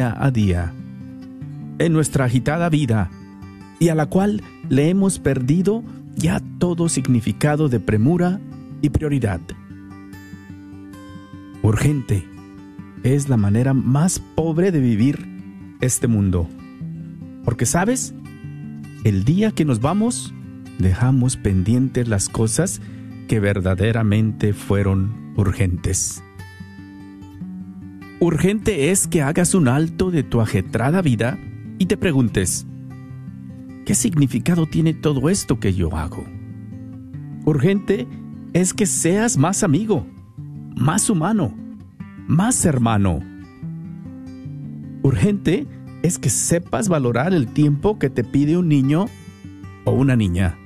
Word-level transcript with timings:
a 0.00 0.30
día, 0.30 0.72
en 1.78 1.92
nuestra 1.92 2.24
agitada 2.24 2.68
vida, 2.70 3.10
y 3.78 3.88
a 3.88 3.94
la 3.94 4.06
cual 4.06 4.42
le 4.68 4.88
hemos 4.88 5.18
perdido 5.18 5.82
ya 6.16 6.40
todo 6.58 6.88
significado 6.88 7.68
de 7.68 7.80
premura 7.80 8.40
y 8.82 8.90
prioridad. 8.90 9.40
Urgente 11.62 12.26
es 13.02 13.28
la 13.28 13.36
manera 13.36 13.74
más 13.74 14.18
pobre 14.18 14.72
de 14.72 14.80
vivir 14.80 15.26
este 15.80 16.06
mundo. 16.06 16.48
Porque 17.44 17.66
sabes, 17.66 18.14
el 19.04 19.24
día 19.24 19.50
que 19.52 19.64
nos 19.64 19.80
vamos, 19.80 20.34
dejamos 20.78 21.36
pendientes 21.36 22.08
las 22.08 22.28
cosas 22.28 22.80
que 23.28 23.40
verdaderamente 23.40 24.52
fueron 24.52 25.32
urgentes. 25.36 26.22
Urgente 28.22 28.90
es 28.90 29.06
que 29.06 29.22
hagas 29.22 29.54
un 29.54 29.66
alto 29.66 30.10
de 30.10 30.22
tu 30.22 30.42
ajetrada 30.42 31.00
vida 31.00 31.38
y 31.78 31.86
te 31.86 31.96
preguntes, 31.96 32.66
¿qué 33.86 33.94
significado 33.94 34.66
tiene 34.66 34.92
todo 34.92 35.30
esto 35.30 35.58
que 35.58 35.72
yo 35.72 35.96
hago? 35.96 36.26
Urgente 37.46 38.06
es 38.52 38.74
que 38.74 38.84
seas 38.84 39.38
más 39.38 39.62
amigo, 39.62 40.06
más 40.76 41.08
humano, 41.08 41.54
más 42.26 42.66
hermano. 42.66 43.20
Urgente 45.02 45.66
es 46.02 46.18
que 46.18 46.28
sepas 46.28 46.90
valorar 46.90 47.32
el 47.32 47.46
tiempo 47.46 47.98
que 47.98 48.10
te 48.10 48.22
pide 48.22 48.58
un 48.58 48.68
niño 48.68 49.06
o 49.86 49.92
una 49.92 50.14
niña. 50.14 50.58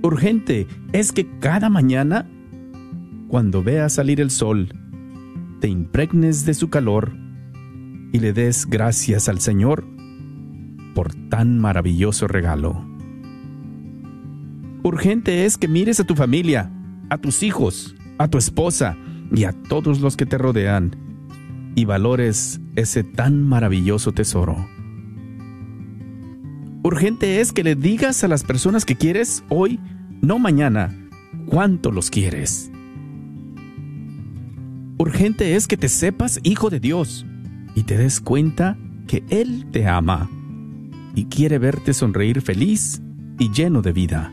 Urgente 0.00 0.66
es 0.94 1.12
que 1.12 1.28
cada 1.38 1.68
mañana, 1.68 2.26
cuando 3.28 3.62
veas 3.62 3.92
salir 3.92 4.22
el 4.22 4.30
sol, 4.30 4.70
te 5.64 5.70
impregnes 5.70 6.44
de 6.44 6.52
su 6.52 6.68
calor 6.68 7.16
y 8.12 8.18
le 8.18 8.34
des 8.34 8.66
gracias 8.66 9.30
al 9.30 9.40
Señor 9.40 9.86
por 10.94 11.14
tan 11.30 11.58
maravilloso 11.58 12.28
regalo. 12.28 12.86
Urgente 14.82 15.46
es 15.46 15.56
que 15.56 15.66
mires 15.66 16.00
a 16.00 16.04
tu 16.04 16.16
familia, 16.16 16.70
a 17.08 17.16
tus 17.16 17.42
hijos, 17.42 17.96
a 18.18 18.28
tu 18.28 18.36
esposa 18.36 18.98
y 19.34 19.44
a 19.44 19.54
todos 19.54 20.00
los 20.00 20.18
que 20.18 20.26
te 20.26 20.36
rodean 20.36 20.96
y 21.74 21.86
valores 21.86 22.60
ese 22.76 23.02
tan 23.02 23.42
maravilloso 23.42 24.12
tesoro. 24.12 24.68
Urgente 26.82 27.40
es 27.40 27.52
que 27.52 27.64
le 27.64 27.74
digas 27.74 28.22
a 28.22 28.28
las 28.28 28.44
personas 28.44 28.84
que 28.84 28.96
quieres 28.96 29.42
hoy, 29.48 29.80
no 30.20 30.38
mañana, 30.38 30.94
cuánto 31.46 31.90
los 31.90 32.10
quieres. 32.10 32.70
Urgente 34.96 35.56
es 35.56 35.66
que 35.66 35.76
te 35.76 35.88
sepas 35.88 36.38
hijo 36.44 36.70
de 36.70 36.78
Dios 36.78 37.26
y 37.74 37.82
te 37.82 37.98
des 37.98 38.20
cuenta 38.20 38.78
que 39.08 39.24
Él 39.28 39.66
te 39.72 39.88
ama 39.88 40.30
y 41.16 41.24
quiere 41.24 41.58
verte 41.58 41.92
sonreír 41.92 42.40
feliz 42.40 43.02
y 43.38 43.50
lleno 43.50 43.82
de 43.82 43.92
vida. 43.92 44.32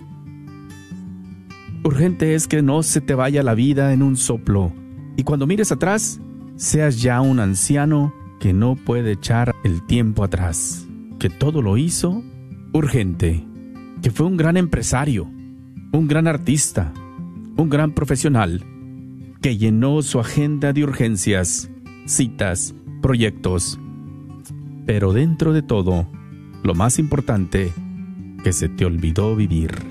Urgente 1.84 2.36
es 2.36 2.48
que 2.48 2.62
no 2.62 2.84
se 2.84 3.02
te 3.02 3.16
vaya 3.16 3.42
la 3.42 3.56
vida 3.56 3.92
en 3.92 4.04
un 4.04 4.16
soplo 4.18 4.72
y 5.18 5.24
cuando 5.24 5.48
mires 5.48 5.72
atrás 5.72 6.20
seas 6.58 7.02
ya 7.02 7.22
un 7.22 7.40
anciano 7.40 8.14
que 8.40 8.54
no 8.54 8.76
puede 8.76 9.14
echar 9.14 9.56
el 9.64 9.84
tiempo 9.88 10.24
atrás, 10.24 10.88
que 11.18 11.32
todo 11.32 11.64
lo 11.64 11.78
hizo 11.78 12.24
urgente, 12.72 13.44
que 14.04 14.12
fue 14.12 14.28
un 14.28 14.38
gran 14.38 14.58
empresario, 14.58 15.28
un 15.92 16.08
gran 16.08 16.28
artista, 16.28 16.94
un 17.58 17.68
gran 17.70 17.94
profesional, 17.94 18.64
que 19.42 19.58
llenó 19.58 20.04
su 20.04 20.20
agenda 20.20 20.72
de 20.72 20.84
urgencias, 20.84 21.70
citas, 22.06 22.76
proyectos. 23.02 23.80
Pero 24.86 25.14
dentro 25.14 25.52
de 25.52 25.64
todo, 25.64 26.08
lo 26.64 26.76
más 26.76 27.00
importante, 27.00 27.74
que 28.44 28.54
se 28.54 28.70
te 28.70 28.86
olvidó 28.86 29.36
vivir. 29.36 29.91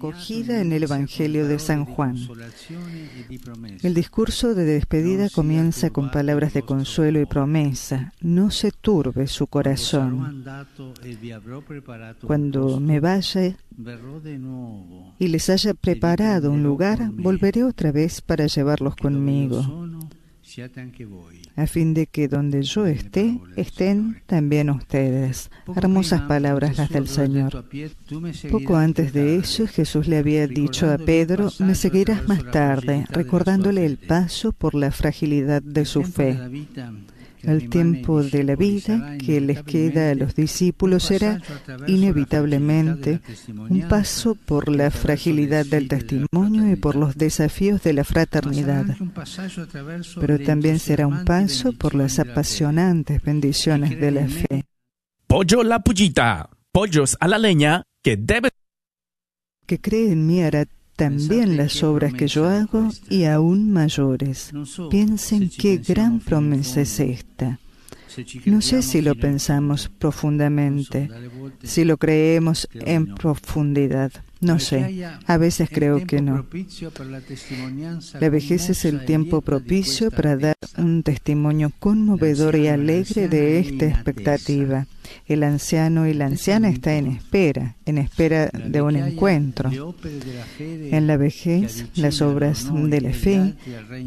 Acogida 0.00 0.62
en 0.62 0.72
el 0.72 0.84
Evangelio 0.84 1.46
de 1.46 1.58
San 1.58 1.84
Juan. 1.84 2.16
El 3.82 3.92
discurso 3.92 4.54
de 4.54 4.64
despedida 4.64 5.28
comienza 5.28 5.90
con 5.90 6.10
palabras 6.10 6.54
de 6.54 6.62
consuelo 6.62 7.20
y 7.20 7.26
promesa. 7.26 8.14
No 8.22 8.50
se 8.50 8.70
turbe 8.70 9.26
su 9.26 9.46
corazón. 9.46 10.42
Cuando 12.22 12.80
me 12.80 12.98
vaya 12.98 13.54
y 15.18 15.28
les 15.28 15.50
haya 15.50 15.74
preparado 15.74 16.50
un 16.50 16.62
lugar, 16.62 17.10
volveré 17.12 17.62
otra 17.62 17.92
vez 17.92 18.22
para 18.22 18.46
llevarlos 18.46 18.96
conmigo 18.96 19.62
a 21.56 21.66
fin 21.66 21.94
de 21.94 22.06
que 22.06 22.28
donde 22.28 22.62
yo 22.62 22.86
esté, 22.86 23.40
estén 23.56 24.22
también 24.26 24.70
ustedes. 24.70 25.50
Hermosas 25.76 26.22
palabras 26.22 26.78
las 26.78 26.90
del 26.90 27.08
Señor. 27.08 27.64
Poco 28.50 28.76
antes 28.76 29.12
de 29.12 29.36
eso, 29.36 29.66
Jesús 29.66 30.08
le 30.08 30.18
había 30.18 30.46
dicho 30.46 30.90
a 30.90 30.98
Pedro, 30.98 31.50
me 31.58 31.74
seguirás 31.74 32.26
más 32.26 32.50
tarde, 32.50 33.06
recordándole 33.10 33.86
el 33.86 33.96
paso 33.96 34.52
por 34.52 34.74
la 34.74 34.90
fragilidad 34.90 35.62
de 35.62 35.84
su 35.84 36.02
fe. 36.02 36.38
El 37.42 37.68
tiempo 37.68 38.22
de 38.22 38.44
la 38.44 38.56
vida 38.56 39.16
que 39.18 39.40
les 39.40 39.62
queda 39.62 40.10
a 40.10 40.14
los 40.14 40.34
discípulos 40.34 41.04
será 41.04 41.40
inevitablemente 41.86 43.20
un 43.48 43.86
paso 43.88 44.34
por 44.34 44.68
la 44.68 44.90
fragilidad 44.90 45.66
del 45.66 45.88
testimonio 45.88 46.70
y 46.70 46.76
por 46.76 46.96
los 46.96 47.16
desafíos 47.16 47.82
de 47.82 47.92
la 47.92 48.04
fraternidad, 48.04 48.84
pero 50.20 50.38
también 50.38 50.78
será 50.78 51.06
un 51.06 51.24
paso 51.24 51.72
por 51.72 51.94
las 51.94 52.18
apasionantes 52.18 53.22
bendiciones 53.22 53.98
de 53.98 54.10
la 54.10 54.26
fe. 54.28 54.64
Pollo 55.26 55.62
la 55.62 55.80
pullita, 55.80 56.50
pollos 56.72 57.16
a 57.20 57.28
la 57.28 57.38
leña, 57.38 57.84
que 58.02 58.16
debe... 58.16 58.50
Que 59.66 59.80
cree 59.80 60.12
en 60.12 60.26
mí 60.26 60.42
hará 60.42 60.66
también 61.00 61.56
las 61.56 61.82
obras 61.82 62.12
que 62.12 62.28
yo 62.28 62.46
hago 62.46 62.90
y 63.08 63.24
aún 63.24 63.72
mayores. 63.72 64.52
Piensen 64.90 65.48
qué 65.48 65.78
gran 65.78 66.20
promesa 66.20 66.82
es 66.82 67.00
esta. 67.00 67.58
No 68.44 68.60
sé 68.60 68.82
si 68.82 69.00
lo 69.00 69.14
pensamos 69.14 69.88
profundamente, 69.88 71.08
si 71.62 71.84
lo 71.84 71.96
creemos 71.96 72.68
en 72.74 73.14
profundidad. 73.14 74.12
No 74.40 74.58
sé, 74.58 75.04
a 75.26 75.36
veces 75.36 75.68
creo 75.70 76.06
que 76.06 76.22
no. 76.22 76.46
La 78.20 78.28
vejez 78.30 78.70
es 78.70 78.84
el 78.86 79.04
tiempo 79.04 79.42
propicio 79.42 80.10
para 80.10 80.36
dar 80.36 80.56
un 80.78 81.02
testimonio 81.02 81.70
conmovedor 81.78 82.56
y 82.56 82.68
alegre 82.68 83.28
de 83.28 83.58
esta 83.58 83.86
expectativa. 83.86 84.86
El 85.26 85.42
anciano 85.42 86.06
y 86.06 86.14
la 86.14 86.26
anciana 86.26 86.70
están 86.70 86.94
en 86.94 87.06
espera, 87.08 87.76
en 87.84 87.98
espera 87.98 88.48
de 88.48 88.80
un 88.80 88.96
encuentro. 88.96 89.70
En 90.58 91.06
la 91.06 91.16
vejez, 91.16 91.86
las 91.96 92.22
obras 92.22 92.68
de 92.72 93.00
la 93.00 93.12
fe 93.12 93.54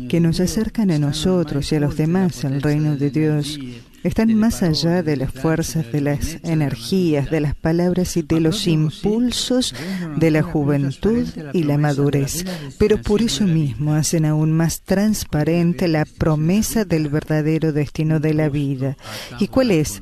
que 0.10 0.20
nos 0.20 0.40
acercan 0.40 0.90
a 0.90 0.98
nosotros 0.98 1.72
y 1.72 1.76
a 1.76 1.80
los 1.80 1.96
demás 1.96 2.44
al 2.44 2.62
reino 2.62 2.96
de 2.96 3.12
Dios 3.12 3.60
están 4.04 4.34
más 4.36 4.64
allá 4.64 5.04
de 5.04 5.18
las 5.18 5.32
fuerzas, 5.32 5.92
de 5.92 6.02
las 6.02 6.38
energías, 6.44 7.30
de 7.30 7.40
las 7.40 7.56
palabras 7.56 8.18
y 8.18 8.22
de 8.22 8.40
los 8.40 8.68
impulsos 8.68 9.74
de 10.18 10.32
la 10.32 10.44
juventud 10.44 11.28
y 11.54 11.64
la 11.64 11.78
madurez, 11.78 12.46
pero 12.78 13.02
por 13.02 13.22
eso 13.22 13.46
mismo 13.46 13.94
hacen 13.94 14.26
aún 14.26 14.52
más 14.52 14.82
transparente 14.82 15.88
la 15.88 16.06
promesa 16.06 16.86
del 16.86 17.08
verdadero 17.08 17.72
destino 17.72 18.20
de 18.20 18.34
la 18.34 18.50
vida. 18.50 18.98
¿Y 19.40 19.48
cuál 19.48 19.72
es 19.72 20.02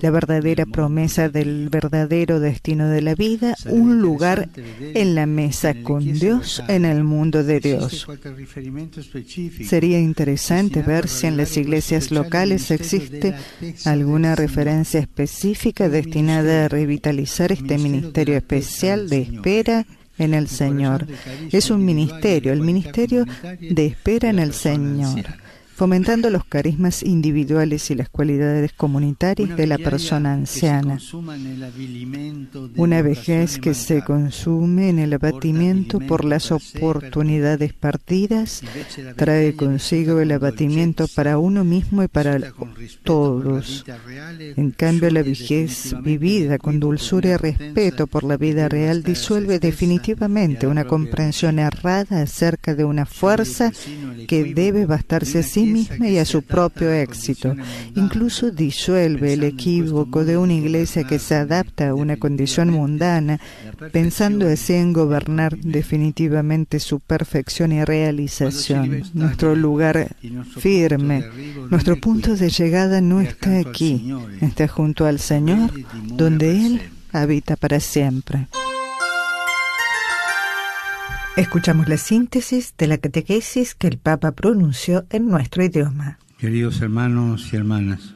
la 0.00 0.10
verdadera 0.10 0.66
promesa 0.66 1.28
del 1.28 1.68
verdadero 1.68 2.40
destino 2.40 2.88
de 2.88 3.02
la 3.02 3.14
vida? 3.14 3.56
Un 3.66 4.00
lugar 4.00 4.48
en 4.80 5.14
la 5.14 5.26
mesa 5.26 5.74
con 5.82 6.04
Dios 6.04 6.62
en 6.68 6.84
el 6.84 7.04
mundo 7.04 7.42
de 7.44 7.60
Dios. 7.60 8.06
Sería 9.66 9.98
interesante 9.98 10.82
ver 10.82 11.08
si 11.08 11.26
en 11.26 11.36
las 11.36 11.56
iglesias 11.56 12.10
locales 12.10 12.70
existe 12.70 13.34
alguna 13.84 14.34
referencia 14.34 15.00
específica 15.00 15.88
destinada 15.88 16.64
a 16.64 16.68
revitalizar 16.68 17.52
este 17.52 17.78
ministerio 17.78 18.36
especial 18.36 19.08
de 19.08 19.22
espera 19.22 19.86
en 20.18 20.34
el 20.34 20.48
Señor. 20.48 21.06
Es 21.50 21.70
un 21.70 21.84
ministerio, 21.84 22.52
el 22.52 22.60
ministerio 22.60 23.24
de 23.60 23.86
espera 23.86 24.30
en 24.30 24.38
el 24.38 24.52
Señor 24.52 25.24
fomentando 25.80 26.28
los 26.28 26.44
carismas 26.44 27.02
individuales 27.02 27.90
y 27.90 27.94
las 27.94 28.10
cualidades 28.10 28.70
comunitarias 28.74 29.56
de 29.56 29.66
la 29.66 29.78
persona 29.78 30.34
anciana. 30.34 30.98
Una 32.76 33.00
vejez 33.00 33.58
que 33.58 33.72
se 33.72 34.04
consume 34.04 34.90
en 34.90 34.98
el 34.98 35.14
abatimiento 35.14 35.98
por 35.98 36.26
las 36.26 36.52
oportunidades 36.52 37.72
partidas 37.72 38.62
trae 39.16 39.56
consigo 39.56 40.20
el 40.20 40.32
abatimiento 40.32 41.06
para 41.14 41.38
uno 41.38 41.64
mismo 41.64 42.02
y 42.02 42.08
para 42.08 42.38
todos. 43.02 43.86
En 44.38 44.72
cambio, 44.72 45.10
la 45.10 45.22
vejez 45.22 45.96
vivida 46.02 46.58
con 46.58 46.78
dulzura 46.78 47.30
y 47.30 47.36
respeto 47.36 48.06
por 48.06 48.24
la 48.24 48.36
vida 48.36 48.68
real 48.68 49.02
disuelve 49.02 49.58
definitivamente 49.58 50.66
una 50.66 50.84
comprensión 50.84 51.58
errada 51.58 52.20
acerca 52.20 52.74
de 52.74 52.84
una 52.84 53.06
fuerza 53.06 53.72
que 54.28 54.52
debe 54.52 54.84
bastarse 54.84 55.42
sí 55.42 55.69
misma 55.70 56.08
y 56.08 56.18
a 56.18 56.24
su 56.24 56.42
propio 56.42 56.92
éxito. 56.92 57.54
Incluso 57.94 58.50
disuelve 58.50 59.34
el 59.34 59.44
equívoco 59.44 60.24
de 60.24 60.36
una 60.36 60.54
iglesia 60.54 61.04
que 61.04 61.18
se 61.18 61.34
adapta 61.34 61.90
a 61.90 61.94
una 61.94 62.16
condición 62.16 62.70
mundana, 62.70 63.40
pensando 63.92 64.48
así 64.48 64.74
en 64.74 64.92
gobernar 64.92 65.56
definitivamente 65.58 66.80
su 66.80 67.00
perfección 67.00 67.72
y 67.72 67.84
realización. 67.84 69.02
Nuestro 69.14 69.54
lugar 69.54 70.16
firme, 70.58 71.24
nuestro 71.70 71.96
punto 72.00 72.36
de 72.36 72.50
llegada 72.50 73.00
no 73.00 73.20
está 73.20 73.58
aquí, 73.58 74.12
está 74.40 74.68
junto 74.68 75.06
al 75.06 75.18
Señor, 75.18 75.70
donde 76.04 76.66
Él 76.66 76.80
habita 77.12 77.56
para 77.56 77.80
siempre. 77.80 78.48
Escuchamos 81.40 81.88
la 81.88 81.96
síntesis 81.96 82.74
de 82.76 82.86
la 82.86 82.98
catequesis 82.98 83.74
que 83.74 83.86
el 83.86 83.96
Papa 83.96 84.32
pronunció 84.32 85.06
en 85.08 85.26
nuestro 85.26 85.64
idioma. 85.64 86.18
Queridos 86.36 86.82
hermanos 86.82 87.50
y 87.50 87.56
hermanas, 87.56 88.14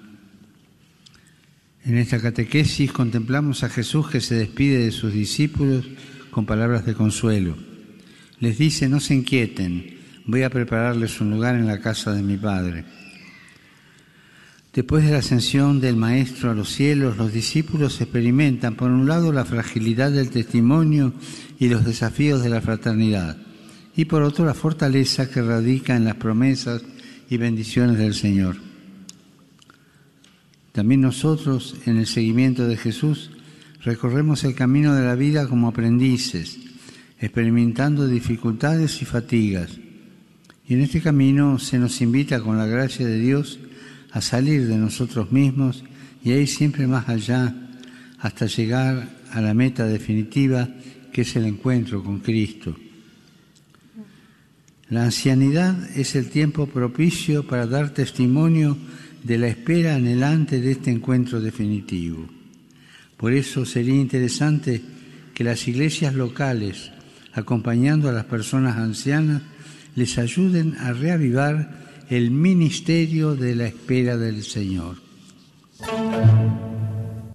en 1.86 1.96
esta 1.96 2.20
catequesis 2.20 2.92
contemplamos 2.92 3.64
a 3.64 3.70
Jesús 3.70 4.10
que 4.10 4.20
se 4.20 4.34
despide 4.34 4.76
de 4.84 4.90
sus 4.90 5.14
discípulos 5.14 5.88
con 6.30 6.44
palabras 6.44 6.84
de 6.84 6.92
consuelo. 6.92 7.56
Les 8.40 8.58
dice, 8.58 8.90
no 8.90 9.00
se 9.00 9.14
inquieten, 9.14 10.00
voy 10.26 10.42
a 10.42 10.50
prepararles 10.50 11.18
un 11.22 11.30
lugar 11.30 11.54
en 11.54 11.66
la 11.66 11.80
casa 11.80 12.12
de 12.12 12.22
mi 12.22 12.36
Padre. 12.36 12.84
Después 14.74 15.04
de 15.04 15.12
la 15.12 15.18
ascensión 15.18 15.80
del 15.80 15.94
Maestro 15.94 16.50
a 16.50 16.54
los 16.54 16.68
cielos, 16.68 17.16
los 17.16 17.32
discípulos 17.32 18.00
experimentan, 18.00 18.74
por 18.74 18.90
un 18.90 19.06
lado, 19.06 19.32
la 19.32 19.44
fragilidad 19.44 20.10
del 20.10 20.30
testimonio 20.30 21.12
y 21.60 21.68
los 21.68 21.84
desafíos 21.84 22.42
de 22.42 22.48
la 22.48 22.60
fraternidad, 22.60 23.36
y 23.94 24.06
por 24.06 24.22
otro, 24.22 24.44
la 24.44 24.52
fortaleza 24.52 25.30
que 25.30 25.42
radica 25.42 25.94
en 25.94 26.04
las 26.04 26.16
promesas 26.16 26.82
y 27.30 27.36
bendiciones 27.36 27.98
del 27.98 28.14
Señor. 28.14 28.56
También 30.72 31.02
nosotros, 31.02 31.76
en 31.86 31.98
el 31.98 32.08
seguimiento 32.08 32.66
de 32.66 32.76
Jesús, 32.76 33.30
recorremos 33.84 34.42
el 34.42 34.56
camino 34.56 34.92
de 34.96 35.04
la 35.04 35.14
vida 35.14 35.46
como 35.46 35.68
aprendices, 35.68 36.58
experimentando 37.20 38.08
dificultades 38.08 39.00
y 39.02 39.04
fatigas. 39.04 39.78
Y 40.66 40.74
en 40.74 40.80
este 40.80 41.00
camino 41.00 41.60
se 41.60 41.78
nos 41.78 42.00
invita 42.00 42.40
con 42.40 42.58
la 42.58 42.66
gracia 42.66 43.06
de 43.06 43.20
Dios 43.20 43.60
a 44.14 44.20
salir 44.20 44.68
de 44.68 44.78
nosotros 44.78 45.32
mismos 45.32 45.82
y 46.22 46.30
a 46.30 46.40
ir 46.40 46.46
siempre 46.46 46.86
más 46.86 47.08
allá 47.08 47.52
hasta 48.20 48.46
llegar 48.46 49.08
a 49.32 49.40
la 49.40 49.54
meta 49.54 49.86
definitiva 49.86 50.68
que 51.12 51.22
es 51.22 51.34
el 51.34 51.44
encuentro 51.44 52.02
con 52.02 52.20
Cristo. 52.20 52.76
La 54.88 55.04
ancianidad 55.04 55.76
es 55.98 56.14
el 56.14 56.30
tiempo 56.30 56.68
propicio 56.68 57.44
para 57.44 57.66
dar 57.66 57.90
testimonio 57.90 58.78
de 59.24 59.36
la 59.36 59.48
espera 59.48 59.96
anhelante 59.96 60.60
de 60.60 60.72
este 60.72 60.92
encuentro 60.92 61.40
definitivo. 61.40 62.28
Por 63.16 63.32
eso 63.32 63.64
sería 63.64 63.96
interesante 63.96 64.80
que 65.34 65.42
las 65.42 65.66
iglesias 65.66 66.14
locales, 66.14 66.92
acompañando 67.32 68.08
a 68.08 68.12
las 68.12 68.26
personas 68.26 68.76
ancianas, 68.76 69.42
les 69.96 70.18
ayuden 70.18 70.76
a 70.78 70.92
reavivar 70.92 71.83
el 72.08 72.30
ministerio 72.30 73.34
de 73.34 73.54
la 73.54 73.66
espera 73.66 74.16
del 74.16 74.42
Señor. 74.42 74.96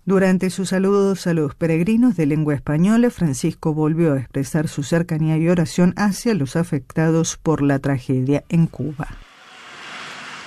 Durante 0.05 0.49
sus 0.49 0.69
saludos 0.69 1.27
a 1.27 1.35
los 1.35 1.53
peregrinos 1.53 2.15
de 2.15 2.25
lengua 2.25 2.55
española, 2.55 3.11
Francisco 3.11 3.75
volvió 3.75 4.13
a 4.13 4.19
expresar 4.19 4.67
su 4.67 4.81
cercanía 4.81 5.37
y 5.37 5.47
oración 5.49 5.93
hacia 5.97 6.33
los 6.33 6.55
afectados 6.55 7.37
por 7.37 7.61
la 7.61 7.77
tragedia 7.77 8.43
en 8.49 8.65
Cuba. 8.65 9.07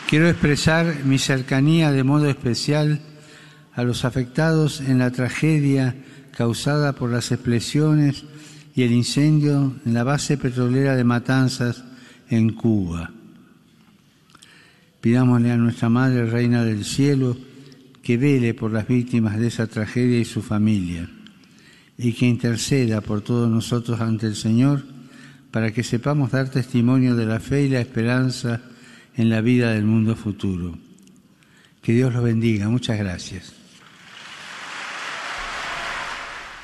Quiero 0.08 0.28
expresar 0.28 1.04
mi 1.04 1.18
cercanía 1.18 1.92
de 1.92 2.02
modo 2.02 2.28
especial 2.28 3.00
a 3.72 3.84
los 3.84 4.04
afectados 4.04 4.80
en 4.80 4.98
la 4.98 5.12
tragedia 5.12 5.94
causada 6.36 6.94
por 6.94 7.10
las 7.10 7.30
explosiones 7.30 8.24
y 8.74 8.82
el 8.82 8.92
incendio 8.92 9.76
en 9.86 9.94
la 9.94 10.02
base 10.02 10.36
petrolera 10.36 10.96
de 10.96 11.04
Matanzas 11.04 11.84
en 12.28 12.52
Cuba. 12.52 13.10
Pidámosle 15.02 15.50
a 15.50 15.56
nuestra 15.56 15.88
Madre 15.88 16.26
Reina 16.26 16.64
del 16.64 16.84
Cielo 16.84 17.36
que 18.02 18.16
vele 18.16 18.54
por 18.54 18.72
las 18.72 18.86
víctimas 18.86 19.36
de 19.36 19.48
esa 19.48 19.66
tragedia 19.66 20.18
y 20.18 20.24
su 20.24 20.42
familia, 20.42 21.10
y 21.98 22.12
que 22.12 22.26
interceda 22.26 23.00
por 23.00 23.20
todos 23.20 23.50
nosotros 23.50 24.00
ante 24.00 24.28
el 24.28 24.36
Señor 24.36 24.84
para 25.50 25.72
que 25.72 25.82
sepamos 25.82 26.30
dar 26.30 26.50
testimonio 26.50 27.16
de 27.16 27.26
la 27.26 27.40
fe 27.40 27.64
y 27.64 27.68
la 27.68 27.80
esperanza 27.80 28.62
en 29.16 29.28
la 29.28 29.40
vida 29.40 29.72
del 29.72 29.84
mundo 29.84 30.14
futuro. 30.14 30.78
Que 31.82 31.92
Dios 31.92 32.14
los 32.14 32.22
bendiga. 32.22 32.68
Muchas 32.68 32.96
gracias. 32.96 33.61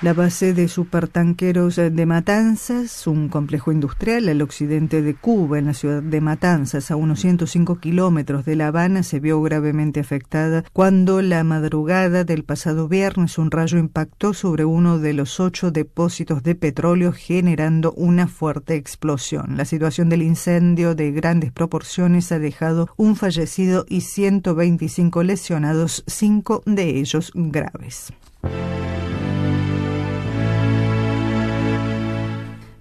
La 0.01 0.15
base 0.15 0.55
de 0.55 0.69
supertanqueros 0.69 1.75
de 1.75 2.07
Matanzas, 2.07 3.09
un 3.09 3.29
complejo 3.29 3.73
industrial 3.73 4.29
al 4.29 4.43
occidente 4.43 5.03
de 5.03 5.17
Cuba, 5.17 5.59
en 5.59 5.67
la 5.67 5.75
ciudad 5.75 6.05
de 6.05 6.21
Matanzas, 6.21 6.93
a 6.93 6.97
unos 6.97 7.19
105 7.19 7.81
kilómetros 7.81 8.45
de 8.45 8.55
La 8.55 8.69
Habana, 8.69 9.03
se 9.03 9.19
vio 9.19 9.43
gravemente 9.43 9.99
afectada 9.99 10.63
cuando 10.73 11.21
la 11.21 11.43
madrugada 11.43 12.23
del 12.23 12.45
pasado 12.45 12.87
viernes 12.87 13.39
un 13.39 13.51
rayo 13.51 13.77
impactó 13.77 14.35
sobre 14.35 14.65
uno 14.65 15.01
de 15.01 15.15
los 15.15 15.41
ocho 15.41 15.73
depósitos 15.73 16.45
de 16.45 16.55
petróleo 16.55 17.13
generando 17.13 17.91
una 17.95 18.29
fuerte 18.29 18.77
explosión. 18.77 19.57
La 19.57 19.65
situación 19.65 20.09
del 20.09 20.23
incendio 20.23 20.95
de 20.95 21.11
grandes 21.11 21.51
proporciones 21.51 22.31
ha 22.31 22.39
dejado 22.39 22.89
un 22.97 23.17
fallecido 23.17 23.85
y 23.89 24.03
125 24.03 25.25
lesionados, 25.25 26.05
cinco 26.07 26.63
de 26.67 27.01
ellos 27.01 27.33
graves. 27.35 28.13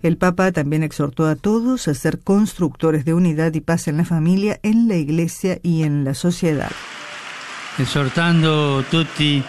El 0.07 0.15
Papa 0.15 0.53
también 0.53 0.83
exhortó 0.83 1.25
a 1.25 1.35
todos 1.35 1.89
a 1.89 1.93
ser 1.93 2.19
constructores 2.19 3.03
de 3.03 3.13
unidad 3.13 3.53
y 3.53 3.59
paz 3.59 3.89
en 3.89 3.97
la 3.97 4.05
familia, 4.05 4.57
en 4.63 4.87
la 4.87 4.95
iglesia 4.95 5.59
y 5.61 5.83
en 5.83 6.05
la 6.05 6.13
sociedad. 6.13 6.71
Exhortando 7.77 8.85
tutti 8.89 9.43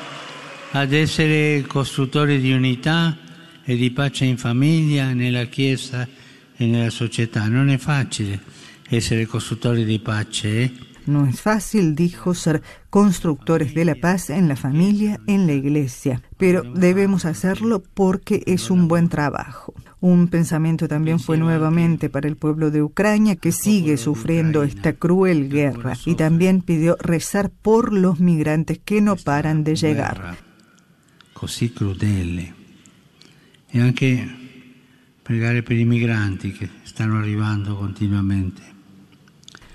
ad 0.72 0.92
essere 0.92 1.64
costruttori 1.64 2.40
di 2.40 2.52
unità 2.52 3.16
e 3.62 3.76
di 3.76 3.92
pace 3.92 4.24
in 4.24 4.36
famiglia, 4.36 5.12
nella 5.12 5.44
Chiesa 5.44 6.08
e 6.56 6.66
nella 6.66 6.90
società. 6.90 7.46
Non 7.46 7.68
è 7.68 7.78
facile 7.78 8.40
essere 8.88 9.26
costruttori 9.26 9.84
di 9.84 10.00
pace, 10.00 10.62
eh? 10.62 10.72
No 11.06 11.24
es 11.24 11.40
fácil, 11.40 11.94
dijo, 11.94 12.34
ser 12.34 12.62
constructores 12.90 13.74
de 13.74 13.84
la 13.84 13.94
paz 13.94 14.28
en 14.28 14.48
la 14.48 14.56
familia, 14.56 15.20
en 15.26 15.46
la 15.46 15.54
iglesia, 15.54 16.20
pero 16.36 16.62
debemos 16.74 17.24
hacerlo 17.24 17.82
porque 17.94 18.42
es 18.44 18.70
un 18.70 18.88
buen 18.88 19.08
trabajo. 19.08 19.72
Un 20.00 20.28
pensamiento 20.28 20.87
también 20.87 21.19
fue 21.19 21.38
nuevamente 21.38 22.09
para 22.09 22.28
el 22.28 22.37
pueblo 22.37 22.71
de 22.71 22.83
Ucrania 22.83 23.35
que 23.35 23.50
sigue 23.50 23.97
sufriendo 23.97 24.62
esta 24.62 24.93
cruel 24.93 25.49
guerra 25.49 25.95
y 26.07 26.14
también 26.14 26.62
pidió 26.62 26.97
rezar 27.00 27.50
por 27.50 27.93
los 27.93 28.21
migrantes 28.21 28.78
que 28.78 29.00
no 29.00 29.17
paran 29.17 29.64
de 29.64 29.75
llegar. 29.75 30.37
Così 31.33 31.71
crudele. 31.71 32.55
E 33.71 33.81
anche 33.81 34.26
pregare 35.23 35.62
per 35.62 35.76
i 35.76 35.85
migranti 35.85 36.52
che 36.52 36.69
stanno 36.85 37.19
arrivando 37.19 37.76
continuamente. 37.76 38.77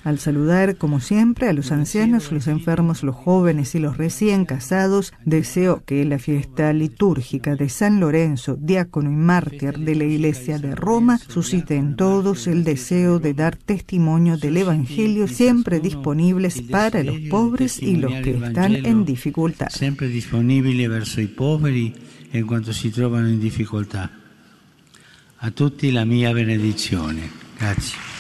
Al 0.04 0.20
saludar, 0.20 0.76
como 0.78 1.00
siempre, 1.00 1.48
a 1.48 1.54
los 1.54 1.72
ancianos, 1.72 2.32
los 2.32 2.48
enfermos, 2.48 3.04
los 3.04 3.16
jóvenes 3.16 3.74
y 3.74 3.80
los 3.80 3.96
recién 3.96 4.44
casados, 4.44 5.14
deseo 5.24 5.82
que 5.86 6.04
la 6.04 6.20
fiesta 6.20 6.74
litúrgica 6.74 7.56
de 7.56 7.70
San 7.70 8.02
Lorenzo, 8.02 8.58
diácono 8.60 9.10
y 9.10 9.16
mártir 9.16 9.80
de 9.80 9.96
la 9.96 10.04
Iglesia 10.04 10.60
de 10.60 10.76
Roma, 10.76 11.20
suscite 11.20 11.78
en 11.78 11.96
todos 11.96 12.48
el 12.48 12.66
deseo 12.66 13.20
de 13.20 13.34
dar 13.34 13.56
testimonio 13.56 14.38
del 14.38 14.58
Evangelio 14.58 15.28
siempre 15.28 15.80
disponibles 15.80 16.62
para 16.64 17.02
los 17.02 17.20
pobres 17.30 17.82
y 17.82 17.96
los 17.96 18.12
que 18.12 18.32
están 18.32 18.76
en 18.86 19.06
dificultad. 19.06 19.70
Siempre 19.70 20.10
verso 20.88 21.22
i 21.22 21.28
poveri 21.28 21.94
en 22.32 22.46
cuanto 22.46 22.74
si 22.74 22.90
trovano 22.90 23.28
in 23.28 23.40
difficoltà. 23.40 24.10
A 25.38 25.52
tutti 25.52 25.92
la 25.92 26.06
mia 26.06 26.32
benedizione. 26.32 27.30
Grazie. 27.58 28.13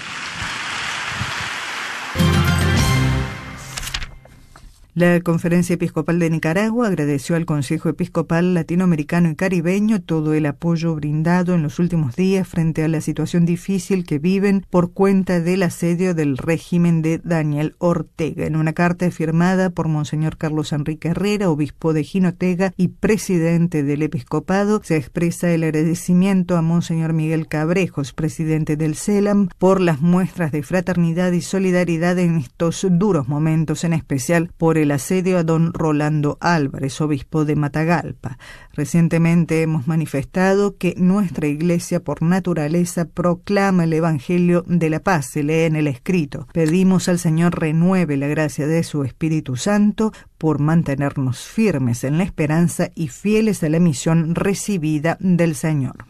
La 4.95 5.19
Conferencia 5.21 5.73
Episcopal 5.73 6.19
de 6.19 6.29
Nicaragua 6.29 6.85
agradeció 6.85 7.35
al 7.35 7.47
Consejo 7.47 7.89
Episcopal 7.89 8.53
Latinoamericano 8.53 9.31
y 9.31 9.35
Caribeño 9.35 10.03
todo 10.03 10.35
el 10.35 10.45
apoyo 10.45 10.93
brindado 10.93 11.55
en 11.55 11.63
los 11.63 11.79
últimos 11.79 12.15
días 12.15 12.47
frente 12.47 12.83
a 12.83 12.87
la 12.87 13.01
situación 13.01 13.43
difícil 13.43 14.05
que 14.05 14.19
viven 14.19 14.67
por 14.69 14.93
cuenta 14.93 15.39
del 15.39 15.63
asedio 15.63 16.13
del 16.13 16.37
régimen 16.37 17.01
de 17.01 17.17
Daniel 17.17 17.73
Ortega. 17.79 18.45
En 18.45 18.55
una 18.55 18.73
carta 18.73 19.09
firmada 19.09 19.71
por 19.71 19.87
Monseñor 19.87 20.37
Carlos 20.37 20.71
Enrique 20.71 21.07
Herrera, 21.07 21.49
obispo 21.49 21.93
de 21.93 22.03
Jinotega 22.03 22.71
y 22.77 22.89
presidente 22.89 23.81
del 23.81 24.03
episcopado, 24.03 24.79
se 24.83 24.97
expresa 24.97 25.49
el 25.49 25.63
agradecimiento 25.63 26.55
a 26.55 26.61
Monseñor 26.61 27.13
Miguel 27.13 27.47
Cabrejos, 27.47 28.13
presidente 28.13 28.77
del 28.77 28.93
CELAM, 28.93 29.49
por 29.57 29.81
las 29.81 30.01
muestras 30.01 30.51
de 30.51 30.61
fraternidad 30.61 31.31
y 31.31 31.41
solidaridad 31.41 32.19
en 32.19 32.37
estos 32.37 32.85
duros 32.91 33.27
momentos, 33.27 33.83
en 33.85 33.93
especial 33.93 34.51
por 34.55 34.77
el 34.77 34.82
el 34.83 34.91
asedio 34.91 35.37
a 35.37 35.43
don 35.43 35.73
Rolando 35.73 36.37
Álvarez, 36.39 37.01
obispo 37.01 37.45
de 37.45 37.55
Matagalpa. 37.55 38.37
Recientemente 38.73 39.61
hemos 39.61 39.87
manifestado 39.87 40.77
que 40.77 40.93
nuestra 40.97 41.47
Iglesia 41.47 42.03
por 42.03 42.21
naturaleza 42.21 43.05
proclama 43.05 43.85
el 43.85 43.93
Evangelio 43.93 44.63
de 44.67 44.89
la 44.89 44.99
paz, 44.99 45.27
se 45.31 45.43
lee 45.43 45.63
en 45.63 45.75
el 45.75 45.87
escrito. 45.87 46.47
Pedimos 46.53 47.09
al 47.09 47.19
Señor 47.19 47.59
renueve 47.59 48.17
la 48.17 48.27
gracia 48.27 48.67
de 48.67 48.83
su 48.83 49.03
Espíritu 49.03 49.55
Santo 49.55 50.11
por 50.37 50.59
mantenernos 50.59 51.39
firmes 51.39 52.03
en 52.03 52.17
la 52.17 52.23
esperanza 52.23 52.89
y 52.95 53.07
fieles 53.07 53.63
a 53.63 53.69
la 53.69 53.79
misión 53.79 54.35
recibida 54.35 55.17
del 55.19 55.55
Señor. 55.55 56.05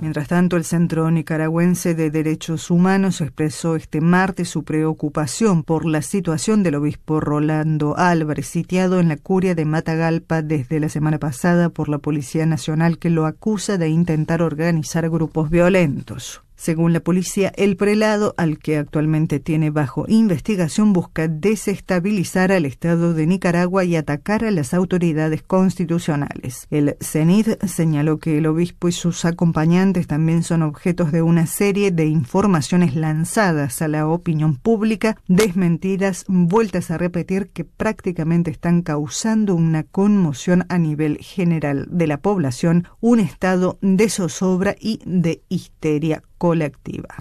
Mientras 0.00 0.28
tanto, 0.28 0.56
el 0.56 0.64
Centro 0.64 1.10
Nicaragüense 1.10 1.94
de 1.94 2.10
Derechos 2.10 2.70
Humanos 2.70 3.20
expresó 3.20 3.76
este 3.76 4.00
martes 4.00 4.48
su 4.48 4.64
preocupación 4.64 5.62
por 5.62 5.84
la 5.84 6.00
situación 6.00 6.62
del 6.62 6.76
obispo 6.76 7.20
Rolando 7.20 7.98
Álvarez, 7.98 8.46
sitiado 8.46 8.98
en 8.98 9.08
la 9.08 9.18
curia 9.18 9.54
de 9.54 9.66
Matagalpa 9.66 10.40
desde 10.40 10.80
la 10.80 10.88
semana 10.88 11.18
pasada 11.18 11.68
por 11.68 11.90
la 11.90 11.98
Policía 11.98 12.46
Nacional 12.46 12.98
que 12.98 13.10
lo 13.10 13.26
acusa 13.26 13.76
de 13.76 13.90
intentar 13.90 14.40
organizar 14.40 15.10
grupos 15.10 15.50
violentos. 15.50 16.42
Según 16.60 16.92
la 16.92 17.00
policía, 17.00 17.54
el 17.56 17.78
prelado, 17.78 18.34
al 18.36 18.58
que 18.58 18.76
actualmente 18.76 19.40
tiene 19.40 19.70
bajo 19.70 20.04
investigación, 20.08 20.92
busca 20.92 21.26
desestabilizar 21.26 22.52
al 22.52 22.66
Estado 22.66 23.14
de 23.14 23.26
Nicaragua 23.26 23.84
y 23.84 23.96
atacar 23.96 24.44
a 24.44 24.50
las 24.50 24.74
autoridades 24.74 25.42
constitucionales. 25.42 26.66
El 26.70 26.98
CENID 27.00 27.54
señaló 27.66 28.18
que 28.18 28.36
el 28.36 28.46
obispo 28.46 28.88
y 28.88 28.92
sus 28.92 29.24
acompañantes 29.24 30.06
también 30.06 30.42
son 30.42 30.60
objetos 30.60 31.12
de 31.12 31.22
una 31.22 31.46
serie 31.46 31.92
de 31.92 32.04
informaciones 32.04 32.94
lanzadas 32.94 33.80
a 33.80 33.88
la 33.88 34.06
opinión 34.06 34.56
pública, 34.56 35.16
desmentidas, 35.28 36.26
vueltas 36.28 36.90
a 36.90 36.98
repetir 36.98 37.48
que 37.54 37.64
prácticamente 37.64 38.50
están 38.50 38.82
causando 38.82 39.54
una 39.54 39.84
conmoción 39.84 40.66
a 40.68 40.76
nivel 40.76 41.16
general 41.22 41.88
de 41.90 42.06
la 42.06 42.20
población, 42.20 42.86
un 43.00 43.18
estado 43.18 43.78
de 43.80 44.10
zozobra 44.10 44.76
y 44.78 45.00
de 45.06 45.42
histeria 45.48 46.22
colectiva. 46.40 47.14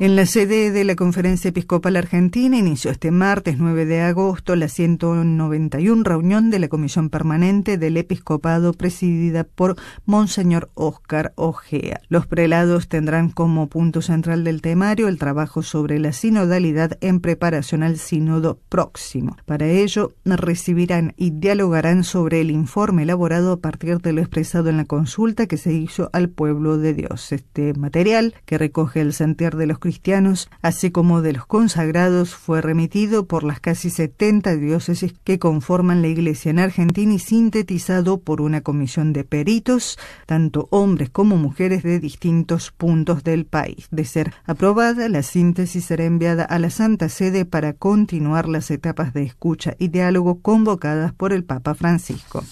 En 0.00 0.16
la 0.16 0.26
sede 0.26 0.72
de 0.72 0.82
la 0.82 0.96
Conferencia 0.96 1.50
Episcopal 1.50 1.94
Argentina 1.94 2.58
inició 2.58 2.90
este 2.90 3.12
martes 3.12 3.58
9 3.58 3.86
de 3.86 4.00
agosto 4.00 4.56
la 4.56 4.66
191 4.66 6.02
reunión 6.02 6.50
de 6.50 6.58
la 6.58 6.66
Comisión 6.66 7.10
Permanente 7.10 7.78
del 7.78 7.96
Episcopado 7.96 8.72
presidida 8.72 9.44
por 9.44 9.76
Monseñor 10.04 10.68
Óscar 10.74 11.32
Ojea. 11.36 12.00
Los 12.08 12.26
prelados 12.26 12.88
tendrán 12.88 13.30
como 13.30 13.68
punto 13.68 14.02
central 14.02 14.42
del 14.42 14.62
temario 14.62 15.06
el 15.06 15.16
trabajo 15.16 15.62
sobre 15.62 16.00
la 16.00 16.12
sinodalidad 16.12 16.98
en 17.00 17.20
preparación 17.20 17.84
al 17.84 17.96
sínodo 17.96 18.58
próximo. 18.68 19.36
Para 19.46 19.68
ello, 19.68 20.12
recibirán 20.24 21.14
y 21.16 21.30
dialogarán 21.30 22.02
sobre 22.02 22.40
el 22.40 22.50
informe 22.50 23.04
elaborado 23.04 23.52
a 23.52 23.60
partir 23.60 23.98
de 23.98 24.12
lo 24.12 24.22
expresado 24.22 24.70
en 24.70 24.76
la 24.76 24.86
consulta 24.86 25.46
que 25.46 25.56
se 25.56 25.72
hizo 25.72 26.10
al 26.12 26.30
pueblo 26.30 26.78
de 26.78 26.94
Dios. 26.94 27.30
Este 27.30 27.74
material, 27.74 28.34
que 28.44 28.58
recoge 28.58 29.00
el 29.00 29.12
sentir 29.12 29.54
de 29.54 29.66
los 29.68 29.78
cristianos, 29.84 30.48
así 30.62 30.90
como 30.90 31.20
de 31.20 31.34
los 31.34 31.44
consagrados, 31.44 32.34
fue 32.34 32.62
remitido 32.62 33.26
por 33.26 33.44
las 33.44 33.60
casi 33.60 33.90
70 33.90 34.56
diócesis 34.56 35.14
que 35.24 35.38
conforman 35.38 36.00
la 36.00 36.08
Iglesia 36.08 36.50
en 36.50 36.58
Argentina 36.58 37.12
y 37.12 37.18
sintetizado 37.18 38.18
por 38.18 38.40
una 38.40 38.62
comisión 38.62 39.12
de 39.12 39.24
peritos, 39.24 39.98
tanto 40.24 40.68
hombres 40.70 41.10
como 41.10 41.36
mujeres 41.36 41.82
de 41.82 42.00
distintos 42.00 42.70
puntos 42.70 43.24
del 43.24 43.44
país. 43.44 43.88
De 43.90 44.06
ser 44.06 44.32
aprobada, 44.46 45.10
la 45.10 45.22
síntesis 45.22 45.84
será 45.84 46.04
enviada 46.04 46.44
a 46.44 46.58
la 46.58 46.70
Santa 46.70 47.10
Sede 47.10 47.44
para 47.44 47.74
continuar 47.74 48.48
las 48.48 48.70
etapas 48.70 49.12
de 49.12 49.24
escucha 49.24 49.76
y 49.78 49.88
diálogo 49.88 50.40
convocadas 50.40 51.12
por 51.12 51.34
el 51.34 51.44
Papa 51.44 51.74
Francisco. 51.74 52.42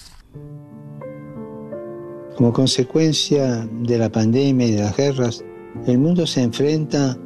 Como 2.37 2.53
consecuencia 2.53 3.67
de 3.71 3.97
la 3.97 4.11
pandemia 4.11 4.67
y 4.67 4.71
de 4.73 4.83
las 4.83 4.95
guerras, 4.95 5.43
el 5.85 5.97
mundo 5.97 6.25
se 6.25 6.41
enfrenta 6.41 7.17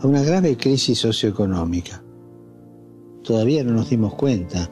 a 0.00 0.06
una 0.06 0.22
grave 0.22 0.56
crisis 0.56 0.98
socioeconómica. 0.98 2.02
Todavía 3.22 3.64
no 3.64 3.72
nos 3.72 3.88
dimos 3.88 4.14
cuenta. 4.14 4.68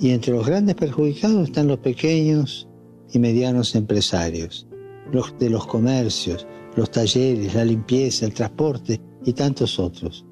Y 0.00 0.10
entre 0.10 0.32
los 0.32 0.46
grandes 0.46 0.74
perjudicados 0.74 1.48
están 1.48 1.68
los 1.68 1.78
pequeños 1.78 2.68
y 3.12 3.18
medianos 3.18 3.74
empresarios, 3.74 4.66
los 5.12 5.36
de 5.38 5.50
los 5.50 5.66
comercios, 5.66 6.46
los 6.76 6.90
talleres, 6.90 7.54
la 7.54 7.64
limpieza, 7.64 8.24
el 8.24 8.32
transporte 8.32 9.00
y 9.24 9.32
tantos 9.32 9.78
otros. 9.78 10.24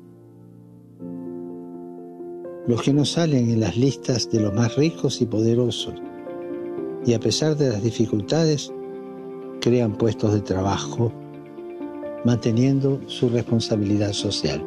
Los 2.67 2.83
que 2.83 2.93
no 2.93 3.05
salen 3.05 3.51
en 3.51 3.61
las 3.61 3.77
listas 3.77 4.31
de 4.31 4.41
los 4.41 4.55
más 4.55 4.77
ricos 4.77 5.21
y 5.21 5.27
poderosos 5.27 6.01
y 7.07 7.15
a 7.15 7.21
pesar 7.21 7.57
de 7.57 7.71
las 7.71 7.83
dificultades, 7.83 8.73
crean 9.61 9.97
puestos 9.97 10.33
de 10.33 10.41
trabajo, 10.41 11.13
manteniendo 12.25 13.01
su 13.07 13.29
responsabilidad 13.29 14.13
social. 14.13 14.63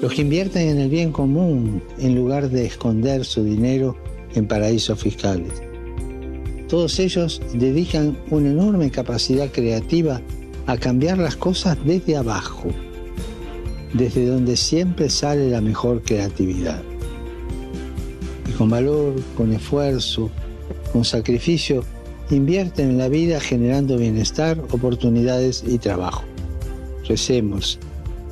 Los 0.00 0.12
que 0.12 0.22
invierten 0.22 0.68
en 0.68 0.78
el 0.78 0.90
bien 0.90 1.12
común 1.12 1.82
en 1.98 2.14
lugar 2.14 2.50
de 2.50 2.66
esconder 2.66 3.24
su 3.24 3.44
dinero 3.44 3.96
en 4.34 4.48
paraísos 4.48 5.00
fiscales. 5.00 5.62
Todos 6.68 6.98
ellos 6.98 7.40
dedican 7.54 8.18
una 8.30 8.50
enorme 8.50 8.90
capacidad 8.90 9.50
creativa 9.50 10.20
a 10.66 10.76
cambiar 10.76 11.18
las 11.18 11.36
cosas 11.36 11.78
desde 11.84 12.16
abajo, 12.16 12.68
desde 13.92 14.26
donde 14.26 14.56
siempre 14.56 15.08
sale 15.08 15.50
la 15.50 15.60
mejor 15.60 16.02
creatividad 16.02 16.82
con 18.52 18.70
valor, 18.70 19.14
con 19.36 19.52
esfuerzo, 19.52 20.30
con 20.92 21.04
sacrificio, 21.04 21.84
invierten 22.30 22.90
en 22.90 22.98
la 22.98 23.08
vida 23.08 23.40
generando 23.40 23.96
bienestar, 23.96 24.58
oportunidades 24.70 25.64
y 25.66 25.78
trabajo. 25.78 26.24
Recemos 27.06 27.78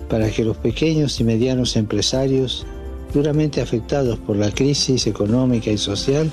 para 0.09 0.31
que 0.31 0.45
los 0.45 0.57
pequeños 0.57 1.21
y 1.21 1.25
medianos 1.25 1.77
empresarios, 1.77 2.67
duramente 3.15 3.61
afectados 3.61 4.19
por 4.19 4.37
la 4.37 4.51
crisis 4.51 5.07
económica 5.07 5.71
y 5.71 5.79
social, 5.79 6.31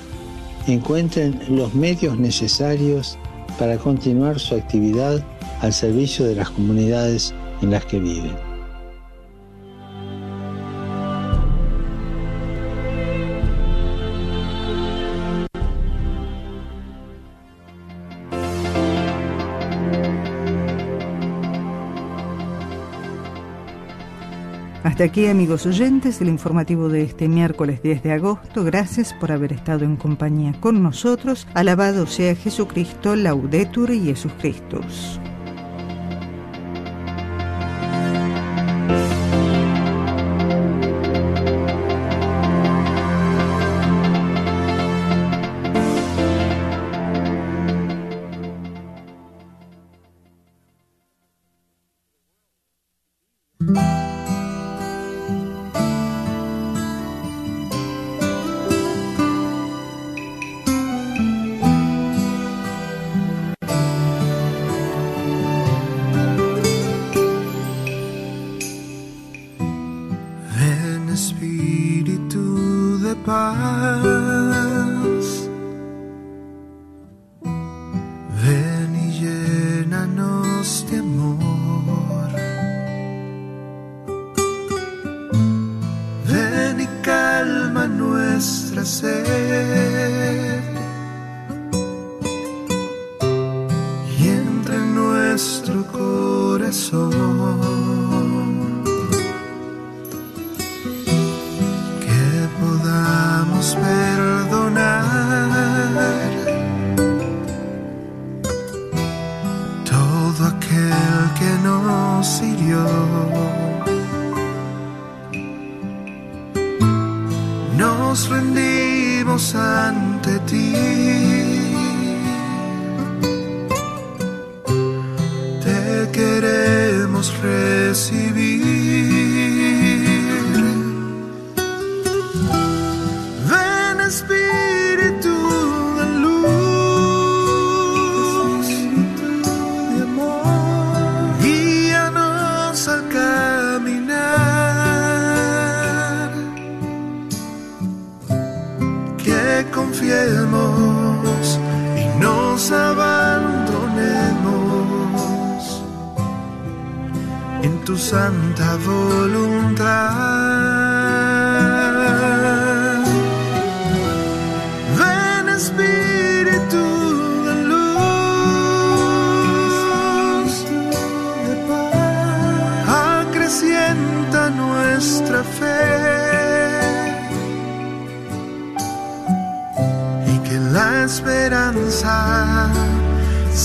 encuentren 0.68 1.40
los 1.50 1.74
medios 1.74 2.18
necesarios 2.18 3.18
para 3.60 3.78
continuar 3.78 4.40
su 4.40 4.56
actividad 4.56 5.24
al 5.62 5.74
servicio 5.74 6.26
de 6.26 6.36
las 6.36 6.50
comunidades 6.50 7.34
en 7.62 7.72
las 7.72 7.86
que 7.86 8.00
viven. 8.00 8.47
Hasta 24.98 25.12
aquí 25.12 25.28
amigos 25.28 25.68
oyentes, 25.68 26.22
el 26.22 26.28
informativo 26.28 26.90
de 26.90 27.04
este 27.04 27.28
miércoles 27.28 27.84
10 27.84 28.02
de 28.02 28.14
agosto. 28.14 28.64
Gracias 28.64 29.14
por 29.14 29.32
haber 29.32 29.54
estado 29.54 29.86
en 29.86 29.96
compañía 29.96 30.60
con 30.60 30.82
nosotros. 30.82 31.48
Alabado 31.54 32.08
sea 32.08 32.34
Jesucristo, 32.34 33.16
laudetur 33.16 33.92
y 33.92 34.06
Jesús 34.06 34.32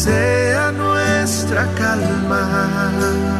sea 0.02 0.72
nuestra 0.72 1.64
calma. 1.76 3.31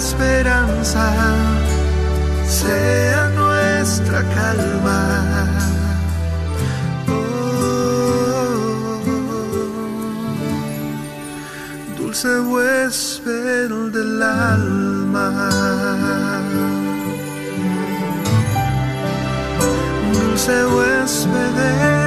esperanza 0.00 1.04
sea 2.46 3.28
nuestra 3.40 4.20
calma. 4.34 5.02
Oh, 7.06 7.42
dulce 11.98 12.32
huésped 12.50 13.70
del 13.92 14.22
alma. 14.22 15.28
Dulce 20.12 20.56
huésped. 20.72 21.99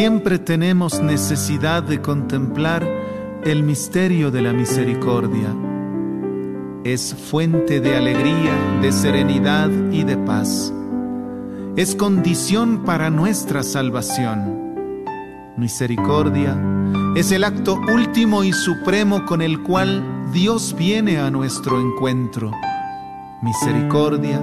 Siempre 0.00 0.38
tenemos 0.38 1.02
necesidad 1.02 1.82
de 1.82 2.00
contemplar 2.00 2.82
el 3.44 3.62
misterio 3.62 4.30
de 4.30 4.40
la 4.40 4.54
misericordia. 4.54 5.54
Es 6.84 7.14
fuente 7.14 7.80
de 7.80 7.96
alegría, 7.96 8.80
de 8.80 8.92
serenidad 8.92 9.68
y 9.92 10.04
de 10.04 10.16
paz. 10.16 10.72
Es 11.76 11.94
condición 11.94 12.82
para 12.86 13.10
nuestra 13.10 13.62
salvación. 13.62 14.72
Misericordia 15.58 16.56
es 17.14 17.30
el 17.30 17.44
acto 17.44 17.78
último 17.92 18.42
y 18.42 18.54
supremo 18.54 19.26
con 19.26 19.42
el 19.42 19.62
cual 19.62 20.02
Dios 20.32 20.74
viene 20.78 21.18
a 21.18 21.30
nuestro 21.30 21.78
encuentro. 21.78 22.50
Misericordia 23.42 24.42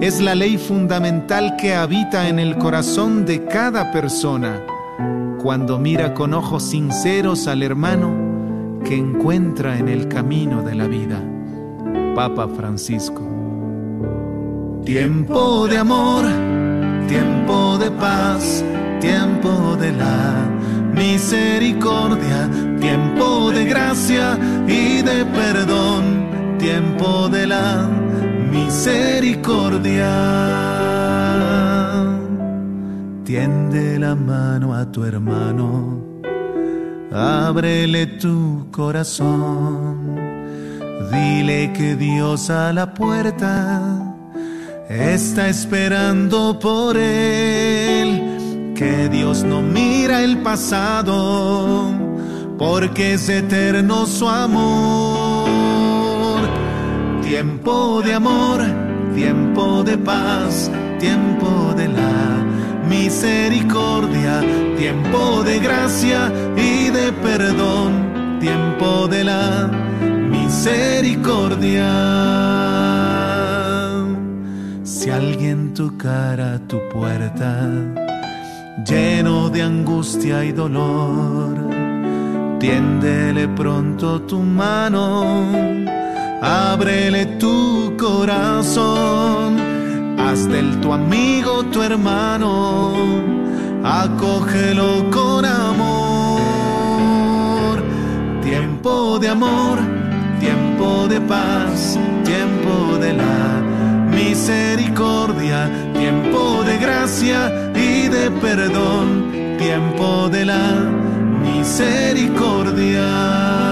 es 0.00 0.22
la 0.22 0.34
ley 0.34 0.56
fundamental 0.56 1.56
que 1.58 1.74
habita 1.74 2.30
en 2.30 2.38
el 2.38 2.56
corazón 2.56 3.26
de 3.26 3.44
cada 3.44 3.92
persona 3.92 4.58
cuando 5.46 5.78
mira 5.78 6.12
con 6.12 6.34
ojos 6.34 6.64
sinceros 6.64 7.46
al 7.46 7.62
hermano 7.62 8.10
que 8.84 8.96
encuentra 8.96 9.78
en 9.78 9.88
el 9.88 10.08
camino 10.08 10.64
de 10.64 10.74
la 10.74 10.88
vida. 10.88 11.22
Papa 12.16 12.48
Francisco. 12.48 13.22
Tiempo 14.84 15.68
de 15.68 15.78
amor, 15.78 16.24
tiempo 17.06 17.78
de 17.78 17.92
paz, 17.92 18.64
tiempo 19.00 19.76
de 19.76 19.92
la 19.92 20.50
misericordia, 20.92 22.50
tiempo 22.80 23.52
de 23.52 23.66
gracia 23.66 24.36
y 24.66 25.00
de 25.02 25.24
perdón, 25.26 26.58
tiempo 26.58 27.28
de 27.28 27.46
la 27.46 27.88
misericordia. 28.50 30.95
Tiende 33.26 33.98
la 33.98 34.14
mano 34.14 34.72
a 34.72 34.84
tu 34.92 35.02
hermano, 35.02 36.00
ábrele 37.12 38.06
tu 38.06 38.68
corazón, 38.70 40.14
dile 41.10 41.72
que 41.72 41.96
Dios 41.96 42.50
a 42.50 42.72
la 42.72 42.94
puerta 42.94 44.14
está 44.88 45.48
esperando 45.48 46.56
por 46.60 46.96
él, 46.96 48.72
que 48.76 49.08
Dios 49.08 49.42
no 49.42 49.60
mira 49.60 50.22
el 50.22 50.38
pasado, 50.38 51.92
porque 52.56 53.14
es 53.14 53.28
eterno 53.28 54.06
su 54.06 54.28
amor. 54.28 55.48
Tiempo 57.22 58.02
de 58.04 58.14
amor, 58.14 58.60
tiempo 59.16 59.82
de 59.82 59.98
paz, 59.98 60.70
tiempo 61.00 61.74
de 61.76 61.88
la 61.88 62.45
misericordia, 62.88 64.42
tiempo 64.76 65.42
de 65.42 65.58
gracia 65.58 66.32
y 66.56 66.90
de 66.90 67.12
perdón, 67.12 68.38
tiempo 68.40 69.08
de 69.08 69.24
la 69.24 69.70
misericordia. 70.30 71.92
Si 74.84 75.10
alguien 75.10 75.74
tocara 75.74 76.58
tu 76.66 76.78
puerta, 76.88 77.68
lleno 78.84 79.50
de 79.50 79.62
angustia 79.62 80.44
y 80.44 80.52
dolor, 80.52 81.54
tiéndele 82.58 83.48
pronto 83.48 84.22
tu 84.22 84.40
mano, 84.40 85.44
ábrele 86.42 87.26
tu 87.38 87.96
corazón, 87.96 89.65
haz 90.18 90.48
del 90.48 90.80
tu 90.80 90.92
amigo 90.92 91.64
tu 91.72 91.82
hermano, 91.82 92.92
acógelo 93.84 95.10
con 95.10 95.44
amor. 95.44 96.46
Tiempo 98.42 99.18
de 99.18 99.28
amor, 99.28 99.78
tiempo 100.40 101.06
de 101.08 101.20
paz, 101.20 101.98
tiempo 102.24 102.96
de 102.98 103.12
la 103.12 103.60
misericordia, 104.10 105.70
tiempo 105.94 106.62
de 106.64 106.78
gracia 106.78 107.70
y 107.74 108.08
de 108.08 108.30
perdón, 108.30 109.56
tiempo 109.58 110.30
de 110.30 110.44
la 110.44 110.90
misericordia. 111.42 113.65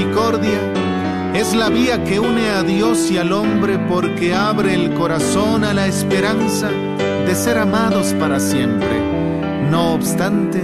Misericordia 0.00 1.32
es 1.34 1.54
la 1.54 1.68
vía 1.68 2.02
que 2.04 2.18
une 2.18 2.48
a 2.48 2.62
Dios 2.62 3.10
y 3.10 3.18
al 3.18 3.32
hombre 3.32 3.78
porque 3.78 4.34
abre 4.34 4.74
el 4.74 4.94
corazón 4.94 5.62
a 5.62 5.74
la 5.74 5.86
esperanza 5.86 6.70
de 6.70 7.34
ser 7.34 7.58
amados 7.58 8.14
para 8.14 8.40
siempre. 8.40 9.68
No 9.70 9.92
obstante, 9.92 10.62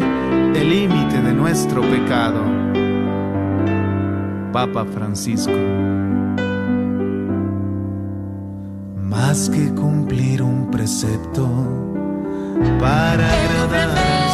el 0.54 0.70
límite 0.70 1.20
de 1.20 1.34
nuestro 1.34 1.82
pecado. 1.82 2.40
Papa 4.52 4.86
Francisco. 4.86 5.52
Más 9.02 9.50
que 9.50 9.70
cumplir 9.74 10.42
un 10.42 10.70
precepto 10.70 11.46
para 12.80 13.30
agradar 13.32 14.25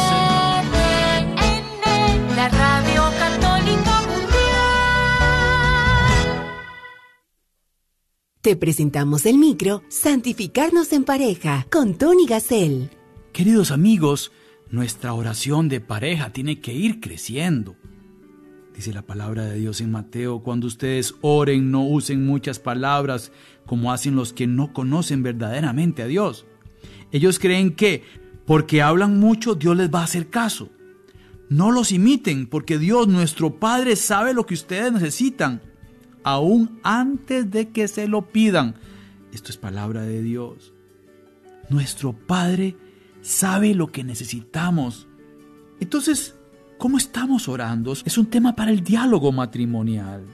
Te 8.43 8.57
presentamos 8.57 9.25
el 9.25 9.37
micro 9.37 9.83
Santificarnos 9.87 10.91
en 10.91 11.05
pareja 11.05 11.65
con 11.71 11.93
Tony 11.93 12.25
Gassel. 12.27 12.89
Queridos 13.31 13.71
amigos, 13.71 14.33
nuestra 14.69 15.13
oración 15.13 15.69
de 15.69 15.79
pareja 15.79 16.33
tiene 16.33 16.59
que 16.59 16.73
ir 16.73 16.99
creciendo. 16.99 17.77
Dice 18.75 18.91
la 18.91 19.03
palabra 19.03 19.45
de 19.45 19.59
Dios 19.59 19.79
en 19.79 19.91
Mateo, 19.91 20.43
cuando 20.43 20.67
ustedes 20.67 21.15
oren 21.21 21.71
no 21.71 21.85
usen 21.85 22.25
muchas 22.25 22.59
palabras 22.59 23.31
como 23.65 23.93
hacen 23.93 24.17
los 24.17 24.33
que 24.33 24.45
no 24.45 24.73
conocen 24.73 25.23
verdaderamente 25.23 26.01
a 26.03 26.07
Dios. 26.07 26.45
Ellos 27.13 27.39
creen 27.39 27.73
que 27.73 28.03
porque 28.45 28.81
hablan 28.81 29.21
mucho 29.21 29.55
Dios 29.55 29.77
les 29.77 29.89
va 29.89 30.01
a 30.01 30.03
hacer 30.03 30.29
caso. 30.29 30.67
No 31.47 31.71
los 31.71 31.93
imiten 31.93 32.47
porque 32.47 32.77
Dios 32.77 33.07
nuestro 33.07 33.57
Padre 33.57 33.95
sabe 33.95 34.33
lo 34.33 34.45
que 34.45 34.55
ustedes 34.55 34.91
necesitan, 34.91 35.61
aún 36.23 36.79
antes 36.83 37.49
de 37.51 37.69
que 37.69 37.87
se 37.87 38.07
lo 38.07 38.29
pidan. 38.29 38.75
Esto 39.31 39.51
es 39.51 39.57
palabra 39.57 40.03
de 40.03 40.21
Dios. 40.21 40.73
Nuestro 41.69 42.13
Padre 42.13 42.75
sabe 43.21 43.73
lo 43.73 43.91
que 43.91 44.03
necesitamos. 44.03 45.07
Entonces, 45.79 46.35
¿cómo 46.77 46.97
estamos 46.97 47.47
orando? 47.47 47.93
Es 47.93 48.17
un 48.17 48.27
tema 48.27 48.55
para 48.55 48.71
el 48.71 48.83
diálogo 48.83 49.31
matrimonial. 49.31 50.25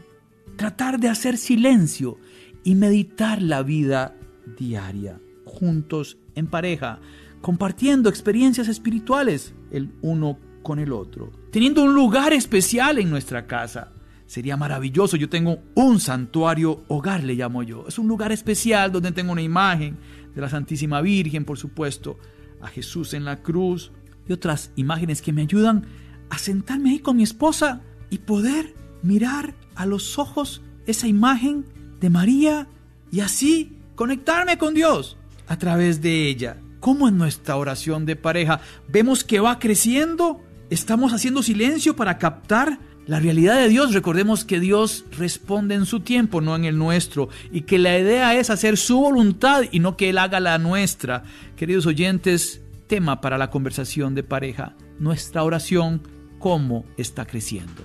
Tratar 0.58 1.00
de 1.00 1.08
hacer 1.08 1.38
silencio 1.38 2.18
y 2.64 2.76
meditar 2.76 3.42
la 3.42 3.64
vida 3.64 4.16
diaria, 4.58 5.22
juntos 5.46 6.18
en 6.36 6.48
pareja, 6.48 7.00
compartiendo 7.42 8.10
experiencias 8.10 8.68
espirituales 8.68 9.54
el 9.72 9.92
uno 10.02 10.38
con 10.64 10.80
el 10.80 10.92
otro, 10.92 11.32
teniendo 11.52 11.84
un 11.84 11.94
lugar 11.94 12.34
especial 12.34 12.98
en 12.98 13.10
nuestra 13.10 13.48
casa. 13.48 13.94
Sería 14.30 14.58
maravilloso, 14.58 15.18
yo 15.18 15.28
tengo 15.28 15.58
un 15.74 16.00
santuario 16.00 16.84
hogar, 16.88 17.24
le 17.24 17.34
llamo 17.34 17.64
yo. 17.64 17.86
Es 17.88 17.98
un 17.98 18.08
lugar 18.08 18.32
especial 18.32 18.92
donde 18.92 19.12
tengo 19.12 19.32
una 19.32 19.42
imagen 19.42 19.98
de 20.36 20.42
la 20.42 20.48
Santísima 20.48 21.02
Virgen, 21.02 21.46
por 21.46 21.58
supuesto, 21.58 22.20
a 22.62 22.68
Jesús 22.68 23.16
en 23.16 23.26
la 23.26 23.42
cruz 23.42 23.92
y 24.28 24.34
otras 24.34 24.72
imágenes 24.76 25.24
que 25.24 25.34
me 25.34 25.42
ayudan 25.42 25.88
a 26.30 26.38
sentarme 26.38 26.92
ahí 26.92 27.00
con 27.00 27.18
mi 27.18 27.24
esposa 27.24 27.82
y 28.12 28.20
poder 28.20 28.76
mirar 29.02 29.56
a 29.74 29.88
los 29.88 30.20
ojos 30.20 30.62
esa 30.86 31.08
imagen 31.08 31.66
de 32.00 32.12
María 32.12 32.68
y 33.12 33.22
así 33.22 33.80
conectarme 33.96 34.60
con 34.60 34.76
Dios 34.76 35.18
a 35.48 35.58
través 35.58 36.04
de 36.04 36.30
ella. 36.30 36.62
Como 36.80 37.08
en 37.08 37.18
nuestra 37.18 37.56
oración 37.56 38.06
de 38.06 38.16
pareja 38.16 38.62
vemos 38.88 39.24
que 39.24 39.40
va 39.40 39.58
creciendo, 39.58 40.44
estamos 40.70 41.14
haciendo 41.14 41.42
silencio 41.42 41.96
para 41.96 42.20
captar 42.20 42.78
la 43.10 43.20
realidad 43.20 43.58
de 43.58 43.70
Dios. 43.70 43.94
Recordemos 43.94 44.46
que 44.46 44.60
Dios 44.60 45.04
responde 45.18 45.74
en 45.74 45.88
su 45.88 46.02
tiempo, 46.02 46.42
no 46.42 46.56
en 46.56 46.64
el 46.64 46.78
nuestro, 46.78 47.28
y 47.52 47.62
que 47.62 47.80
la 47.80 47.98
idea 47.98 48.36
es 48.36 48.52
hacer 48.52 48.78
su 48.78 49.00
voluntad 49.00 49.64
y 49.72 49.80
no 49.80 49.98
que 49.98 50.10
Él 50.10 50.20
haga 50.20 50.40
la 50.40 50.60
nuestra. 50.60 51.24
Queridos 51.56 51.88
oyentes, 51.88 52.62
tema 52.86 53.20
para 53.20 53.40
la 53.40 53.50
conversación 53.50 54.14
de 54.14 54.22
pareja, 54.22 54.76
nuestra 55.00 55.44
oración, 55.44 56.04
cómo 56.38 56.86
está 56.98 57.26
creciendo. 57.26 57.84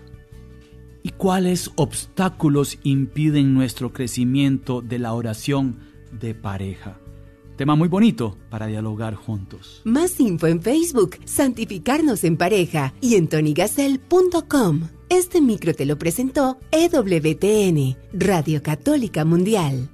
¿Y 1.03 1.11
cuáles 1.11 1.71
obstáculos 1.77 2.79
impiden 2.83 3.55
nuestro 3.55 3.95
crecimiento 3.95 4.83
de 4.83 4.99
la 4.99 5.15
oración 5.15 5.79
de 6.13 6.35
pareja? 6.35 6.99
Tema 7.57 7.77
muy 7.77 7.89
bonito 7.89 8.37
para 8.51 8.67
dialogar 8.67 9.15
juntos. 9.15 9.81
Más 9.85 10.21
info 10.21 10.49
en 10.49 10.61
Facebook, 10.61 11.17
Santificarnos 11.25 12.25
en 12.25 12.37
pareja 12.37 12.93
y 13.01 13.15
en 13.15 13.29
tonygassel.com. 13.29 14.94
Este 15.09 15.41
micro 15.41 15.75
te 15.75 15.85
lo 15.85 15.99
presentó 15.99 16.59
EWTN, 16.71 17.97
Radio 18.13 18.63
Católica 18.63 19.25
Mundial. 19.25 19.94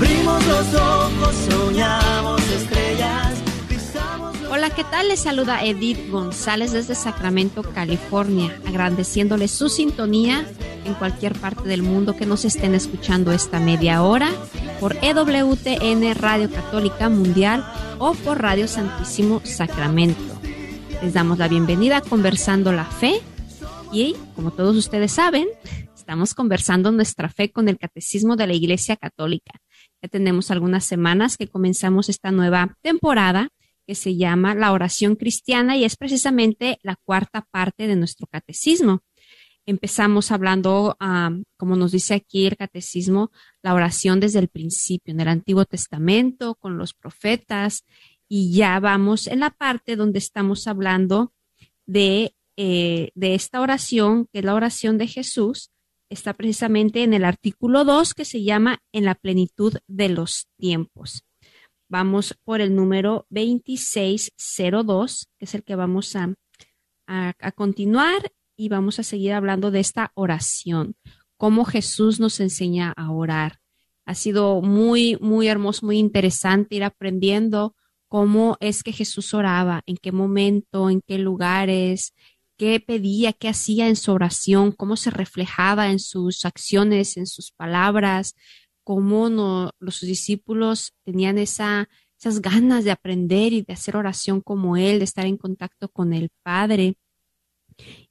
Abrimos 0.00 0.46
los 0.46 0.74
ojos, 0.74 1.34
soñamos 1.50 2.40
estrellas. 2.52 3.34
Hola, 4.48 4.70
¿qué 4.70 4.84
tal? 4.84 5.08
Les 5.08 5.18
saluda 5.18 5.64
Edith 5.64 6.08
González 6.08 6.70
desde 6.70 6.94
Sacramento, 6.94 7.64
California, 7.64 8.56
agradeciéndoles 8.64 9.50
su 9.50 9.68
sintonía 9.68 10.46
en 10.84 10.94
cualquier 10.94 11.36
parte 11.36 11.68
del 11.68 11.82
mundo 11.82 12.14
que 12.14 12.26
nos 12.26 12.44
estén 12.44 12.76
escuchando 12.76 13.32
esta 13.32 13.58
media 13.58 14.04
hora 14.04 14.30
por 14.78 14.96
EWTN 15.02 16.14
Radio 16.14 16.48
Católica 16.48 17.08
Mundial 17.08 17.66
o 17.98 18.14
por 18.14 18.40
Radio 18.40 18.68
Santísimo 18.68 19.40
Sacramento. 19.42 20.40
Les 21.02 21.12
damos 21.12 21.38
la 21.38 21.48
bienvenida 21.48 21.96
a 21.96 22.02
Conversando 22.02 22.70
la 22.70 22.84
Fe 22.84 23.20
y, 23.92 24.14
como 24.36 24.52
todos 24.52 24.76
ustedes 24.76 25.10
saben, 25.10 25.48
estamos 25.92 26.34
conversando 26.34 26.92
nuestra 26.92 27.28
fe 27.28 27.50
con 27.50 27.68
el 27.68 27.78
Catecismo 27.78 28.36
de 28.36 28.46
la 28.46 28.54
Iglesia 28.54 28.96
Católica. 28.96 29.60
Ya 30.02 30.08
tenemos 30.08 30.50
algunas 30.50 30.84
semanas 30.84 31.36
que 31.36 31.48
comenzamos 31.48 32.08
esta 32.08 32.30
nueva 32.30 32.76
temporada 32.82 33.50
que 33.86 33.94
se 33.94 34.16
llama 34.16 34.54
La 34.54 34.72
oración 34.72 35.16
cristiana 35.16 35.76
y 35.76 35.84
es 35.84 35.96
precisamente 35.96 36.78
la 36.82 36.96
cuarta 36.96 37.46
parte 37.50 37.86
de 37.86 37.96
nuestro 37.96 38.26
catecismo. 38.26 39.00
Empezamos 39.64 40.30
hablando, 40.30 40.96
como 41.56 41.76
nos 41.76 41.92
dice 41.92 42.14
aquí 42.14 42.46
el 42.46 42.56
catecismo, 42.56 43.30
la 43.62 43.74
oración 43.74 44.20
desde 44.20 44.38
el 44.38 44.48
principio, 44.48 45.12
en 45.12 45.20
el 45.20 45.28
Antiguo 45.28 45.64
Testamento, 45.64 46.54
con 46.54 46.78
los 46.78 46.94
profetas, 46.94 47.84
y 48.28 48.52
ya 48.52 48.78
vamos 48.78 49.26
en 49.26 49.40
la 49.40 49.50
parte 49.50 49.96
donde 49.96 50.18
estamos 50.18 50.66
hablando 50.66 51.32
de, 51.86 52.34
eh, 52.56 53.10
de 53.14 53.34
esta 53.34 53.60
oración, 53.60 54.26
que 54.32 54.40
es 54.40 54.44
la 54.44 54.54
oración 54.54 54.98
de 54.98 55.06
Jesús, 55.06 55.70
está 56.10 56.34
precisamente 56.34 57.02
en 57.02 57.14
el 57.14 57.24
artículo 57.24 57.84
2 57.84 58.14
que 58.14 58.24
se 58.24 58.42
llama 58.42 58.82
En 58.92 59.04
la 59.04 59.14
plenitud 59.14 59.74
de 59.86 60.08
los 60.08 60.48
tiempos. 60.56 61.24
Vamos 61.88 62.34
por 62.44 62.60
el 62.60 62.74
número 62.74 63.26
2602, 63.30 65.28
que 65.38 65.44
es 65.44 65.54
el 65.54 65.64
que 65.64 65.74
vamos 65.74 66.14
a, 66.16 66.34
a, 67.06 67.32
a 67.38 67.52
continuar 67.52 68.32
y 68.56 68.68
vamos 68.68 68.98
a 68.98 69.02
seguir 69.02 69.32
hablando 69.32 69.70
de 69.70 69.80
esta 69.80 70.12
oración, 70.14 70.96
cómo 71.36 71.64
Jesús 71.64 72.20
nos 72.20 72.40
enseña 72.40 72.92
a 72.96 73.10
orar. 73.12 73.60
Ha 74.04 74.14
sido 74.14 74.60
muy, 74.62 75.16
muy 75.20 75.48
hermoso, 75.48 75.86
muy 75.86 75.98
interesante 75.98 76.76
ir 76.76 76.84
aprendiendo 76.84 77.74
cómo 78.08 78.56
es 78.60 78.82
que 78.82 78.92
Jesús 78.92 79.32
oraba, 79.34 79.82
en 79.86 79.96
qué 79.96 80.12
momento, 80.12 80.90
en 80.90 81.02
qué 81.02 81.18
lugares, 81.18 82.14
qué 82.58 82.80
pedía, 82.80 83.32
qué 83.32 83.48
hacía 83.48 83.88
en 83.88 83.96
su 83.96 84.12
oración, 84.12 84.72
cómo 84.72 84.96
se 84.96 85.10
reflejaba 85.10 85.90
en 85.90 86.00
sus 86.00 86.44
acciones, 86.44 87.16
en 87.16 87.26
sus 87.26 87.52
palabras, 87.52 88.34
cómo 88.84 89.70
los 89.78 90.00
discípulos 90.00 90.94
tenían 91.04 91.38
esa, 91.38 91.88
esas 92.18 92.42
ganas 92.42 92.84
de 92.84 92.90
aprender 92.90 93.52
y 93.52 93.62
de 93.62 93.72
hacer 93.72 93.96
oración 93.96 94.40
como 94.40 94.76
él, 94.76 94.98
de 94.98 95.04
estar 95.04 95.24
en 95.24 95.36
contacto 95.36 95.88
con 95.88 96.12
el 96.12 96.30
Padre. 96.42 96.96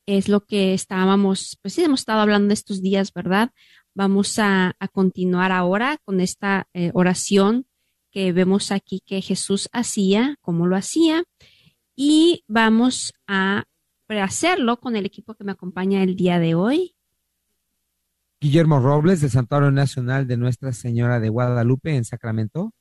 Es 0.06 0.30
lo 0.30 0.46
que 0.46 0.74
estábamos, 0.74 1.60
pues 1.62 1.74
sí, 1.74 1.84
hemos 1.84 2.00
estado 2.00 2.22
hablando 2.22 2.54
estos 2.54 2.82
días, 2.82 3.12
¿verdad? 3.14 3.52
Vamos 3.94 4.40
a, 4.40 4.76
a 4.80 4.88
continuar 4.88 5.52
ahora 5.52 5.98
con 6.06 6.22
esta 6.22 6.70
eh, 6.74 6.92
oración 6.94 7.66
que 8.12 8.32
vemos 8.32 8.72
aquí 8.72 9.02
que 9.06 9.22
Jesús 9.22 9.68
hacía, 9.74 10.38
cómo 10.40 10.68
lo 10.68 10.78
hacía, 10.78 11.26
y 11.98 12.44
vamos 12.48 13.14
a 13.28 13.66
hacerlo 14.16 14.80
con 14.80 14.96
el 14.96 15.06
equipo 15.06 15.36
que 15.36 15.44
me 15.44 15.52
acompaña 15.52 16.04
el 16.04 16.16
día 16.16 16.40
de 16.40 16.56
hoy. 16.56 16.96
Guillermo 18.40 18.80
Robles, 18.80 19.22
del 19.22 19.32
Santuario 19.32 19.72
Nacional 19.72 20.28
de 20.28 20.38
Nuestra 20.38 20.72
Señora 20.72 21.20
de 21.20 21.30
Guadalupe 21.30 21.96
en 21.96 22.06
Sacramento. 22.06 22.74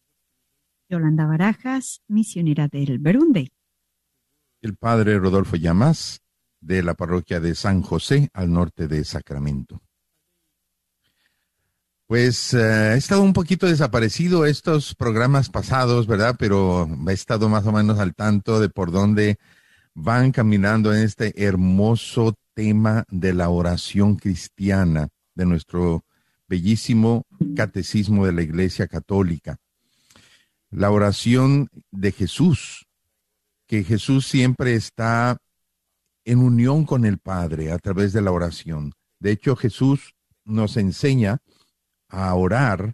Yolanda 0.88 1.26
Barajas, 1.26 2.02
misionera 2.08 2.68
del 2.68 2.98
Berunde. 2.98 3.52
El 4.60 4.76
padre 4.76 5.18
Rodolfo 5.18 5.56
Llamas, 5.56 6.20
de 6.60 6.82
la 6.82 6.94
parroquia 6.94 7.40
de 7.40 7.54
San 7.54 7.82
José, 7.82 8.28
al 8.32 8.52
norte 8.52 8.86
de 8.86 9.04
Sacramento. 9.04 9.82
Pues 12.06 12.54
uh, 12.54 12.58
he 12.58 12.96
estado 12.96 13.22
un 13.22 13.32
poquito 13.32 13.66
desaparecido 13.66 14.46
estos 14.46 14.94
programas 14.94 15.50
pasados, 15.50 16.06
¿verdad? 16.06 16.36
Pero 16.38 16.88
he 17.08 17.12
estado 17.12 17.48
más 17.48 17.66
o 17.66 17.72
menos 17.72 17.98
al 17.98 18.14
tanto 18.14 18.60
de 18.60 18.68
por 18.68 18.92
dónde 18.92 19.38
van 19.98 20.30
caminando 20.30 20.94
en 20.94 21.02
este 21.02 21.42
hermoso 21.42 22.34
tema 22.52 23.04
de 23.08 23.32
la 23.32 23.48
oración 23.48 24.16
cristiana 24.16 25.08
de 25.34 25.46
nuestro 25.46 26.04
bellísimo 26.46 27.24
catecismo 27.56 28.26
de 28.26 28.32
la 28.32 28.42
Iglesia 28.42 28.88
Católica. 28.88 29.56
La 30.70 30.90
oración 30.90 31.70
de 31.90 32.12
Jesús, 32.12 32.86
que 33.66 33.84
Jesús 33.84 34.26
siempre 34.26 34.74
está 34.74 35.38
en 36.26 36.40
unión 36.40 36.84
con 36.84 37.06
el 37.06 37.16
Padre 37.16 37.72
a 37.72 37.78
través 37.78 38.12
de 38.12 38.20
la 38.20 38.32
oración. 38.32 38.92
De 39.18 39.30
hecho, 39.30 39.56
Jesús 39.56 40.14
nos 40.44 40.76
enseña 40.76 41.38
a 42.08 42.34
orar 42.34 42.92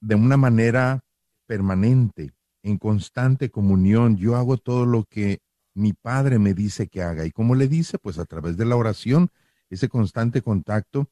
de 0.00 0.16
una 0.16 0.36
manera 0.36 1.04
permanente, 1.46 2.32
en 2.64 2.78
constante 2.78 3.48
comunión. 3.48 4.16
Yo 4.16 4.34
hago 4.34 4.56
todo 4.56 4.84
lo 4.84 5.04
que 5.04 5.38
mi 5.78 5.92
Padre 5.92 6.38
me 6.38 6.54
dice 6.54 6.88
que 6.88 7.02
haga. 7.02 7.24
¿Y 7.24 7.30
cómo 7.30 7.54
le 7.54 7.68
dice? 7.68 7.98
Pues 7.98 8.18
a 8.18 8.24
través 8.24 8.56
de 8.56 8.64
la 8.64 8.76
oración, 8.76 9.30
ese 9.70 9.88
constante 9.88 10.42
contacto. 10.42 11.08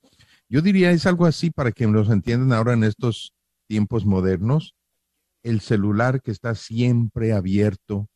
Yo 0.49 0.63
diría 0.63 0.91
es 0.91 1.07
algo 1.07 1.27
así 1.27 1.51
para 1.51 1.73
que 1.73 1.87
nos 1.87 2.11
entiendan 2.11 2.53
ahora 2.53 2.75
en 2.75 2.85
estos 2.85 3.35
tiempos 3.67 4.07
modernos, 4.07 4.75
el 5.43 5.61
celular 5.61 6.23
que 6.23 6.31
está 6.31 6.55
siempre 6.55 7.33
abierto 7.33 8.09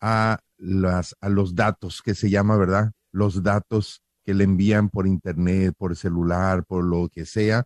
a, 0.00 0.38
las, 0.58 1.16
a 1.20 1.28
los 1.28 1.54
datos, 1.54 2.02
que 2.02 2.14
se 2.14 2.30
llama, 2.30 2.56
¿verdad? 2.56 2.92
Los 3.12 3.42
datos 3.42 4.02
que 4.24 4.34
le 4.34 4.44
envían 4.44 4.90
por 4.90 5.06
internet, 5.06 5.74
por 5.76 5.96
celular, 5.96 6.64
por 6.64 6.84
lo 6.84 7.08
que 7.08 7.24
sea, 7.26 7.64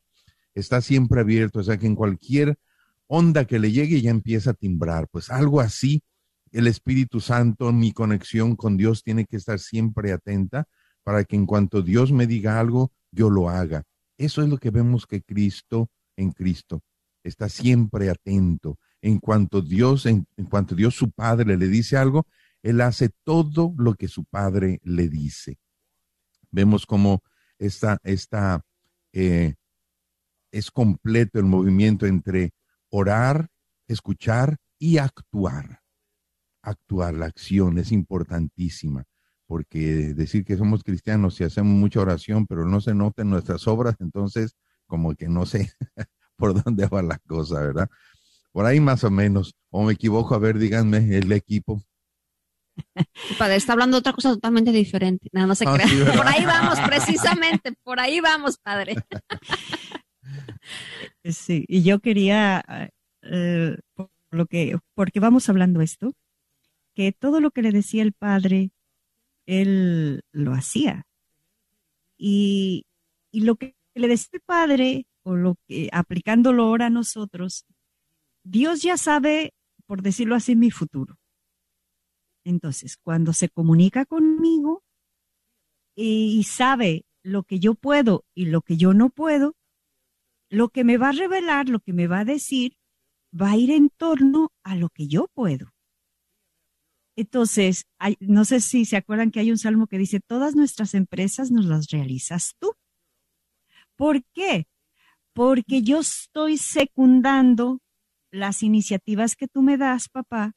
está 0.54 0.80
siempre 0.80 1.20
abierto, 1.20 1.60
o 1.60 1.62
sea 1.62 1.78
que 1.78 1.86
en 1.86 1.94
cualquier 1.94 2.58
onda 3.06 3.44
que 3.44 3.58
le 3.58 3.72
llegue 3.72 4.00
ya 4.00 4.10
empieza 4.10 4.50
a 4.50 4.54
timbrar, 4.54 5.08
pues 5.08 5.30
algo 5.30 5.60
así 5.60 6.02
el 6.52 6.66
Espíritu 6.66 7.20
Santo, 7.20 7.72
mi 7.72 7.92
conexión 7.92 8.56
con 8.56 8.76
Dios 8.76 9.02
tiene 9.02 9.24
que 9.24 9.36
estar 9.36 9.58
siempre 9.58 10.12
atenta 10.12 10.66
para 11.02 11.24
que 11.24 11.36
en 11.36 11.46
cuanto 11.46 11.82
Dios 11.82 12.12
me 12.12 12.26
diga 12.26 12.58
algo, 12.58 12.92
yo 13.10 13.30
lo 13.30 13.48
haga. 13.48 13.84
Eso 14.18 14.42
es 14.42 14.48
lo 14.48 14.58
que 14.58 14.70
vemos 14.70 15.06
que 15.06 15.22
Cristo 15.22 15.90
en 16.16 16.32
Cristo 16.32 16.82
está 17.22 17.48
siempre 17.48 18.10
atento. 18.10 18.78
En 19.00 19.18
cuanto 19.18 19.62
Dios, 19.62 20.06
en, 20.06 20.26
cuanto 20.48 20.74
Dios 20.74 20.94
su 20.94 21.10
Padre 21.10 21.56
le 21.56 21.68
dice 21.68 21.96
algo, 21.96 22.26
Él 22.62 22.80
hace 22.80 23.10
todo 23.24 23.74
lo 23.78 23.94
que 23.94 24.08
su 24.08 24.24
Padre 24.24 24.80
le 24.82 25.08
dice. 25.08 25.58
Vemos 26.50 26.84
cómo 26.84 27.22
esta, 27.58 27.98
esta 28.02 28.62
eh, 29.12 29.54
es 30.50 30.70
completo 30.70 31.38
el 31.38 31.46
movimiento 31.46 32.06
entre 32.06 32.50
orar, 32.90 33.48
escuchar 33.86 34.56
y 34.78 34.98
actuar 34.98 35.80
actuar, 36.62 37.14
la 37.14 37.26
acción 37.26 37.78
es 37.78 37.92
importantísima, 37.92 39.04
porque 39.46 40.14
decir 40.14 40.44
que 40.44 40.56
somos 40.56 40.84
cristianos 40.84 41.40
y 41.40 41.44
hacemos 41.44 41.72
mucha 41.72 42.00
oración, 42.00 42.46
pero 42.46 42.64
no 42.64 42.80
se 42.80 42.94
nota 42.94 43.22
en 43.22 43.30
nuestras 43.30 43.66
obras, 43.66 43.96
entonces 44.00 44.56
como 44.86 45.14
que 45.14 45.28
no 45.28 45.46
sé 45.46 45.72
por 46.36 46.62
dónde 46.62 46.86
va 46.86 47.02
la 47.02 47.18
cosa, 47.18 47.60
¿verdad? 47.60 47.88
Por 48.52 48.66
ahí 48.66 48.80
más 48.80 49.04
o 49.04 49.10
menos, 49.10 49.54
o 49.70 49.84
me 49.84 49.92
equivoco, 49.92 50.34
a 50.34 50.38
ver, 50.38 50.58
díganme, 50.58 51.16
el 51.16 51.30
equipo. 51.32 51.82
Padre, 53.38 53.56
está 53.56 53.72
hablando 53.74 53.96
de 53.96 54.00
otra 54.00 54.12
cosa 54.12 54.30
totalmente 54.30 54.72
diferente. 54.72 55.28
No, 55.32 55.46
no 55.46 55.54
se 55.54 55.64
ah, 55.68 55.74
crea. 55.74 55.86
Sí, 55.86 56.16
por 56.16 56.26
ahí 56.26 56.44
vamos, 56.44 56.78
precisamente, 56.80 57.72
por 57.82 58.00
ahí 58.00 58.20
vamos, 58.20 58.58
padre. 58.58 58.96
Sí, 61.24 61.64
y 61.68 61.82
yo 61.82 62.00
quería, 62.00 62.64
eh, 63.22 63.76
por 63.94 64.10
lo 64.30 64.46
que, 64.46 64.76
porque 64.94 65.20
vamos 65.20 65.48
hablando 65.48 65.80
esto, 65.80 66.12
que 67.00 67.12
todo 67.12 67.40
lo 67.40 67.50
que 67.50 67.62
le 67.62 67.72
decía 67.72 68.02
el 68.02 68.12
padre, 68.12 68.72
él 69.46 70.20
lo 70.32 70.52
hacía. 70.52 71.06
Y, 72.18 72.84
y 73.30 73.40
lo 73.40 73.56
que 73.56 73.74
le 73.94 74.06
decía 74.06 74.28
el 74.34 74.42
padre, 74.42 75.06
o 75.22 75.34
lo 75.34 75.56
que 75.66 75.88
aplicándolo 75.92 76.64
ahora 76.64 76.86
a 76.86 76.90
nosotros, 76.90 77.64
Dios 78.44 78.82
ya 78.82 78.98
sabe, 78.98 79.54
por 79.86 80.02
decirlo 80.02 80.34
así, 80.34 80.56
mi 80.56 80.70
futuro. 80.70 81.18
Entonces, 82.44 82.98
cuando 82.98 83.32
se 83.32 83.48
comunica 83.48 84.04
conmigo 84.04 84.84
y 85.94 86.44
sabe 86.44 87.06
lo 87.22 87.44
que 87.44 87.60
yo 87.60 87.76
puedo 87.76 88.26
y 88.34 88.44
lo 88.44 88.60
que 88.60 88.76
yo 88.76 88.92
no 88.92 89.08
puedo, 89.08 89.56
lo 90.50 90.68
que 90.68 90.84
me 90.84 90.98
va 90.98 91.08
a 91.08 91.12
revelar, 91.12 91.70
lo 91.70 91.80
que 91.80 91.94
me 91.94 92.08
va 92.08 92.18
a 92.18 92.24
decir, 92.26 92.76
va 93.32 93.52
a 93.52 93.56
ir 93.56 93.70
en 93.70 93.88
torno 93.88 94.52
a 94.62 94.76
lo 94.76 94.90
que 94.90 95.08
yo 95.08 95.28
puedo. 95.32 95.72
Entonces, 97.20 97.86
no 98.20 98.46
sé 98.46 98.62
si 98.62 98.86
se 98.86 98.96
acuerdan 98.96 99.30
que 99.30 99.40
hay 99.40 99.50
un 99.50 99.58
salmo 99.58 99.86
que 99.86 99.98
dice, 99.98 100.20
todas 100.20 100.56
nuestras 100.56 100.94
empresas 100.94 101.50
nos 101.50 101.66
las 101.66 101.90
realizas 101.90 102.54
tú. 102.58 102.72
¿Por 103.94 104.24
qué? 104.32 104.66
Porque 105.34 105.82
yo 105.82 106.00
estoy 106.00 106.56
secundando 106.56 107.82
las 108.30 108.62
iniciativas 108.62 109.36
que 109.36 109.48
tú 109.48 109.60
me 109.60 109.76
das, 109.76 110.08
papá, 110.08 110.54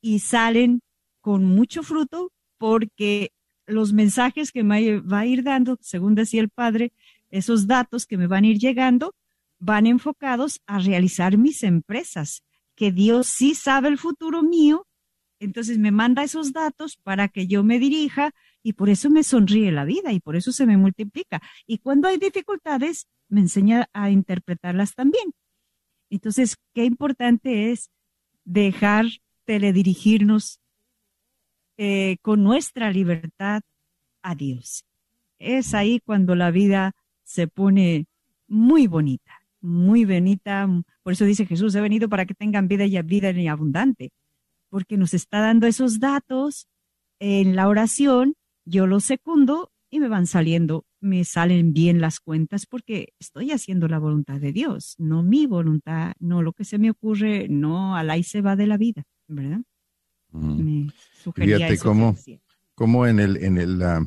y 0.00 0.20
salen 0.20 0.80
con 1.20 1.44
mucho 1.44 1.82
fruto 1.82 2.32
porque 2.56 3.32
los 3.66 3.92
mensajes 3.92 4.50
que 4.50 4.64
me 4.64 5.00
va 5.00 5.18
a 5.18 5.26
ir 5.26 5.42
dando, 5.42 5.76
según 5.82 6.14
decía 6.14 6.40
el 6.40 6.48
padre, 6.48 6.94
esos 7.28 7.66
datos 7.66 8.06
que 8.06 8.16
me 8.16 8.28
van 8.28 8.44
a 8.44 8.46
ir 8.46 8.58
llegando, 8.58 9.14
van 9.58 9.86
enfocados 9.86 10.62
a 10.66 10.78
realizar 10.78 11.36
mis 11.36 11.62
empresas, 11.64 12.44
que 12.74 12.92
Dios 12.92 13.26
sí 13.26 13.54
sabe 13.54 13.88
el 13.88 13.98
futuro 13.98 14.42
mío, 14.42 14.87
entonces 15.40 15.78
me 15.78 15.90
manda 15.90 16.24
esos 16.24 16.52
datos 16.52 16.96
para 16.96 17.28
que 17.28 17.46
yo 17.46 17.62
me 17.62 17.78
dirija 17.78 18.32
y 18.62 18.74
por 18.74 18.88
eso 18.88 19.10
me 19.10 19.22
sonríe 19.22 19.72
la 19.72 19.84
vida 19.84 20.12
y 20.12 20.20
por 20.20 20.36
eso 20.36 20.52
se 20.52 20.66
me 20.66 20.76
multiplica. 20.76 21.40
Y 21.66 21.78
cuando 21.78 22.08
hay 22.08 22.18
dificultades, 22.18 23.06
me 23.28 23.40
enseña 23.40 23.88
a 23.92 24.10
interpretarlas 24.10 24.94
también. 24.94 25.32
Entonces, 26.10 26.56
qué 26.74 26.84
importante 26.84 27.70
es 27.70 27.90
dejar 28.44 29.06
teledirigirnos 29.44 30.60
eh, 31.76 32.16
con 32.22 32.42
nuestra 32.42 32.90
libertad 32.90 33.62
a 34.22 34.34
Dios. 34.34 34.84
Es 35.38 35.74
ahí 35.74 36.00
cuando 36.00 36.34
la 36.34 36.50
vida 36.50 36.92
se 37.22 37.46
pone 37.46 38.06
muy 38.48 38.86
bonita, 38.86 39.42
muy 39.60 40.04
bonita. 40.04 40.66
Por 41.02 41.12
eso 41.12 41.24
dice 41.24 41.46
Jesús, 41.46 41.74
he 41.74 41.80
venido 41.80 42.08
para 42.08 42.26
que 42.26 42.34
tengan 42.34 42.68
vida 42.68 42.84
y 42.84 43.00
vida 43.02 43.32
abundante, 43.52 44.10
porque 44.68 44.96
nos 44.96 45.14
está 45.14 45.40
dando 45.40 45.66
esos 45.66 46.00
datos 46.00 46.68
en 47.20 47.56
la 47.56 47.68
oración, 47.68 48.34
yo 48.64 48.86
los 48.86 49.04
secundo 49.04 49.72
y 49.90 50.00
me 50.00 50.08
van 50.08 50.26
saliendo 50.26 50.84
me 51.00 51.24
salen 51.24 51.72
bien 51.72 52.00
las 52.00 52.20
cuentas 52.20 52.66
porque 52.66 53.14
estoy 53.18 53.52
haciendo 53.52 53.88
la 53.88 53.98
voluntad 53.98 54.40
de 54.40 54.52
Dios, 54.52 54.94
no 54.98 55.22
mi 55.22 55.46
voluntad, 55.46 56.12
no 56.18 56.42
lo 56.42 56.52
que 56.52 56.64
se 56.64 56.78
me 56.78 56.90
ocurre, 56.90 57.48
no 57.48 57.96
al 57.96 58.10
ahí 58.10 58.22
se 58.22 58.40
va 58.40 58.56
de 58.56 58.66
la 58.66 58.76
vida, 58.76 59.04
¿verdad? 59.26 59.60
Me 60.32 60.88
Fíjate 61.34 61.78
cómo, 61.78 62.16
cómo 62.74 63.06
en 63.06 63.20
el, 63.20 63.36
en 63.38 63.58
el, 63.58 63.82
ah, 63.82 64.04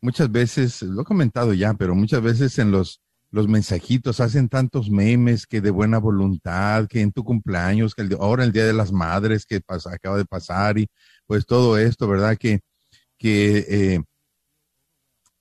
muchas 0.00 0.30
veces, 0.30 0.82
lo 0.82 1.02
he 1.02 1.04
comentado 1.04 1.54
ya, 1.54 1.74
pero 1.74 1.94
muchas 1.94 2.22
veces 2.22 2.58
en 2.58 2.70
los, 2.70 3.00
los 3.36 3.48
mensajitos 3.48 4.20
hacen 4.20 4.48
tantos 4.48 4.88
memes 4.88 5.46
que 5.46 5.60
de 5.60 5.70
buena 5.70 5.98
voluntad, 5.98 6.86
que 6.88 7.02
en 7.02 7.12
tu 7.12 7.22
cumpleaños, 7.22 7.94
que 7.94 8.08
ahora 8.18 8.44
el 8.44 8.52
Día 8.52 8.64
de 8.64 8.72
las 8.72 8.92
Madres 8.92 9.44
que 9.44 9.60
acaba 9.92 10.16
de 10.16 10.24
pasar 10.24 10.78
y 10.78 10.88
pues 11.26 11.44
todo 11.44 11.76
esto, 11.76 12.08
¿verdad? 12.08 12.38
Que, 12.38 12.60
que 13.18 13.58
eh, 13.68 14.00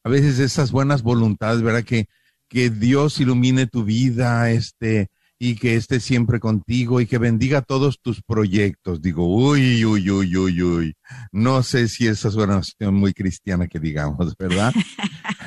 a 0.03 0.09
veces 0.09 0.39
esas 0.39 0.71
buenas 0.71 1.03
voluntades, 1.03 1.61
¿verdad? 1.61 1.85
Que, 1.85 2.07
que 2.49 2.69
Dios 2.69 3.21
ilumine 3.21 3.65
tu 3.65 3.85
vida, 3.85 4.51
este, 4.51 5.07
y 5.37 5.55
que 5.55 5.75
esté 5.75 5.99
siempre 5.99 6.39
contigo 6.39 7.01
y 7.01 7.07
que 7.07 7.17
bendiga 7.17 7.61
todos 7.61 7.99
tus 8.01 8.21
proyectos. 8.21 9.01
Digo, 9.01 9.27
uy, 9.27 9.83
uy, 9.85 10.09
uy, 10.09 10.35
uy, 10.35 10.61
uy. 10.61 10.93
No 11.31 11.61
sé 11.63 11.87
si 11.87 12.07
esa 12.07 12.29
es 12.29 12.35
una 12.35 12.55
oración 12.55 12.95
muy 12.95 13.13
cristiana 13.13 13.67
que 13.67 13.79
digamos, 13.79 14.35
¿verdad? 14.37 14.73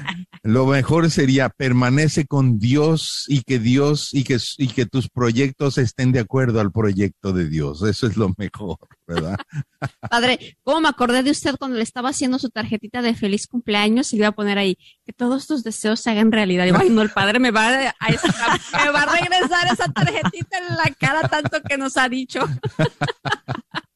Lo 0.48 0.64
mejor 0.64 1.10
sería 1.10 1.50
permanece 1.50 2.26
con 2.26 2.58
Dios 2.58 3.26
y 3.28 3.42
que 3.42 3.58
Dios 3.58 4.14
y 4.14 4.24
que, 4.24 4.38
y 4.56 4.68
que 4.68 4.86
tus 4.86 5.10
proyectos 5.10 5.76
estén 5.76 6.10
de 6.10 6.20
acuerdo 6.20 6.58
al 6.58 6.72
proyecto 6.72 7.34
de 7.34 7.50
Dios. 7.50 7.82
Eso 7.82 8.06
es 8.06 8.16
lo 8.16 8.32
mejor, 8.38 8.78
¿verdad? 9.06 9.36
Padre, 10.10 10.56
¿cómo 10.62 10.80
me 10.80 10.88
acordé 10.88 11.22
de 11.22 11.32
usted 11.32 11.56
cuando 11.58 11.76
le 11.76 11.82
estaba 11.82 12.08
haciendo 12.08 12.38
su 12.38 12.48
tarjetita 12.48 13.02
de 13.02 13.14
feliz 13.14 13.46
cumpleaños 13.46 14.10
y 14.14 14.16
le 14.16 14.20
iba 14.20 14.28
a 14.28 14.32
poner 14.32 14.56
ahí 14.56 14.78
que 15.04 15.12
todos 15.12 15.46
tus 15.46 15.64
deseos 15.64 16.00
se 16.00 16.12
hagan 16.12 16.32
realidad? 16.32 16.64
Y 16.64 16.70
ay, 16.70 16.88
no, 16.88 17.02
el 17.02 17.10
padre 17.10 17.40
me 17.40 17.50
va 17.50 17.68
a, 17.68 17.70
me 17.70 18.90
va 18.90 19.02
a 19.02 19.20
regresar 19.20 19.66
esa 19.70 19.92
tarjetita 19.92 20.56
en 20.66 20.76
la 20.76 20.94
cara 20.98 21.28
tanto 21.28 21.60
que 21.60 21.76
nos 21.76 21.98
ha 21.98 22.08
dicho. 22.08 22.40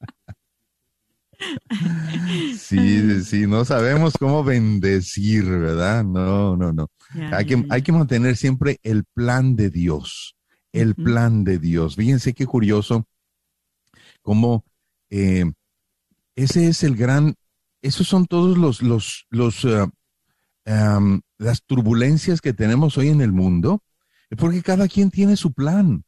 Sí, 2.57 3.23
sí, 3.23 3.47
no 3.47 3.65
sabemos 3.65 4.13
cómo 4.19 4.43
bendecir, 4.43 5.45
¿verdad? 5.45 6.03
No, 6.03 6.55
no, 6.57 6.73
no. 6.73 6.89
Hay 7.31 7.45
que, 7.45 7.65
hay 7.69 7.81
que 7.81 7.91
mantener 7.91 8.37
siempre 8.37 8.79
el 8.81 9.03
plan 9.03 9.55
de 9.55 9.69
Dios, 9.69 10.35
el 10.71 10.95
plan 10.95 11.43
de 11.43 11.59
Dios. 11.59 11.95
Fíjense 11.95 12.33
qué 12.33 12.45
curioso 12.45 13.07
cómo 14.21 14.65
eh, 15.09 15.45
ese 16.35 16.67
es 16.67 16.83
el 16.83 16.95
gran, 16.95 17.35
esos 17.81 18.07
son 18.07 18.25
todos 18.25 18.57
los, 18.57 18.81
los, 18.81 19.27
los, 19.29 19.63
uh, 19.65 19.91
las 21.37 21.63
turbulencias 21.63 22.41
que 22.41 22.53
tenemos 22.53 22.97
hoy 22.97 23.09
en 23.09 23.21
el 23.21 23.31
mundo, 23.31 23.83
porque 24.37 24.63
cada 24.63 24.87
quien 24.87 25.11
tiene 25.11 25.35
su 25.35 25.53
plan 25.53 26.03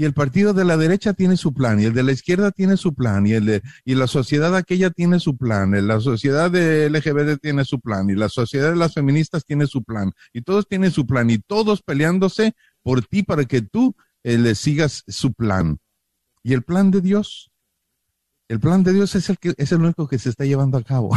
y 0.00 0.04
el 0.06 0.14
partido 0.14 0.54
de 0.54 0.64
la 0.64 0.78
derecha 0.78 1.12
tiene 1.12 1.36
su 1.36 1.52
plan, 1.52 1.78
y 1.78 1.84
el 1.84 1.92
de 1.92 2.02
la 2.02 2.12
izquierda 2.12 2.52
tiene 2.52 2.78
su 2.78 2.94
plan, 2.94 3.26
y, 3.26 3.32
el 3.32 3.44
de, 3.44 3.62
y 3.84 3.96
la 3.96 4.06
sociedad 4.06 4.56
aquella 4.56 4.88
tiene 4.88 5.20
su 5.20 5.36
plan, 5.36 5.72
la 5.86 6.00
sociedad 6.00 6.50
de 6.50 6.88
LGBT 6.88 7.38
tiene 7.38 7.66
su 7.66 7.80
plan, 7.80 8.08
y 8.08 8.14
la 8.14 8.30
sociedad 8.30 8.70
de 8.70 8.76
las 8.76 8.94
feministas 8.94 9.44
tiene 9.44 9.66
su 9.66 9.84
plan, 9.84 10.12
y 10.32 10.40
todos 10.40 10.66
tienen 10.66 10.90
su 10.90 11.06
plan, 11.06 11.28
y 11.28 11.36
todos 11.36 11.82
peleándose 11.82 12.54
por 12.82 13.04
ti 13.04 13.24
para 13.24 13.44
que 13.44 13.60
tú 13.60 13.94
eh, 14.22 14.38
le 14.38 14.54
sigas 14.54 15.04
su 15.06 15.34
plan. 15.34 15.78
Y 16.42 16.54
el 16.54 16.62
plan 16.62 16.90
de 16.90 17.02
Dios, 17.02 17.52
el 18.48 18.58
plan 18.58 18.82
de 18.82 18.94
Dios 18.94 19.14
es 19.16 19.28
el 19.28 19.36
que 19.36 19.52
es 19.58 19.70
el 19.70 19.82
único 19.82 20.08
que 20.08 20.18
se 20.18 20.30
está 20.30 20.46
llevando 20.46 20.78
a 20.78 20.82
cabo. 20.82 21.10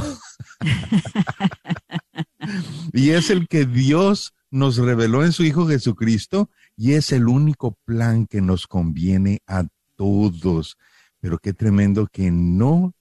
y 2.92 3.12
es 3.12 3.30
el 3.30 3.48
que 3.48 3.66
Dios 3.66 4.34
nos 4.52 4.76
reveló 4.76 5.24
en 5.24 5.32
su 5.32 5.44
Hijo 5.44 5.68
Jesucristo 5.68 6.50
y 6.76 6.94
es 6.94 7.12
el 7.12 7.28
único 7.28 7.78
plan 7.86 8.26
que 8.26 8.42
nos 8.42 8.68
conviene 8.68 9.42
a 9.48 9.66
todos. 9.96 10.78
Pero 11.20 11.38
qué 11.40 11.54
tremendo 11.54 12.08
que 12.08 12.32
no 12.32 12.94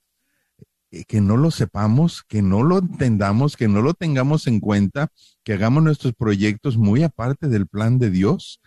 eh, 0.90 1.04
que 1.04 1.20
no 1.20 1.36
lo 1.38 1.50
sepamos, 1.50 2.22
que 2.22 2.42
no 2.42 2.62
lo 2.62 2.78
entendamos, 2.78 3.56
que 3.56 3.66
no 3.66 3.80
lo 3.80 3.94
tengamos 3.94 4.46
en 4.46 4.60
cuenta, 4.60 5.08
que 5.42 5.54
hagamos 5.54 5.82
nuestros 5.82 6.12
proyectos 6.14 6.76
muy 6.76 7.02
aparte 7.02 7.48
del 7.48 7.66
plan 7.66 7.98
de 7.98 8.10
Dios 8.10 8.60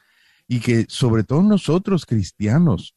y 0.47 0.59
que 0.59 0.85
sobre 0.89 1.23
todo 1.23 1.43
nosotros 1.43 2.05
cristianos, 2.05 2.95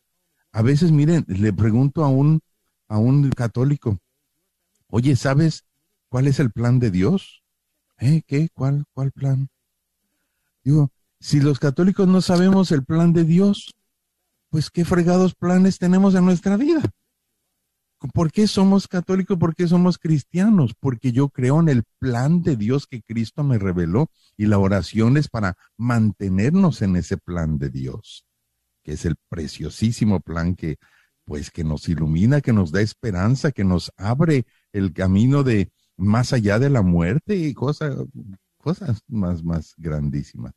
a 0.51 0.63
veces 0.63 0.93
miren, 0.93 1.25
le 1.29 1.53
pregunto 1.53 2.05
a 2.05 2.09
un 2.09 2.41
a 2.89 2.99
un 2.99 3.31
católico, 3.31 3.99
oye, 4.89 5.15
¿sabes 5.15 5.65
cuál 6.09 6.27
es 6.27 6.41
el 6.41 6.51
plan 6.51 6.79
de 6.79 6.91
Dios? 6.91 7.43
¿Eh? 7.99 8.23
¿Qué? 8.27 8.49
¿Cuál, 8.55 8.87
cuál 8.93 9.13
plan? 9.13 9.49
Digo, 10.65 10.91
si 11.21 11.41
los 11.41 11.59
católicos 11.59 12.07
no 12.07 12.21
sabemos 12.21 12.71
el 12.73 12.85
plan 12.85 13.13
de 13.13 13.25
Dios, 13.25 13.75
pues 14.51 14.71
qué 14.71 14.85
fregados 14.85 15.35
planes 15.35 15.79
tenemos 15.79 16.15
en 16.15 16.25
nuestra 16.25 16.57
vida. 16.57 16.83
¿Por 18.15 18.31
qué 18.31 18.47
somos 18.47 18.87
católicos? 18.87 19.37
¿Por 19.39 19.57
qué 19.57 19.67
somos 19.67 19.99
cristianos? 19.99 20.75
Porque 20.79 21.11
yo 21.11 21.31
creo 21.31 21.59
en 21.59 21.69
el 21.69 21.83
plan 21.99 22.43
de 22.43 22.57
Dios 22.57 22.87
que 22.87 23.03
Cristo 23.03 23.43
me 23.43 23.59
reveló 23.59 24.09
y 24.37 24.47
la 24.47 24.59
oración 24.59 25.17
es 25.17 25.29
para 25.29 25.57
mantenernos 25.77 26.81
en 26.83 26.95
ese 26.95 27.17
plan 27.17 27.59
de 27.59 27.71
Dios, 27.71 28.25
que 28.85 28.93
es 28.93 29.05
el 29.05 29.17
preciosísimo 29.29 30.21
plan 30.21 30.55
que 30.55 30.77
pues 31.25 31.51
que 31.51 31.63
nos 31.63 31.89
ilumina, 31.89 32.41
que 32.41 32.55
nos 32.55 32.71
da 32.73 32.81
esperanza, 32.81 33.53
que 33.53 33.65
nos 33.65 33.93
abre 33.97 34.47
el 34.73 34.95
camino 34.95 35.43
de 35.43 35.71
más 35.97 36.33
allá 36.33 36.59
de 36.59 36.71
la 36.71 36.83
muerte 36.83 37.37
y 37.37 37.53
cosas 37.53 37.97
cosas 38.59 39.03
más 39.09 39.43
más 39.43 39.75
grandísimas. 39.77 40.55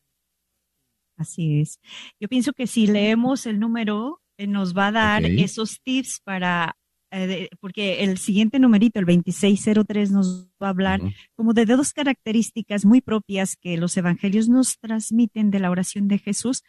Así 1.22 1.62
es. 1.62 1.80
Yo 2.20 2.28
pienso 2.28 2.54
que 2.54 2.68
si 2.68 2.88
leemos 2.88 3.46
el 3.46 3.60
número, 3.60 4.22
eh, 4.38 4.48
nos 4.48 4.76
va 4.76 4.88
a 4.88 4.92
dar 4.92 5.26
esos 5.26 5.82
tips 5.84 6.22
para, 6.24 6.76
eh, 7.12 7.50
porque 7.60 8.04
el 8.04 8.18
siguiente 8.18 8.60
numerito, 8.60 9.00
el 9.00 9.06
2603, 9.06 10.12
nos 10.12 10.48
va 10.62 10.68
a 10.68 10.70
hablar 10.72 11.02
como 11.36 11.54
de 11.54 11.66
dos 11.66 11.94
características 11.94 12.86
muy 12.86 13.02
propias 13.02 13.56
que 13.56 13.78
los 13.78 13.96
evangelios 13.98 14.50
nos 14.50 14.80
transmiten 14.80 15.52
de 15.52 15.60
la 15.60 15.70
oración 15.70 16.08
de 16.08 16.18
Jesús 16.18 16.64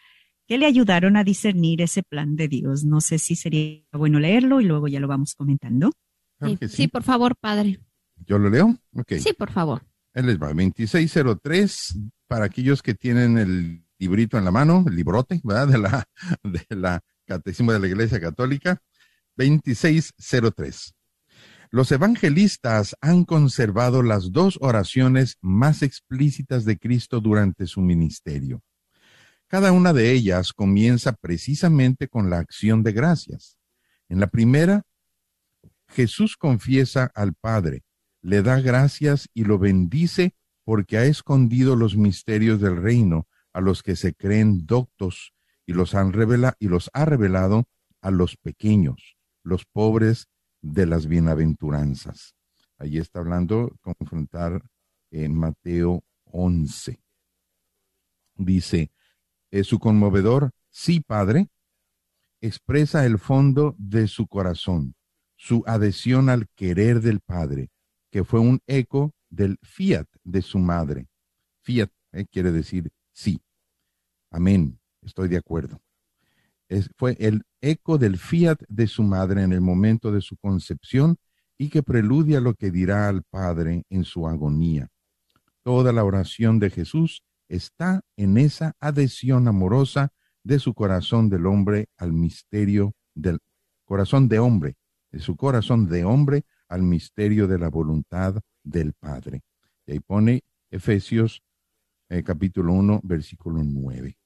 que 0.47 0.59
le 0.59 0.67
ayudaron 0.67 1.17
a 1.17 1.25
discernir 1.25 1.81
ese 1.81 2.03
plan 2.03 2.37
de 2.37 2.49
Dios. 2.49 2.85
No 2.85 3.01
sé 3.01 3.19
si 3.19 3.37
sería 3.37 3.83
bueno 3.93 4.21
leerlo 4.21 4.61
y 4.61 4.65
luego 4.65 4.89
ya 4.89 5.01
lo 5.01 5.09
vamos 5.09 5.35
comentando. 5.35 5.93
sí. 6.69 6.89
por 6.89 7.05
favor, 7.05 7.37
padre. 7.37 7.81
¿Yo 8.27 8.39
lo 8.39 8.51
leo? 8.51 8.77
Sí, 9.19 9.33
por 9.33 9.51
favor. 9.51 9.83
Él 10.15 10.27
les 10.27 10.37
va, 10.41 10.49
2603, 10.49 11.99
para 12.27 12.45
aquellos 12.45 12.83
que 12.83 12.95
tienen 12.95 13.39
el 13.39 13.85
librito 14.03 14.37
en 14.37 14.45
la 14.45 14.51
mano, 14.51 14.85
el 14.89 14.97
librote, 14.97 15.41
¿verdad? 15.45 15.69
De 15.69 15.79
la, 15.79 16.09
de 16.43 16.67
la 16.77 17.01
Catecismo 17.25 17.73
de 17.73 17.79
la 17.79 17.87
Iglesia 17.87 18.21
Católica, 18.21 18.83
2603. 19.37 20.95
Los 21.71 21.93
evangelistas 21.93 22.97
han 23.01 23.25
conservado 23.25 24.03
las 24.03 24.33
dos 24.33 24.59
oraciones 24.61 25.39
más 25.41 25.83
explícitas 25.83 26.65
de 26.65 26.79
Cristo 26.79 27.21
durante 27.21 27.67
su 27.67 27.81
ministerio. 27.81 28.61
Cada 29.47 29.71
una 29.71 29.93
de 29.93 30.11
ellas 30.11 30.53
comienza 30.53 31.13
precisamente 31.13 32.09
con 32.09 32.29
la 32.29 32.39
acción 32.39 32.83
de 32.83 32.93
gracias. 32.93 33.57
En 34.09 34.19
la 34.19 34.27
primera, 34.27 34.83
Jesús 35.87 36.37
confiesa 36.37 37.11
al 37.15 37.35
Padre, 37.35 37.85
le 38.21 38.43
da 38.43 38.61
gracias 38.61 39.29
y 39.33 39.45
lo 39.45 39.59
bendice 39.59 40.35
porque 40.65 40.99
ha 40.99 41.05
escondido 41.05 41.77
los 41.77 41.97
misterios 41.97 42.61
del 42.61 42.77
reino 42.83 43.27
a 43.53 43.61
los 43.61 43.83
que 43.83 43.97
se 43.97 44.15
creen 44.15 44.67
doctos 44.67 45.33
y 45.67 45.73
los, 45.73 45.95
han 45.95 46.13
y 46.59 46.69
los 46.69 46.91
ha 46.93 47.05
revelado 47.05 47.65
a 48.01 48.11
los 48.11 48.37
pequeños, 48.37 49.17
los 49.43 49.65
pobres 49.65 50.29
de 50.61 50.87
las 50.87 51.07
bienaventuranzas. 51.07 52.35
Allí 52.79 52.99
está 52.99 53.21
hablando, 53.21 53.77
confrontar 53.81 54.63
en 55.11 55.35
Mateo 55.35 56.03
11. 56.25 57.01
Dice, 58.37 58.91
es 59.51 59.67
su 59.67 59.79
conmovedor, 59.79 60.51
sí, 60.71 61.01
Padre, 61.01 61.49
expresa 62.41 63.07
el 63.07 63.19
fondo 63.19 63.77
de 63.79 64.09
su 64.09 64.27
corazón, 64.27 64.97
su 65.37 65.63
adhesión 65.67 66.29
al 66.29 66.49
querer 66.57 67.01
del 67.01 67.21
Padre, 67.21 67.71
que 68.11 68.25
fue 68.25 68.41
un 68.41 68.61
eco 68.67 69.15
del 69.31 69.59
fiat 69.63 70.09
de 70.25 70.43
su 70.43 70.59
madre. 70.59 71.09
Fiat 71.63 71.91
eh, 72.13 72.27
quiere 72.27 72.51
decir 72.53 72.91
sí. 73.13 73.43
Amén, 74.31 74.79
estoy 75.03 75.29
de 75.29 75.37
acuerdo. 75.37 75.81
Fue 76.97 77.17
el 77.21 77.43
eco 77.61 77.99
del 77.99 78.19
fiat 78.19 78.63
de 78.69 78.87
su 78.87 79.03
madre 79.03 79.43
en 79.43 79.53
el 79.53 79.61
momento 79.61 80.11
de 80.11 80.21
su 80.21 80.37
concepción 80.37 81.19
y 81.59 81.69
que 81.69 81.83
preludia 81.83 82.41
lo 82.41 82.55
que 82.55 82.71
dirá 82.71 83.09
al 83.09 83.23
Padre 83.25 83.85
en 83.91 84.05
su 84.05 84.27
agonía. 84.27 84.89
Toda 85.63 85.93
la 85.93 86.05
oración 86.05 86.59
de 86.59 86.71
Jesús 86.71 87.23
está 87.49 88.01
en 88.17 88.39
esa 88.39 88.75
adhesión 88.81 89.47
amorosa 89.47 90.13
de 90.43 90.59
su 90.59 90.75
corazón 90.75 91.29
del 91.29 91.47
hombre 91.47 91.89
al 91.97 92.13
misterio 92.13 92.95
del 93.15 93.39
corazón 93.85 94.29
de 94.29 94.39
hombre, 94.39 94.77
de 95.11 95.21
su 95.21 95.37
corazón 95.37 95.87
de 95.89 96.05
hombre 96.05 96.45
al 96.69 96.83
misterio 96.83 97.47
de 97.47 97.59
la 97.59 97.69
voluntad 97.69 98.41
del 98.65 98.95
Padre. 98.95 99.43
Y 99.87 99.93
ahí 99.93 100.01
pone 100.01 100.43
Efesios 100.71 101.43
eh, 102.13 102.23
capítulo 102.23 102.75
1, 102.75 103.01
versículo 103.03 103.63
9. 103.65 104.17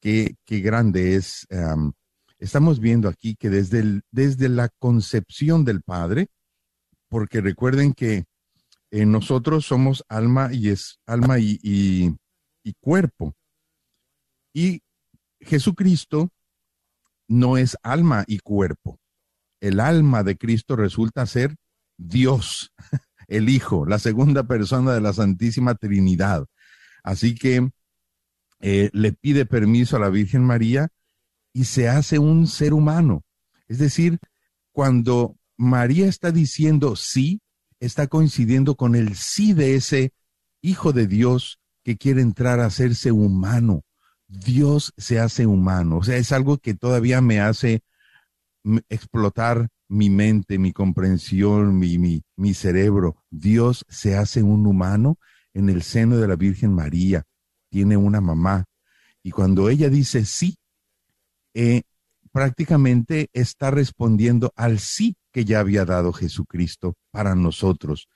Qué, 0.00 0.36
qué 0.44 0.60
grande 0.60 1.16
es. 1.16 1.46
estamos 2.38 2.80
viendo 2.80 3.08
aquí 3.08 3.36
que 3.36 3.50
desde, 3.50 4.02
desde 4.10 4.48
la 4.48 4.68
concepción 4.68 5.64
del 5.64 5.82
Padre, 5.82 6.28
porque 7.08 7.40
recuerden 7.40 7.92
que 7.92 8.24
eh, 8.90 9.04
nosotros 9.04 9.66
somos 9.66 10.04
alma 10.08 10.50
y 10.52 10.68
es 10.68 11.00
alma 11.06 11.38
y, 11.38 11.58
y 11.62 12.72
cuerpo. 12.80 13.34
Y 14.54 14.82
Jesucristo 15.40 16.30
no 17.28 17.56
es 17.56 17.76
alma 17.82 18.24
y 18.26 18.38
cuerpo. 18.38 18.98
El 19.60 19.80
alma 19.80 20.22
de 20.22 20.36
Cristo 20.36 20.76
resulta 20.76 21.26
ser 21.26 21.56
Dios, 21.96 22.72
el 23.32 23.48
Hijo, 23.48 23.86
la 23.86 23.98
segunda 23.98 24.44
persona 24.44 24.92
de 24.92 25.00
la 25.00 25.12
Santísima 25.12 25.74
Trinidad. 25.74 26.46
Así 27.02 27.34
que 27.34 27.70
eh, 28.60 28.90
le 28.92 29.12
pide 29.12 29.46
permiso 29.46 29.96
a 29.96 30.00
la 30.00 30.10
Virgen 30.10 30.44
María 30.44 30.88
y 31.52 31.64
se 31.64 31.88
hace 31.88 32.18
un 32.18 32.46
ser 32.46 32.74
humano. 32.74 33.24
Es 33.68 33.78
decir, 33.78 34.18
cuando 34.70 35.36
María 35.56 36.06
está 36.06 36.30
diciendo 36.30 36.94
sí, 36.94 37.40
está 37.80 38.06
coincidiendo 38.06 38.76
con 38.76 38.94
el 38.94 39.16
sí 39.16 39.52
de 39.52 39.74
ese 39.74 40.12
Hijo 40.64 40.92
de 40.92 41.08
Dios 41.08 41.58
que 41.82 41.96
quiere 41.96 42.20
entrar 42.20 42.60
a 42.60 42.66
hacerse 42.66 43.10
humano. 43.10 43.82
Dios 44.28 44.92
se 44.96 45.18
hace 45.18 45.44
humano. 45.46 45.98
O 45.98 46.04
sea, 46.04 46.16
es 46.18 46.30
algo 46.30 46.58
que 46.58 46.74
todavía 46.74 47.20
me 47.20 47.40
hace 47.40 47.82
explotar 48.88 49.70
mi 49.92 50.08
mente, 50.08 50.58
mi 50.58 50.72
comprensión, 50.72 51.78
mi, 51.78 51.98
mi, 51.98 52.24
mi 52.36 52.54
cerebro. 52.54 53.22
Dios 53.30 53.84
se 53.88 54.16
hace 54.16 54.42
un 54.42 54.66
humano 54.66 55.18
en 55.52 55.68
el 55.68 55.82
seno 55.82 56.16
de 56.16 56.26
la 56.26 56.36
Virgen 56.36 56.72
María. 56.72 57.24
Tiene 57.68 57.98
una 57.98 58.22
mamá. 58.22 58.64
Y 59.22 59.30
cuando 59.30 59.68
ella 59.68 59.90
dice 59.90 60.24
sí, 60.24 60.56
eh, 61.52 61.82
prácticamente 62.32 63.28
está 63.34 63.70
respondiendo 63.70 64.52
al 64.56 64.78
sí 64.78 65.14
que 65.30 65.44
ya 65.44 65.60
había 65.60 65.84
dado 65.84 66.14
Jesucristo 66.14 66.96
para 67.10 67.34
nosotros 67.34 68.08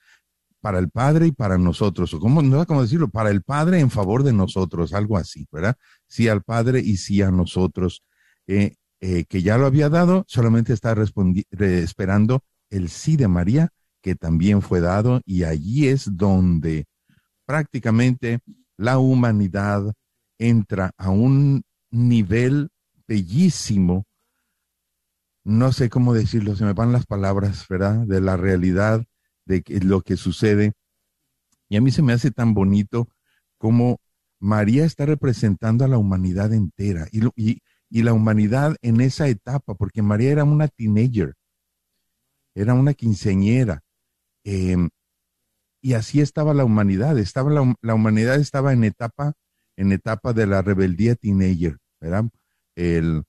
para 0.59 0.79
el 0.79 0.89
Padre 0.89 1.27
y 1.27 1.31
para 1.31 1.57
nosotros, 1.57 2.13
o 2.15 2.19
cómo, 2.19 2.41
no 2.41 2.65
cómo 2.65 2.81
decirlo, 2.81 3.07
para 3.09 3.29
el 3.29 3.43
Padre 3.43 3.79
en 3.79 3.91
favor 3.91 4.23
de 4.23 4.33
nosotros, 4.33 4.91
algo 4.91 5.15
así, 5.15 5.47
¿verdad? 5.51 5.77
Sí 6.07 6.27
al 6.27 6.41
Padre 6.41 6.79
y 6.79 6.97
sí 6.97 7.21
a 7.21 7.29
nosotros, 7.29 8.03
eh, 8.47 8.75
eh, 8.99 9.25
que 9.25 9.41
ya 9.41 9.57
lo 9.57 9.65
había 9.65 9.89
dado, 9.89 10.25
solamente 10.27 10.73
está 10.73 10.95
esperando 11.59 12.43
el 12.69 12.89
sí 12.89 13.15
de 13.15 13.27
María, 13.27 13.69
que 14.01 14.15
también 14.15 14.61
fue 14.61 14.81
dado, 14.81 15.21
y 15.25 15.43
allí 15.43 15.87
es 15.87 16.17
donde 16.17 16.85
prácticamente 17.45 18.39
la 18.77 18.97
humanidad 18.99 19.93
entra 20.39 20.91
a 20.97 21.09
un 21.09 21.63
nivel 21.91 22.69
bellísimo, 23.07 24.05
no 25.43 25.71
sé 25.71 25.89
cómo 25.89 26.13
decirlo, 26.13 26.55
se 26.55 26.65
me 26.65 26.73
van 26.73 26.91
las 26.91 27.05
palabras, 27.05 27.65
¿verdad? 27.69 28.05
De 28.05 28.19
la 28.19 28.35
realidad 28.35 29.05
de 29.45 29.63
lo 29.83 30.01
que 30.01 30.17
sucede. 30.17 30.73
Y 31.69 31.77
a 31.77 31.81
mí 31.81 31.91
se 31.91 32.01
me 32.01 32.13
hace 32.13 32.31
tan 32.31 32.53
bonito 32.53 33.07
como 33.57 33.99
María 34.39 34.85
está 34.85 35.05
representando 35.05 35.85
a 35.85 35.87
la 35.87 35.97
humanidad 35.97 36.53
entera 36.53 37.07
y, 37.11 37.25
y, 37.35 37.61
y 37.89 38.03
la 38.03 38.13
humanidad 38.13 38.75
en 38.81 39.01
esa 39.01 39.27
etapa, 39.27 39.75
porque 39.75 40.01
María 40.01 40.31
era 40.31 40.43
una 40.43 40.67
teenager, 40.67 41.33
era 42.55 42.73
una 42.73 42.93
quinceñera. 42.93 43.83
Em, 44.43 44.89
y 45.81 45.93
así 45.93 46.21
estaba 46.21 46.53
la 46.53 46.65
humanidad, 46.65 47.17
estaba 47.17 47.51
la, 47.51 47.75
la, 47.81 47.93
humanidad 47.93 48.35
estaba 48.35 48.73
en 48.73 48.83
etapa, 48.83 49.33
en 49.77 49.91
etapa 49.91 50.33
de 50.33 50.47
la 50.47 50.61
rebeldía 50.61 51.15
teenager, 51.15 51.77
¿verdad? 52.01 52.25
El, 52.75 53.23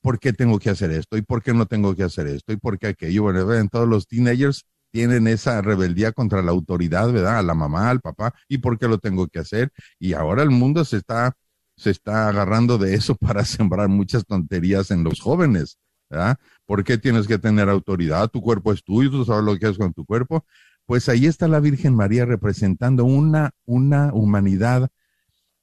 ¿por 0.00 0.18
qué 0.18 0.32
tengo 0.32 0.58
que 0.58 0.70
hacer 0.70 0.90
esto? 0.92 1.16
¿Y 1.16 1.22
por 1.22 1.42
qué 1.42 1.52
no 1.54 1.66
tengo 1.66 1.94
que 1.96 2.04
hacer 2.04 2.26
esto? 2.28 2.52
¿Y 2.52 2.56
por 2.56 2.78
qué 2.78 2.88
aquello? 2.88 3.22
Bueno, 3.24 3.52
en 3.54 3.68
todos 3.68 3.88
los 3.88 4.06
teenagers 4.06 4.64
tienen 4.92 5.26
esa 5.28 5.60
rebeldía 5.62 6.12
contra 6.12 6.42
la 6.42 6.52
autoridad, 6.52 7.10
¿verdad? 7.12 7.38
A 7.38 7.42
la 7.42 7.54
mamá, 7.54 7.90
al 7.90 8.00
papá, 8.00 8.34
¿y 8.48 8.58
por 8.58 8.78
qué 8.78 8.88
lo 8.88 8.98
tengo 8.98 9.28
que 9.28 9.40
hacer? 9.40 9.72
Y 9.98 10.14
ahora 10.14 10.42
el 10.42 10.50
mundo 10.50 10.84
se 10.84 10.98
está, 10.98 11.36
se 11.76 11.90
está 11.90 12.28
agarrando 12.28 12.78
de 12.78 12.94
eso 12.94 13.14
para 13.20 13.44
sembrar 13.44 13.88
muchas 13.88 14.24
tonterías 14.26 14.90
en 14.90 15.04
los 15.04 15.20
jóvenes, 15.20 15.78
¿verdad? 16.10 16.38
¿Por 16.64 16.84
qué 16.84 16.98
tienes 16.98 17.26
que 17.26 17.38
tener 17.38 17.68
autoridad? 17.68 18.28
Tu 18.28 18.40
cuerpo 18.40 18.72
es 18.72 18.82
tuyo, 18.82 19.10
tú 19.10 19.24
sabes 19.24 19.44
lo 19.44 19.56
que 19.58 19.66
haces 19.66 19.78
con 19.78 19.92
tu 19.92 20.04
cuerpo. 20.04 20.44
Pues 20.84 21.08
ahí 21.08 21.26
está 21.26 21.48
la 21.48 21.60
Virgen 21.60 21.94
María 21.94 22.24
representando 22.24 23.04
una, 23.04 23.50
una 23.64 24.12
humanidad 24.12 24.88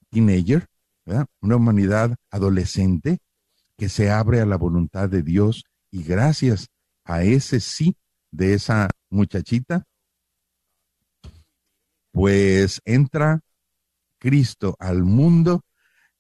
teenager. 0.10 0.68
Una 1.42 1.56
humanidad 1.58 2.16
adolescente 2.32 3.20
que 3.78 3.90
se 3.90 4.10
abre 4.10 4.40
a 4.40 4.46
la 4.46 4.56
voluntad 4.56 5.10
de 5.10 5.22
Dios 5.22 5.66
y 5.92 6.04
gracias 6.04 6.70
a 7.04 7.24
ese 7.24 7.60
sí 7.60 7.98
de 8.32 8.54
esa 8.54 8.90
muchachita, 9.10 9.86
pues 12.12 12.82
entra 12.86 13.42
Cristo 14.18 14.78
al 14.80 15.04
mundo 15.04 15.66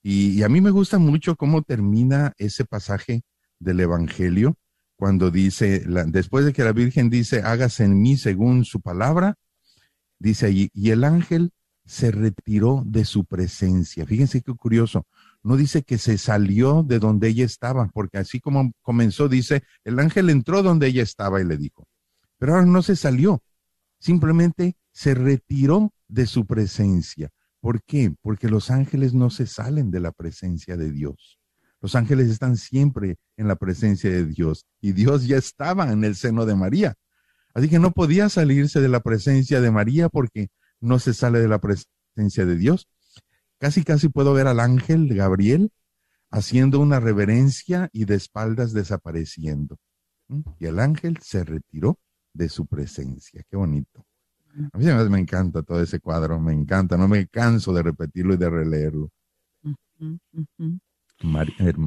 y, 0.04 0.44
a 0.44 0.50
mí 0.50 0.60
me 0.60 0.72
gusta 0.72 1.00
mucho 1.00 1.38
cómo 1.38 1.62
termina 1.62 2.34
ese 2.38 2.66
pasaje 2.66 3.24
del 3.60 3.80
Evangelio 3.80 4.58
cuando 4.98 5.32
dice, 5.32 5.84
después 6.08 6.46
de 6.46 6.54
que 6.54 6.64
la 6.64 6.74
Virgen 6.74 7.10
dice, 7.10 7.42
hágase 7.42 7.86
en 7.86 8.02
mí 8.02 8.18
según 8.18 8.66
su 8.66 8.82
palabra, 8.82 9.36
dice 10.20 10.46
allí, 10.48 10.70
y 10.74 10.92
el 10.92 11.06
ángel 11.06 11.52
se 11.86 12.12
retiró 12.12 12.84
de 12.86 13.06
su 13.06 13.26
presencia. 13.26 14.06
Fíjense 14.06 14.42
qué 14.42 14.54
curioso. 14.54 15.06
No 15.42 15.58
dice 15.58 15.84
que 15.84 15.98
se 15.98 16.18
salió 16.18 16.84
de 16.84 17.00
donde 17.00 17.30
ella 17.30 17.46
estaba, 17.46 17.88
porque 17.88 18.18
así 18.18 18.40
como 18.40 18.74
comenzó, 18.82 19.28
dice, 19.28 19.64
el 19.84 20.00
ángel 20.00 20.30
entró 20.30 20.64
donde 20.64 20.88
ella 20.88 21.04
estaba 21.04 21.42
y 21.42 21.46
le 21.46 21.58
dijo, 21.58 21.88
pero 22.38 22.54
ahora 22.54 22.66
no 22.66 22.82
se 22.82 22.96
salió, 22.96 23.42
simplemente 24.00 24.76
se 24.92 25.16
retiró 25.16 25.94
de 26.08 26.28
su 26.28 26.46
presencia. 26.46 27.30
¿Por 27.64 27.82
qué? 27.82 28.14
Porque 28.22 28.50
los 28.50 28.70
ángeles 28.70 29.14
no 29.14 29.30
se 29.30 29.48
salen 29.48 29.90
de 29.90 30.02
la 30.02 30.12
presencia 30.12 30.76
de 30.76 30.92
Dios. 30.92 31.40
Los 31.80 31.96
ángeles 31.96 32.28
están 32.28 32.58
siempre 32.58 33.16
en 33.38 33.48
la 33.48 33.56
presencia 33.56 34.10
de 34.10 34.26
Dios 34.26 34.66
y 34.82 34.92
Dios 34.92 35.28
ya 35.28 35.38
estaba 35.38 35.90
en 35.90 36.04
el 36.04 36.18
seno 36.18 36.46
de 36.46 36.56
María. 36.56 36.96
Así 37.54 37.70
que 37.70 37.80
no 37.80 37.92
podía 37.92 38.28
salirse 38.28 38.82
de 38.82 38.90
la 38.90 39.00
presencia 39.00 39.62
de 39.62 39.72
María 39.72 40.10
porque 40.10 40.50
no 40.82 41.00
se 41.00 41.14
sale 41.14 41.40
de 41.40 41.48
la 41.48 41.62
presencia 41.62 42.46
de 42.46 42.58
Dios, 42.58 42.90
casi 43.60 43.86
casi 43.86 44.10
puedo 44.10 44.34
ver 44.34 44.48
al 44.48 44.60
ángel 44.60 45.08
Gabriel 45.16 45.72
haciendo 46.32 46.82
una 46.82 47.00
reverencia 47.00 47.88
y 47.94 48.04
de 48.04 48.16
espaldas 48.16 48.74
desapareciendo. 48.74 49.78
Y 50.60 50.66
el 50.66 50.80
ángel 50.80 51.18
se 51.22 51.46
retiró 51.46 51.98
de 52.34 52.50
su 52.50 52.66
presencia. 52.66 53.42
Qué 53.50 53.56
bonito. 53.56 54.06
A 54.72 54.78
mí 54.78 54.86
me 55.10 55.20
encanta 55.20 55.64
todo 55.64 55.82
ese 55.82 56.00
cuadro, 56.00 56.40
me 56.40 56.54
encanta, 56.54 56.96
no 56.98 57.08
me 57.08 57.28
canso 57.28 57.74
de 57.74 57.84
repetirlo 57.84 58.36
y 58.36 58.38
de 58.38 58.50
releerlo. 58.50 59.10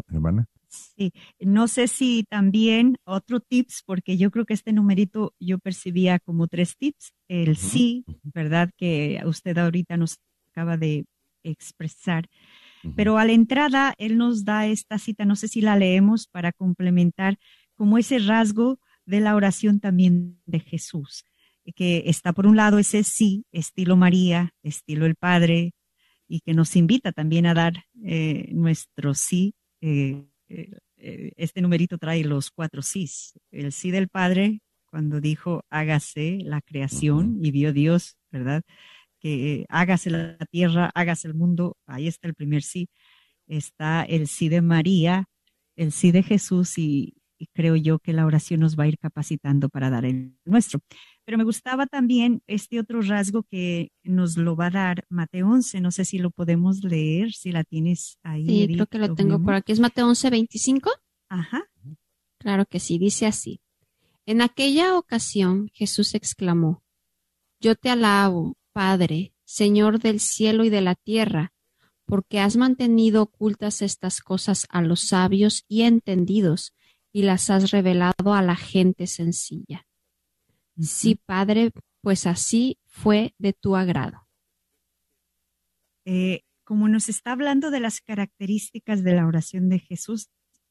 hermana. 0.08 0.46
Sí, 0.68 1.12
no 1.40 1.68
sé 1.68 1.88
si 1.88 2.24
también 2.28 2.96
otro 3.04 3.40
tips, 3.40 3.82
porque 3.86 4.16
yo 4.16 4.30
creo 4.30 4.44
que 4.44 4.54
este 4.54 4.72
numerito 4.72 5.34
yo 5.38 5.58
percibía 5.58 6.18
como 6.18 6.48
tres 6.48 6.76
tips. 6.76 7.12
El 7.28 7.56
sí, 7.56 8.04
¿verdad? 8.34 8.70
Que 8.76 9.22
usted 9.24 9.56
ahorita 9.58 9.96
nos 9.96 10.18
acaba 10.50 10.76
de 10.76 11.06
expresar. 11.42 12.28
Pero 12.94 13.18
a 13.18 13.24
la 13.24 13.32
entrada, 13.32 13.94
él 13.98 14.16
nos 14.16 14.44
da 14.44 14.66
esta 14.66 14.98
cita, 14.98 15.24
no 15.24 15.36
sé 15.36 15.48
si 15.48 15.60
la 15.60 15.76
leemos 15.76 16.26
para 16.26 16.52
complementar 16.52 17.38
como 17.74 17.98
ese 17.98 18.18
rasgo 18.18 18.78
de 19.04 19.20
la 19.20 19.34
oración 19.34 19.80
también 19.80 20.38
de 20.46 20.60
Jesús, 20.60 21.24
que 21.74 22.04
está 22.06 22.32
por 22.32 22.46
un 22.46 22.56
lado 22.56 22.78
ese 22.78 23.04
sí, 23.04 23.44
estilo 23.52 23.96
María, 23.96 24.50
estilo 24.62 25.06
el 25.06 25.16
Padre, 25.16 25.72
y 26.28 26.40
que 26.40 26.54
nos 26.54 26.76
invita 26.76 27.12
también 27.12 27.46
a 27.46 27.54
dar 27.54 27.84
eh, 28.04 28.48
nuestro 28.52 29.14
sí. 29.14 29.54
Eh, 29.80 30.24
eh, 30.48 31.32
este 31.36 31.60
numerito 31.60 31.98
trae 31.98 32.24
los 32.24 32.50
cuatro 32.50 32.82
sís. 32.82 33.34
El 33.50 33.72
sí 33.72 33.90
del 33.90 34.08
Padre, 34.08 34.60
cuando 34.86 35.20
dijo 35.20 35.64
hágase 35.70 36.38
la 36.42 36.60
creación 36.62 37.38
y 37.44 37.50
vio 37.50 37.72
Dios, 37.72 38.16
¿verdad? 38.30 38.62
que 39.20 39.66
hágase 39.68 40.10
la 40.10 40.36
tierra, 40.50 40.90
hágase 40.94 41.28
el 41.28 41.34
mundo, 41.34 41.76
ahí 41.86 42.06
está 42.08 42.28
el 42.28 42.34
primer 42.34 42.62
sí. 42.62 42.88
Está 43.46 44.04
el 44.04 44.28
sí 44.28 44.48
de 44.48 44.62
María, 44.62 45.26
el 45.76 45.92
sí 45.92 46.12
de 46.12 46.22
Jesús 46.22 46.78
y, 46.78 47.14
creo 47.52 47.76
yo 47.76 47.98
que 47.98 48.14
la 48.14 48.24
oración 48.24 48.60
nos 48.60 48.78
va 48.78 48.84
a 48.84 48.88
ir 48.88 48.98
capacitando 48.98 49.68
para 49.68 49.90
dar 49.90 50.06
el 50.06 50.36
nuestro. 50.46 50.80
Pero 51.26 51.38
me 51.38 51.44
gustaba 51.44 51.86
también 51.86 52.40
este 52.46 52.78
otro 52.78 53.02
rasgo 53.02 53.42
que 53.42 53.90
nos 54.04 54.36
lo 54.36 54.54
va 54.54 54.68
a 54.68 54.70
dar 54.70 55.04
Mateo 55.08 55.48
11. 55.50 55.80
No 55.80 55.90
sé 55.90 56.04
si 56.04 56.18
lo 56.18 56.30
podemos 56.30 56.84
leer, 56.84 57.32
si 57.32 57.50
la 57.50 57.64
tienes 57.64 58.18
ahí. 58.22 58.46
Sí, 58.46 58.72
creo 58.72 58.86
que 58.86 58.98
lo 58.98 59.12
tengo 59.14 59.42
por 59.42 59.54
aquí. 59.54 59.72
¿Es 59.72 59.80
Mateo 59.80 60.06
11, 60.06 60.30
25? 60.30 60.88
Ajá. 61.28 61.64
Claro 62.38 62.64
que 62.64 62.78
sí, 62.78 62.98
dice 62.98 63.26
así. 63.26 63.60
En 64.24 64.40
aquella 64.40 64.96
ocasión 64.96 65.68
Jesús 65.74 66.14
exclamó, 66.14 66.84
Yo 67.60 67.74
te 67.74 67.90
alabo, 67.90 68.56
Padre, 68.72 69.32
Señor 69.44 69.98
del 69.98 70.20
cielo 70.20 70.64
y 70.64 70.70
de 70.70 70.80
la 70.80 70.94
tierra, 70.94 71.52
porque 72.04 72.38
has 72.38 72.56
mantenido 72.56 73.22
ocultas 73.22 73.82
estas 73.82 74.20
cosas 74.20 74.68
a 74.70 74.80
los 74.80 75.00
sabios 75.00 75.64
y 75.66 75.82
entendidos 75.82 76.72
y 77.12 77.22
las 77.22 77.50
has 77.50 77.72
revelado 77.72 78.32
a 78.32 78.42
la 78.42 78.54
gente 78.54 79.08
sencilla. 79.08 79.85
Sí, 80.78 81.18
Padre, 81.24 81.70
pues 82.02 82.26
así 82.26 82.78
fue 82.86 83.34
de 83.38 83.52
tu 83.52 83.76
agrado. 83.76 84.26
Eh, 86.04 86.42
como 86.64 86.88
nos 86.88 87.08
está 87.08 87.32
hablando 87.32 87.70
de 87.70 87.80
las 87.80 88.00
características 88.00 89.02
de 89.02 89.14
la 89.14 89.26
oración 89.26 89.68
de 89.68 89.78
Jesús, 89.78 90.28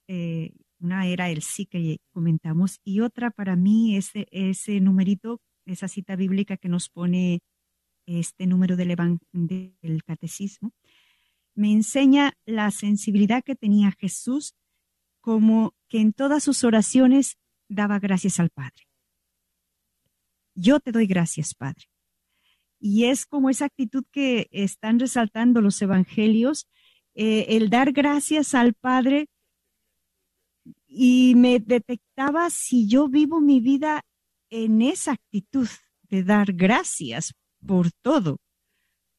eh, 0.07 0.51
una 0.79 1.07
era 1.07 1.29
el 1.29 1.41
sí 1.41 1.65
que 1.65 1.97
comentamos 2.11 2.79
y 2.83 2.99
otra 2.99 3.31
para 3.31 3.55
mí 3.55 3.97
ese, 3.97 4.27
ese 4.31 4.79
numerito, 4.79 5.41
esa 5.65 5.87
cita 5.87 6.15
bíblica 6.15 6.57
que 6.57 6.69
nos 6.69 6.89
pone 6.89 7.41
este 8.05 8.45
número 8.45 8.75
del, 8.75 8.95
del 9.31 10.03
catecismo, 10.03 10.73
me 11.55 11.71
enseña 11.71 12.33
la 12.45 12.69
sensibilidad 12.71 13.43
que 13.43 13.55
tenía 13.55 13.91
Jesús 13.97 14.53
como 15.21 15.73
que 15.87 16.01
en 16.01 16.13
todas 16.13 16.43
sus 16.43 16.63
oraciones 16.63 17.37
daba 17.67 17.99
gracias 17.99 18.39
al 18.39 18.51
Padre. 18.51 18.83
Yo 20.55 20.79
te 20.79 20.91
doy 20.91 21.05
gracias, 21.05 21.53
Padre. 21.53 21.85
Y 22.79 23.05
es 23.05 23.25
como 23.25 23.49
esa 23.49 23.65
actitud 23.65 24.05
que 24.11 24.47
están 24.51 24.99
resaltando 24.99 25.61
los 25.61 25.81
evangelios, 25.81 26.67
eh, 27.13 27.45
el 27.49 27.69
dar 27.69 27.91
gracias 27.91 28.53
al 28.55 28.73
Padre 28.73 29.27
y 30.87 31.35
me 31.35 31.59
detectaba 31.59 32.49
si 32.49 32.87
yo 32.87 33.07
vivo 33.09 33.41
mi 33.41 33.59
vida 33.59 34.01
en 34.49 34.81
esa 34.81 35.13
actitud 35.13 35.67
de 36.03 36.23
dar 36.23 36.53
gracias 36.53 37.33
por 37.65 37.91
todo. 38.01 38.37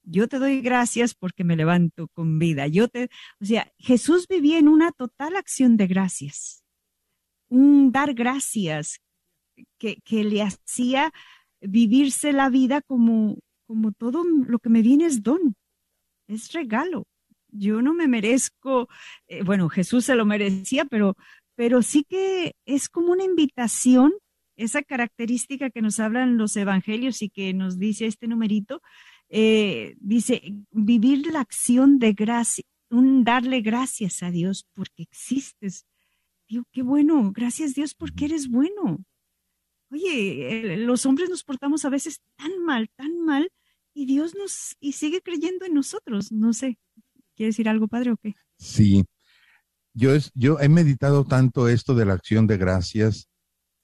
Yo 0.02 0.28
te 0.28 0.38
doy 0.38 0.60
gracias 0.60 1.14
porque 1.14 1.44
me 1.44 1.56
levanto 1.56 2.08
con 2.08 2.38
vida. 2.38 2.68
Yo 2.68 2.88
te, 2.88 3.10
o 3.40 3.44
sea, 3.44 3.70
Jesús 3.78 4.26
vivía 4.28 4.58
en 4.58 4.68
una 4.68 4.92
total 4.92 5.36
acción 5.36 5.76
de 5.76 5.86
gracias, 5.86 6.64
un 7.48 7.90
dar 7.90 8.14
gracias 8.14 9.00
que, 9.78 10.00
que 10.04 10.24
le 10.24 10.42
hacía 10.42 11.12
vivirse 11.60 12.32
la 12.32 12.48
vida 12.48 12.82
como, 12.82 13.38
como 13.66 13.92
todo 13.92 14.24
lo 14.24 14.58
que 14.58 14.68
me 14.68 14.82
viene 14.82 15.06
es 15.06 15.22
don, 15.22 15.54
es 16.28 16.52
regalo. 16.52 17.04
Yo 17.48 17.82
no 17.82 17.94
me 17.94 18.08
merezco, 18.08 18.88
eh, 19.28 19.42
bueno, 19.42 19.68
Jesús 19.68 20.04
se 20.04 20.14
lo 20.14 20.26
merecía, 20.26 20.84
pero, 20.84 21.16
pero 21.54 21.82
sí 21.82 22.04
que 22.04 22.54
es 22.66 22.88
como 22.88 23.12
una 23.12 23.24
invitación 23.24 24.12
esa 24.56 24.82
característica 24.82 25.70
que 25.70 25.82
nos 25.82 26.00
hablan 26.00 26.38
los 26.38 26.56
evangelios 26.56 27.22
y 27.22 27.28
que 27.28 27.52
nos 27.52 27.78
dice 27.78 28.06
este 28.06 28.26
numerito, 28.26 28.80
eh, 29.28 29.94
dice, 30.00 30.42
vivir 30.70 31.26
la 31.32 31.40
acción 31.40 31.98
de 31.98 32.12
gracia, 32.12 32.64
un 32.90 33.24
darle 33.24 33.60
gracias 33.60 34.22
a 34.22 34.30
Dios 34.30 34.66
porque 34.74 35.02
existes. 35.02 35.84
Digo, 36.48 36.64
qué 36.72 36.82
bueno, 36.82 37.32
gracias 37.32 37.74
Dios 37.74 37.94
porque 37.94 38.26
eres 38.26 38.48
bueno. 38.48 39.04
Oye, 39.90 40.76
los 40.78 41.06
hombres 41.06 41.30
nos 41.30 41.44
portamos 41.44 41.84
a 41.84 41.90
veces 41.90 42.20
tan 42.36 42.62
mal, 42.64 42.90
tan 42.96 43.20
mal, 43.24 43.52
y 43.94 44.06
Dios 44.06 44.34
nos, 44.34 44.76
y 44.80 44.92
sigue 44.92 45.22
creyendo 45.22 45.64
en 45.64 45.74
nosotros. 45.74 46.32
No 46.32 46.52
sé, 46.52 46.78
¿quiere 47.34 47.48
decir 47.50 47.68
algo, 47.68 47.88
padre, 47.88 48.12
o 48.12 48.16
qué? 48.16 48.34
Sí, 48.58 49.04
yo, 49.94 50.14
es, 50.14 50.32
yo 50.34 50.58
he 50.60 50.68
meditado 50.68 51.24
tanto 51.24 51.68
esto 51.68 51.94
de 51.94 52.04
la 52.04 52.14
acción 52.14 52.46
de 52.46 52.56
gracias 52.56 53.28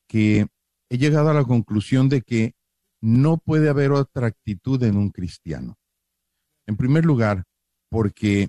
que 0.08 0.46
he 0.90 0.98
llegado 0.98 1.30
a 1.30 1.34
la 1.34 1.44
conclusión 1.44 2.08
de 2.08 2.22
que 2.22 2.54
no 3.00 3.38
puede 3.38 3.68
haber 3.68 3.92
otra 3.92 4.26
actitud 4.26 4.82
en 4.82 4.96
un 4.96 5.10
cristiano. 5.10 5.78
En 6.66 6.76
primer 6.76 7.04
lugar, 7.04 7.44
porque 7.88 8.48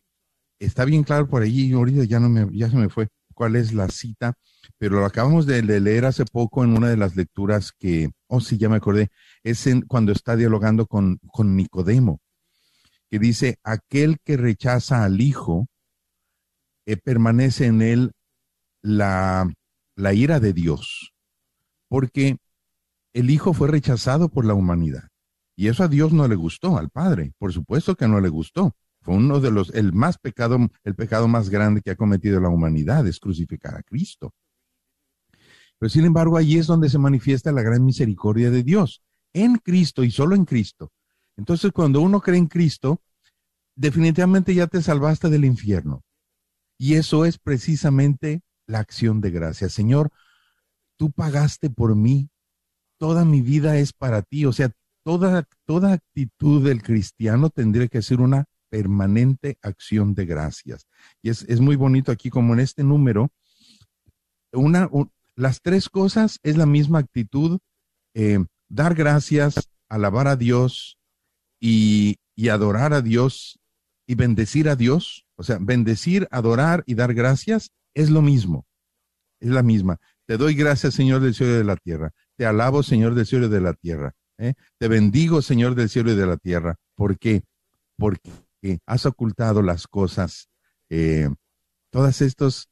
está 0.60 0.86
bien 0.86 1.04
claro 1.04 1.28
por 1.28 1.42
allí, 1.42 1.72
ahorita 1.72 2.04
ya 2.04 2.20
no 2.20 2.30
me, 2.30 2.48
ya 2.56 2.70
se 2.70 2.76
me 2.76 2.90
fue 2.90 3.08
cuál 3.34 3.56
es 3.56 3.74
la 3.74 3.90
cita, 3.90 4.34
pero 4.78 5.00
lo 5.00 5.06
acabamos 5.06 5.46
de, 5.46 5.62
leer 5.62 6.06
hace 6.06 6.26
poco 6.26 6.64
en 6.64 6.78
una 6.78 6.90
de 6.90 6.98
las 6.98 7.16
lecturas 7.16 7.72
que, 7.72 8.10
oh 8.28 8.40
sí, 8.40 8.58
ya 8.58 8.70
me 8.70 8.78
acordé, 8.78 9.10
es 9.44 9.68
en, 9.68 9.82
cuando 9.82 10.12
está 10.12 10.36
dialogando 10.36 10.86
con, 10.86 11.20
con 11.32 11.56
Nicodemo, 11.56 12.20
que 13.10 13.20
dice, 13.20 13.58
aquel 13.64 14.18
que 14.24 14.38
rechaza 14.38 15.04
al 15.04 15.22
Hijo, 15.22 15.68
eh, 16.86 16.98
permanece 16.98 17.68
en 17.68 17.82
él 17.82 18.12
la, 18.82 19.50
la 19.96 20.14
ira 20.14 20.40
de 20.40 20.54
Dios 20.54 21.14
porque 21.94 22.38
el 23.14 23.30
Hijo 23.30 23.54
fue 23.54 23.68
rechazado 23.68 24.28
por 24.28 24.46
la 24.46 24.56
humanidad. 24.56 25.10
Y 25.56 25.68
eso 25.68 25.84
a 25.84 25.88
Dios 25.88 26.12
no 26.12 26.28
le 26.28 26.34
gustó, 26.34 26.80
al 26.80 26.90
Padre, 26.90 27.34
por 27.38 27.54
supuesto 27.54 27.94
que 27.94 28.08
no 28.08 28.20
le 28.20 28.30
gustó. 28.30 28.76
Fue 29.04 29.16
uno 29.16 29.42
de 29.42 29.52
los, 29.52 29.70
el 29.76 29.92
más 29.92 30.18
pecado, 30.18 30.58
el 30.84 30.96
pecado 30.96 31.28
más 31.28 31.50
grande 31.50 31.82
que 31.82 31.92
ha 31.92 31.96
cometido 31.98 32.40
la 32.40 32.48
humanidad, 32.48 33.06
es 33.06 33.20
crucificar 33.20 33.76
a 33.76 33.84
Cristo. 33.84 34.34
Pero 35.78 35.90
sin 35.90 36.06
embargo, 36.06 36.38
allí 36.38 36.58
es 36.58 36.68
donde 36.68 36.90
se 36.90 36.98
manifiesta 36.98 37.52
la 37.52 37.62
gran 37.62 37.84
misericordia 37.84 38.50
de 38.50 38.64
Dios, 38.64 39.04
en 39.34 39.58
Cristo 39.58 40.06
y 40.06 40.12
solo 40.12 40.36
en 40.36 40.46
Cristo. 40.46 40.94
Entonces, 41.36 41.74
cuando 41.74 42.00
uno 42.00 42.22
cree 42.22 42.38
en 42.38 42.48
Cristo, 42.48 43.02
definitivamente 43.76 44.56
ya 44.56 44.68
te 44.68 44.82
salvaste 44.82 45.30
del 45.30 45.44
infierno. 45.44 46.04
Y 46.78 46.94
eso 46.94 47.26
es 47.26 47.38
precisamente 47.38 48.42
la 48.68 48.80
acción 48.80 49.20
de 49.20 49.32
gracia. 49.32 49.68
Señor, 49.68 50.12
tú 50.96 51.12
pagaste 51.12 51.70
por 51.70 51.96
mí, 51.98 52.30
toda 52.98 53.26
mi 53.26 53.42
vida 53.42 53.78
es 53.78 53.92
para 53.92 54.22
ti. 54.22 54.46
O 54.46 54.54
sea, 54.54 54.72
toda, 55.04 55.46
toda 55.66 55.92
actitud 55.92 56.66
del 56.66 56.82
cristiano 56.82 57.50
tendría 57.50 57.90
que 57.90 58.02
ser 58.02 58.22
una 58.22 58.46
permanente 58.74 59.60
acción 59.62 60.16
de 60.16 60.26
gracias. 60.26 60.88
Y 61.22 61.30
es, 61.30 61.60
muy 61.60 61.76
bonito 61.76 62.12
aquí 62.12 62.32
como 62.32 62.56
en 62.56 62.60
este 62.60 62.84
número, 62.84 63.30
una, 64.52 64.90
las 65.36 65.62
tres 65.62 65.90
cosas 65.90 66.40
es 66.42 66.58
la 66.58 66.66
misma 66.66 66.98
actitud, 66.98 67.60
eh, 68.16 68.44
dar 68.70 68.96
gracias, 68.96 69.70
alabar 69.90 70.28
a 70.28 70.38
Dios 70.38 70.98
y, 71.60 72.18
y 72.36 72.50
adorar 72.50 72.94
a 72.94 73.04
Dios 73.04 73.60
y 74.08 74.16
bendecir 74.16 74.68
a 74.70 74.76
Dios. 74.76 75.28
O 75.36 75.44
sea, 75.44 75.60
bendecir, 75.62 76.28
adorar 76.32 76.84
y 76.88 76.96
dar 76.96 77.14
gracias 77.14 77.70
es 77.94 78.10
lo 78.10 78.24
mismo, 78.24 78.66
es 79.40 79.50
la 79.50 79.62
misma. 79.62 80.00
Te 80.26 80.38
doy 80.38 80.56
gracias, 80.56 80.96
Señor 80.96 81.22
del 81.22 81.36
cielo 81.36 81.54
y 81.54 81.58
de 81.58 81.64
la 81.64 81.76
tierra. 81.76 82.10
Te 82.38 82.48
alabo, 82.48 82.82
Señor 82.82 83.14
del 83.14 83.28
cielo 83.28 83.46
y 83.46 83.50
de 83.50 83.62
la 83.62 83.76
tierra. 83.76 84.16
¿eh? 84.40 84.56
Te 84.80 84.88
bendigo, 84.88 85.44
Señor 85.44 85.76
del 85.76 85.90
cielo 85.90 86.12
y 86.12 86.16
de 86.16 86.26
la 86.26 86.38
tierra. 86.38 86.76
¿Por 86.96 87.20
qué? 87.20 87.44
porque 87.98 88.32
has 88.86 89.06
ocultado 89.06 89.62
las 89.62 89.88
cosas, 89.88 90.50
eh, 90.90 91.30
todos 91.90 92.22
estos 92.22 92.70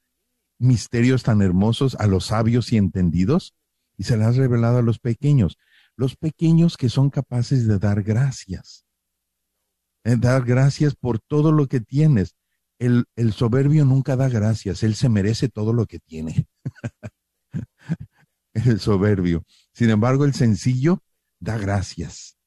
misterios 0.57 1.23
tan 1.23 1.41
hermosos 1.41 1.95
a 1.95 2.07
los 2.07 2.27
sabios 2.27 2.71
y 2.71 2.77
entendidos 2.77 3.55
y 3.97 4.03
se 4.03 4.17
las 4.17 4.29
has 4.29 4.37
revelado 4.37 4.77
a 4.77 4.81
los 4.81 4.99
pequeños, 4.99 5.57
los 5.95 6.15
pequeños 6.15 6.77
que 6.77 6.89
son 6.89 7.09
capaces 7.09 7.67
de 7.67 7.79
dar 7.79 8.03
gracias, 8.03 8.85
eh, 10.03 10.15
dar 10.17 10.43
gracias 10.45 10.95
por 10.95 11.19
todo 11.19 11.51
lo 11.51 11.67
que 11.67 11.79
tienes. 11.79 12.35
El, 12.79 13.05
el 13.15 13.33
soberbio 13.33 13.85
nunca 13.85 14.15
da 14.15 14.27
gracias, 14.27 14.83
él 14.83 14.95
se 14.95 15.09
merece 15.09 15.49
todo 15.49 15.73
lo 15.73 15.85
que 15.85 15.99
tiene. 15.99 16.47
el 18.53 18.79
soberbio. 18.79 19.45
Sin 19.73 19.89
embargo, 19.89 20.25
el 20.25 20.33
sencillo 20.33 21.03
da 21.39 21.57
gracias. 21.57 22.37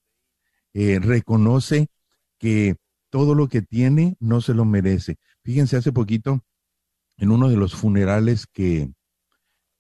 Eh, 0.72 0.98
reconoce 1.00 1.88
que 2.38 2.76
todo 3.14 3.36
lo 3.36 3.46
que 3.46 3.62
tiene 3.62 4.16
no 4.18 4.40
se 4.40 4.54
lo 4.54 4.64
merece. 4.64 5.18
Fíjense, 5.44 5.76
hace 5.76 5.92
poquito, 5.92 6.40
en 7.16 7.30
uno 7.30 7.48
de 7.48 7.56
los 7.56 7.72
funerales 7.72 8.48
que, 8.48 8.92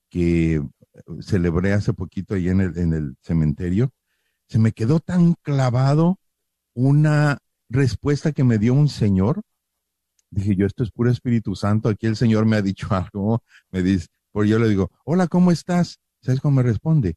que 0.08 0.62
celebré 1.20 1.72
hace 1.72 1.92
poquito 1.92 2.34
ahí 2.34 2.48
en 2.48 2.60
el, 2.60 2.78
en 2.78 2.92
el 2.92 3.16
cementerio, 3.22 3.90
se 4.46 4.60
me 4.60 4.70
quedó 4.70 5.00
tan 5.00 5.34
clavado 5.42 6.20
una 6.74 7.38
respuesta 7.68 8.30
que 8.30 8.44
me 8.44 8.58
dio 8.58 8.72
un 8.72 8.88
señor. 8.88 9.42
Dije 10.30 10.54
yo, 10.54 10.64
esto 10.64 10.84
es 10.84 10.92
puro 10.92 11.10
Espíritu 11.10 11.56
Santo. 11.56 11.88
Aquí 11.88 12.06
el 12.06 12.14
Señor 12.14 12.46
me 12.46 12.54
ha 12.54 12.62
dicho 12.62 12.86
algo. 12.90 13.42
Me 13.72 13.82
dice, 13.82 14.06
por 14.30 14.46
yo 14.46 14.60
le 14.60 14.68
digo, 14.68 14.92
hola, 15.04 15.26
¿cómo 15.26 15.50
estás? 15.50 15.98
¿Sabes 16.22 16.40
cómo 16.40 16.58
me 16.58 16.62
responde? 16.62 17.16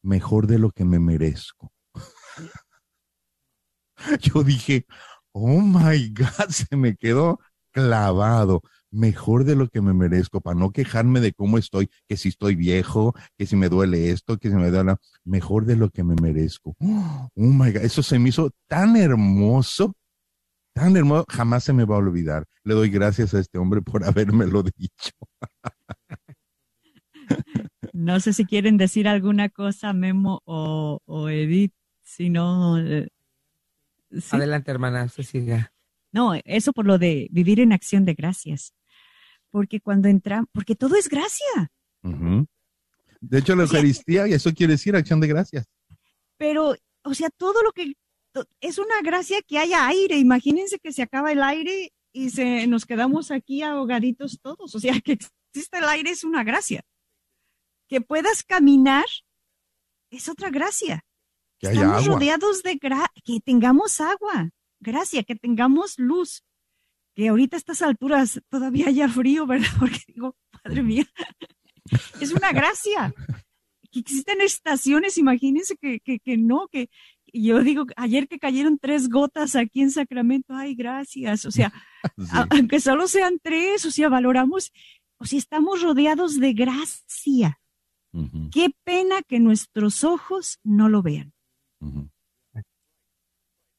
Mejor 0.00 0.46
de 0.46 0.58
lo 0.58 0.70
que 0.70 0.86
me 0.86 0.98
merezco. 0.98 1.74
yo 4.22 4.42
dije, 4.42 4.86
oh 5.32 5.60
my 5.60 6.08
God, 6.10 6.48
se 6.50 6.76
me 6.76 6.96
quedó 6.96 7.38
clavado 7.72 8.62
mejor 8.92 9.44
de 9.44 9.56
lo 9.56 9.68
que 9.68 9.80
me 9.80 9.94
merezco, 9.94 10.40
para 10.40 10.58
no 10.58 10.70
quejarme 10.70 11.20
de 11.20 11.32
cómo 11.32 11.58
estoy, 11.58 11.90
que 12.06 12.16
si 12.16 12.28
estoy 12.28 12.54
viejo, 12.54 13.14
que 13.38 13.46
si 13.46 13.56
me 13.56 13.68
duele 13.68 14.10
esto, 14.10 14.38
que 14.38 14.50
si 14.50 14.54
me 14.54 14.70
duele, 14.70 14.96
mejor 15.24 15.64
de 15.64 15.76
lo 15.76 15.90
que 15.90 16.04
me 16.04 16.14
merezco. 16.14 16.76
Oh 17.34 17.46
my 17.46 17.72
God, 17.72 17.82
eso 17.82 18.02
se 18.02 18.18
me 18.18 18.28
hizo 18.28 18.50
tan 18.68 18.96
hermoso, 18.96 19.94
tan 20.74 20.96
hermoso, 20.96 21.24
jamás 21.28 21.64
se 21.64 21.72
me 21.72 21.84
va 21.84 21.96
a 21.96 21.98
olvidar. 21.98 22.44
Le 22.64 22.74
doy 22.74 22.90
gracias 22.90 23.34
a 23.34 23.40
este 23.40 23.58
hombre 23.58 23.82
por 23.82 24.04
habérmelo 24.04 24.62
dicho. 24.62 25.12
No 27.94 28.20
sé 28.20 28.32
si 28.32 28.46
quieren 28.46 28.78
decir 28.78 29.06
alguna 29.06 29.48
cosa, 29.48 29.92
Memo 29.92 30.40
o, 30.44 31.28
Edith, 31.28 31.72
si 32.02 32.30
no... 32.30 32.76
Adelante, 34.30 34.70
hermana 34.70 35.08
Cecilia. 35.08 35.72
No, 36.12 36.34
eso 36.44 36.72
por 36.72 36.86
lo 36.86 36.98
de 36.98 37.28
vivir 37.30 37.60
en 37.60 37.72
acción 37.72 38.04
de 38.04 38.14
gracias 38.14 38.74
porque 39.52 39.80
cuando 39.80 40.08
entramos, 40.08 40.48
porque 40.50 40.74
todo 40.74 40.96
es 40.96 41.08
gracia. 41.08 41.70
De 43.20 43.38
hecho, 43.38 43.54
la 43.54 43.64
Eucaristía, 43.64 44.26
y 44.26 44.32
eso 44.32 44.52
quiere 44.52 44.72
decir 44.72 44.96
acción 44.96 45.20
de 45.20 45.28
gracias. 45.28 45.66
Pero, 46.38 46.74
o 47.04 47.14
sea, 47.14 47.28
todo 47.30 47.62
lo 47.62 47.70
que 47.70 47.92
es 48.60 48.78
una 48.78 49.00
gracia 49.02 49.42
que 49.42 49.58
haya 49.58 49.86
aire. 49.86 50.16
Imagínense 50.18 50.80
que 50.80 50.92
se 50.92 51.02
acaba 51.02 51.30
el 51.30 51.42
aire 51.42 51.92
y 52.12 52.30
se 52.30 52.66
nos 52.66 52.86
quedamos 52.86 53.30
aquí 53.30 53.62
ahogaditos 53.62 54.40
todos. 54.40 54.74
O 54.74 54.80
sea, 54.80 54.98
que 55.00 55.18
exista 55.52 55.78
el 55.78 55.84
aire 55.84 56.10
es 56.10 56.24
una 56.24 56.42
gracia. 56.42 56.82
Que 57.88 58.00
puedas 58.00 58.42
caminar 58.42 59.04
es 60.10 60.28
otra 60.30 60.50
gracia. 60.50 61.04
Que 61.62 61.68
Estamos 61.68 62.04
rodeados 62.06 62.64
de 62.64 62.74
gra 62.74 63.06
que 63.24 63.38
tengamos 63.38 64.00
agua, 64.00 64.50
gracia, 64.80 65.22
que 65.22 65.36
tengamos 65.36 65.96
luz, 65.96 66.42
que 67.14 67.28
ahorita 67.28 67.54
a 67.54 67.58
estas 67.58 67.82
alturas 67.82 68.40
todavía 68.48 68.88
haya 68.88 69.08
frío, 69.08 69.46
¿verdad? 69.46 69.68
Porque 69.78 70.00
digo, 70.08 70.36
padre 70.50 70.82
mía, 70.82 71.06
es 72.20 72.32
una 72.32 72.50
gracia. 72.50 73.14
Que 73.92 74.00
existen 74.00 74.40
estaciones, 74.40 75.18
imagínense 75.18 75.76
que, 75.76 76.00
que, 76.00 76.18
que 76.18 76.36
no, 76.36 76.66
que 76.66 76.90
yo 77.32 77.62
digo, 77.62 77.86
ayer 77.94 78.26
que 78.26 78.40
cayeron 78.40 78.78
tres 78.78 79.08
gotas 79.08 79.54
aquí 79.54 79.82
en 79.82 79.92
Sacramento, 79.92 80.54
ay, 80.54 80.74
gracias. 80.74 81.44
O 81.44 81.52
sea, 81.52 81.72
aunque 82.50 82.80
solo 82.80 83.06
sean 83.06 83.38
tres, 83.40 83.84
o 83.84 83.92
sea, 83.92 84.08
valoramos, 84.08 84.72
o 85.18 85.26
sea, 85.26 85.38
estamos 85.38 85.80
rodeados 85.80 86.40
de 86.40 86.54
gracia. 86.54 87.60
Qué 88.50 88.74
pena 88.82 89.22
que 89.22 89.38
nuestros 89.38 90.02
ojos 90.02 90.58
no 90.64 90.88
lo 90.88 91.02
vean 91.02 91.32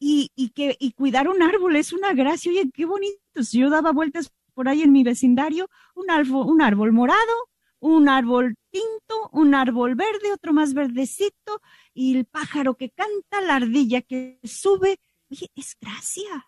y, 0.06 0.50
que, 0.50 0.76
y 0.80 0.92
cuidar 0.92 1.28
un 1.30 1.42
árbol 1.42 1.76
es 1.76 1.94
una 1.94 2.14
gracia. 2.14 2.52
Oye, 2.52 2.70
qué 2.74 2.86
bonito. 2.86 3.18
Yo 3.52 3.70
daba 3.70 3.92
vueltas 3.92 4.32
por 4.54 4.68
ahí 4.68 4.82
en 4.82 4.92
mi 4.92 5.04
vecindario, 5.04 5.70
un 5.96 6.12
árbol, 6.12 6.48
un 6.48 6.62
árbol 6.62 6.92
morado, 6.92 7.34
un 7.80 8.10
árbol 8.10 8.56
tinto, 8.70 9.30
un 9.32 9.56
árbol 9.56 9.96
verde, 9.96 10.32
otro 10.34 10.54
más 10.54 10.74
verdecito, 10.74 11.62
y 11.94 12.18
el 12.18 12.26
pájaro 12.26 12.76
que 12.76 12.90
canta, 12.90 13.42
la 13.42 13.56
ardilla 13.56 14.02
que 14.02 14.40
sube. 14.44 15.00
Oye, 15.32 15.48
es 15.56 15.76
gracia. 15.80 16.48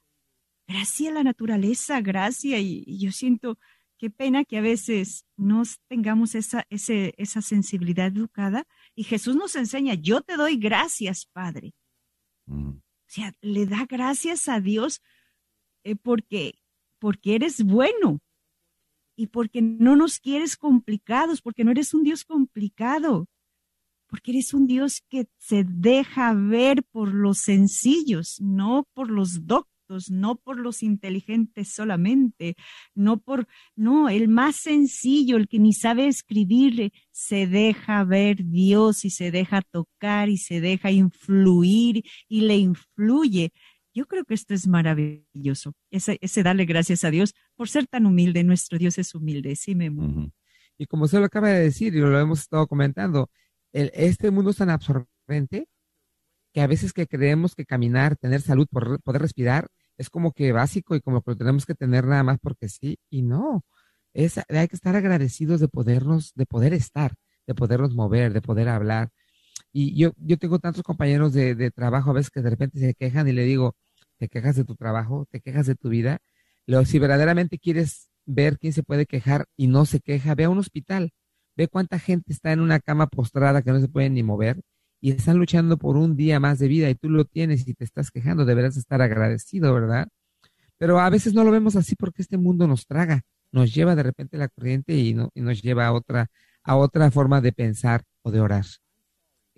Gracia 0.68 1.10
a 1.10 1.14
la 1.14 1.24
naturaleza, 1.24 2.02
gracia. 2.02 2.60
Y, 2.60 2.98
yo 3.00 3.12
siento 3.12 3.58
qué 3.98 4.10
pena 4.10 4.44
que 4.44 4.58
a 4.58 4.62
veces 4.62 5.26
no 5.38 5.64
tengamos 5.88 6.36
esa, 6.36 6.66
esa 6.70 7.42
sensibilidad 7.42 8.08
educada. 8.08 8.66
Y 8.96 9.04
Jesús 9.04 9.36
nos 9.36 9.56
enseña, 9.56 9.94
yo 9.94 10.22
te 10.22 10.38
doy 10.38 10.58
gracias, 10.58 11.26
Padre. 11.26 11.74
Mm. 12.46 12.70
O 12.70 12.82
sea, 13.08 13.34
le 13.42 13.66
da 13.66 13.86
gracias 13.86 14.48
a 14.48 14.60
Dios 14.60 15.02
eh, 15.84 15.96
porque, 15.96 16.56
porque 17.00 17.36
eres 17.36 17.64
bueno 17.64 18.20
y 19.16 19.28
porque 19.28 19.62
no 19.62 19.96
nos 19.96 20.20
quieres 20.20 20.58
complicados, 20.58 21.42
porque 21.42 21.64
no 21.64 21.72
eres 21.72 21.94
un 21.94 22.04
Dios 22.04 22.24
complicado, 22.24 23.28
porque 24.08 24.32
eres 24.32 24.54
un 24.54 24.68
Dios 24.68 25.04
que 25.10 25.28
se 25.38 25.64
deja 25.64 26.34
ver 26.34 26.84
por 26.84 27.14
los 27.14 27.40
sencillos, 27.40 28.40
no 28.42 28.88
por 28.94 29.10
los 29.12 29.46
doctos 29.46 29.76
no 30.10 30.36
por 30.36 30.60
los 30.60 30.84
inteligentes 30.84 31.74
solamente, 31.74 32.56
no 32.94 33.18
por, 33.18 33.48
no, 33.76 34.10
el 34.10 34.28
más 34.28 34.58
sencillo, 34.58 35.38
el 35.38 35.48
que 35.48 35.60
ni 35.60 35.74
sabe 35.74 36.08
escribir, 36.08 36.92
se 37.16 37.48
deja 37.48 38.04
ver 38.04 38.44
Dios 38.44 39.06
y 39.06 39.10
se 39.10 39.32
deja 39.32 39.62
tocar 39.62 40.28
y 40.28 40.38
se 40.38 40.60
deja 40.60 40.92
influir 40.92 42.04
y 42.28 42.42
le 42.42 42.58
influye. 42.58 43.54
Yo 43.94 44.06
creo 44.06 44.26
que 44.26 44.34
esto 44.34 44.54
es 44.54 44.68
maravilloso, 44.68 45.72
ese, 45.92 46.18
ese 46.20 46.44
darle 46.44 46.66
gracias 46.66 47.06
a 47.06 47.12
Dios 47.12 47.34
por 47.56 47.70
ser 47.70 47.88
tan 47.88 48.06
humilde. 48.06 48.44
Nuestro 48.44 48.78
Dios 48.78 48.98
es 48.98 49.16
humilde, 49.16 49.56
sí, 49.56 49.76
me 49.76 49.90
Y 50.78 50.88
como 50.88 51.08
se 51.08 51.18
lo 51.18 51.24
acaba 51.24 51.48
de 51.52 51.62
decir 51.62 51.96
y 51.96 52.02
lo 52.02 52.20
hemos 52.20 52.42
estado 52.42 52.68
comentando, 52.68 53.30
el, 53.72 53.92
este 53.94 54.30
mundo 54.30 54.52
es 54.52 54.58
tan 54.58 54.70
absorbente 54.70 55.70
que 56.52 56.60
a 56.60 56.68
veces 56.68 56.92
que 56.92 57.08
creemos 57.08 57.56
que 57.56 57.66
caminar, 57.66 58.18
tener 58.18 58.42
salud, 58.42 58.68
poder 58.68 59.22
respirar, 59.22 59.70
es 59.98 60.10
como 60.10 60.34
que 60.34 60.52
básico 60.52 60.98
y 60.98 61.00
como 61.00 61.22
que 61.22 61.32
lo 61.32 61.38
tenemos 61.38 61.66
que 61.66 61.76
tener 61.76 62.06
nada 62.06 62.24
más 62.24 62.40
porque 62.42 62.68
sí 62.68 63.00
y 63.10 63.22
no. 63.22 63.64
Hay 64.16 64.68
que 64.68 64.76
estar 64.76 64.96
agradecidos 64.96 65.60
de 65.60 65.68
podernos, 65.68 66.34
de 66.36 66.46
poder 66.46 66.74
estar, 66.74 67.14
de 67.48 67.56
podernos 67.56 67.94
mover, 67.94 68.34
de 68.34 68.42
poder 68.42 68.70
hablar. 68.70 69.10
Y 69.72 69.96
yo, 69.98 70.14
yo 70.18 70.38
tengo 70.38 70.60
tantos 70.60 70.84
compañeros 70.84 71.34
de, 71.34 71.56
de 71.56 71.72
trabajo 71.72 72.12
a 72.12 72.14
veces 72.14 72.32
que 72.32 72.42
de 72.42 72.50
repente 72.50 72.80
se 72.80 72.94
quejan 72.94 73.28
y 73.28 73.34
le 73.34 73.44
digo, 73.44 73.76
te 74.18 74.30
quejas 74.30 74.56
de 74.56 74.64
tu 74.66 74.76
trabajo, 74.76 75.28
te 75.30 75.42
quejas 75.42 75.68
de 75.68 75.76
tu 75.76 75.90
vida. 75.90 76.20
Lo, 76.66 76.86
si 76.86 77.00
verdaderamente 77.00 77.60
quieres 77.60 78.10
ver 78.26 78.58
quién 78.58 78.74
se 78.74 78.84
puede 78.84 79.06
quejar 79.06 79.48
y 79.58 79.68
no 79.68 79.86
se 79.86 80.00
queja, 80.00 80.36
ve 80.36 80.46
a 80.46 80.50
un 80.50 80.60
hospital, 80.60 81.12
ve 81.56 81.68
cuánta 81.68 82.00
gente 82.00 82.34
está 82.34 82.52
en 82.52 82.60
una 82.62 82.80
cama 82.80 83.08
postrada 83.08 83.62
que 83.62 83.72
no 83.72 83.80
se 83.80 83.88
puede 83.88 84.10
ni 84.10 84.24
mover 84.24 84.62
y 85.02 85.12
están 85.12 85.38
luchando 85.38 85.78
por 85.78 85.98
un 85.98 86.16
día 86.16 86.40
más 86.40 86.60
de 86.60 86.68
vida 86.68 86.90
y 86.90 86.96
tú 86.96 87.10
lo 87.10 87.26
tienes 87.26 87.68
y 87.68 87.74
te 87.74 87.84
estás 87.84 88.12
quejando, 88.12 88.46
deberás 88.46 88.78
estar 88.78 89.02
agradecido, 89.02 89.74
¿verdad? 89.74 90.08
Pero 90.78 91.00
a 91.00 91.10
veces 91.10 91.34
no 91.34 91.44
lo 91.44 91.52
vemos 91.52 91.76
así 91.76 91.96
porque 91.96 92.22
este 92.22 92.38
mundo 92.38 92.68
nos 92.68 92.88
traga, 92.88 93.22
nos 93.56 93.74
lleva 93.74 93.96
de 93.96 94.04
repente 94.04 94.38
la 94.38 94.50
corriente 94.50 94.94
y, 94.94 95.14
no, 95.14 95.32
y 95.34 95.40
nos 95.40 95.62
lleva 95.62 95.88
a 95.88 95.94
otra, 95.94 96.30
a 96.62 96.76
otra 96.76 97.10
forma 97.10 97.40
de 97.40 97.54
pensar 97.54 98.04
o 98.22 98.30
de 98.30 98.42
orar. 98.42 98.66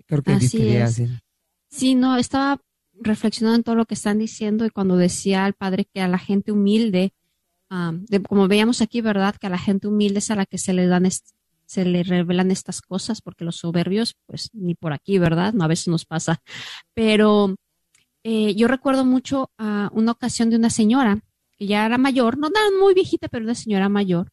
Creo 0.06 0.22
que 0.22 0.32
así 0.32 0.62
decir. 0.62 1.20
Sí, 1.68 1.96
no, 1.96 2.16
estaba 2.16 2.60
reflexionando 2.94 3.56
en 3.56 3.64
todo 3.64 3.74
lo 3.74 3.86
que 3.86 3.94
están 3.94 4.20
diciendo 4.20 4.64
y 4.64 4.70
cuando 4.70 4.96
decía 4.96 5.44
al 5.44 5.54
padre 5.54 5.84
que 5.84 6.00
a 6.00 6.06
la 6.06 6.18
gente 6.18 6.52
humilde, 6.52 7.12
ah, 7.70 7.92
como 8.28 8.46
veíamos 8.46 8.80
aquí, 8.82 9.00
¿verdad? 9.00 9.34
Que 9.34 9.48
a 9.48 9.50
la 9.50 9.58
gente 9.58 9.88
humilde 9.88 10.20
es 10.20 10.30
a 10.30 10.36
la 10.36 10.46
que 10.46 10.58
se 10.58 10.72
le 10.72 10.86
dan 10.86 11.08
se 11.66 11.84
le 11.84 12.02
revelan 12.02 12.50
estas 12.50 12.80
cosas, 12.80 13.20
porque 13.20 13.44
los 13.44 13.56
soberbios, 13.56 14.16
pues 14.26 14.48
ni 14.54 14.74
por 14.74 14.92
aquí, 14.92 15.18
¿verdad? 15.18 15.52
No, 15.52 15.64
a 15.64 15.68
veces 15.68 15.88
nos 15.88 16.06
pasa. 16.06 16.40
Pero 16.94 17.56
eh, 18.22 18.54
yo 18.54 18.68
recuerdo 18.68 19.04
mucho 19.04 19.50
a 19.58 19.90
una 19.92 20.12
ocasión 20.12 20.48
de 20.48 20.56
una 20.56 20.70
señora 20.70 21.20
ya 21.58 21.86
era 21.86 21.98
mayor, 21.98 22.38
no 22.38 22.50
tan 22.50 22.78
muy 22.78 22.94
viejita, 22.94 23.28
pero 23.28 23.44
una 23.44 23.54
señora 23.54 23.88
mayor, 23.88 24.30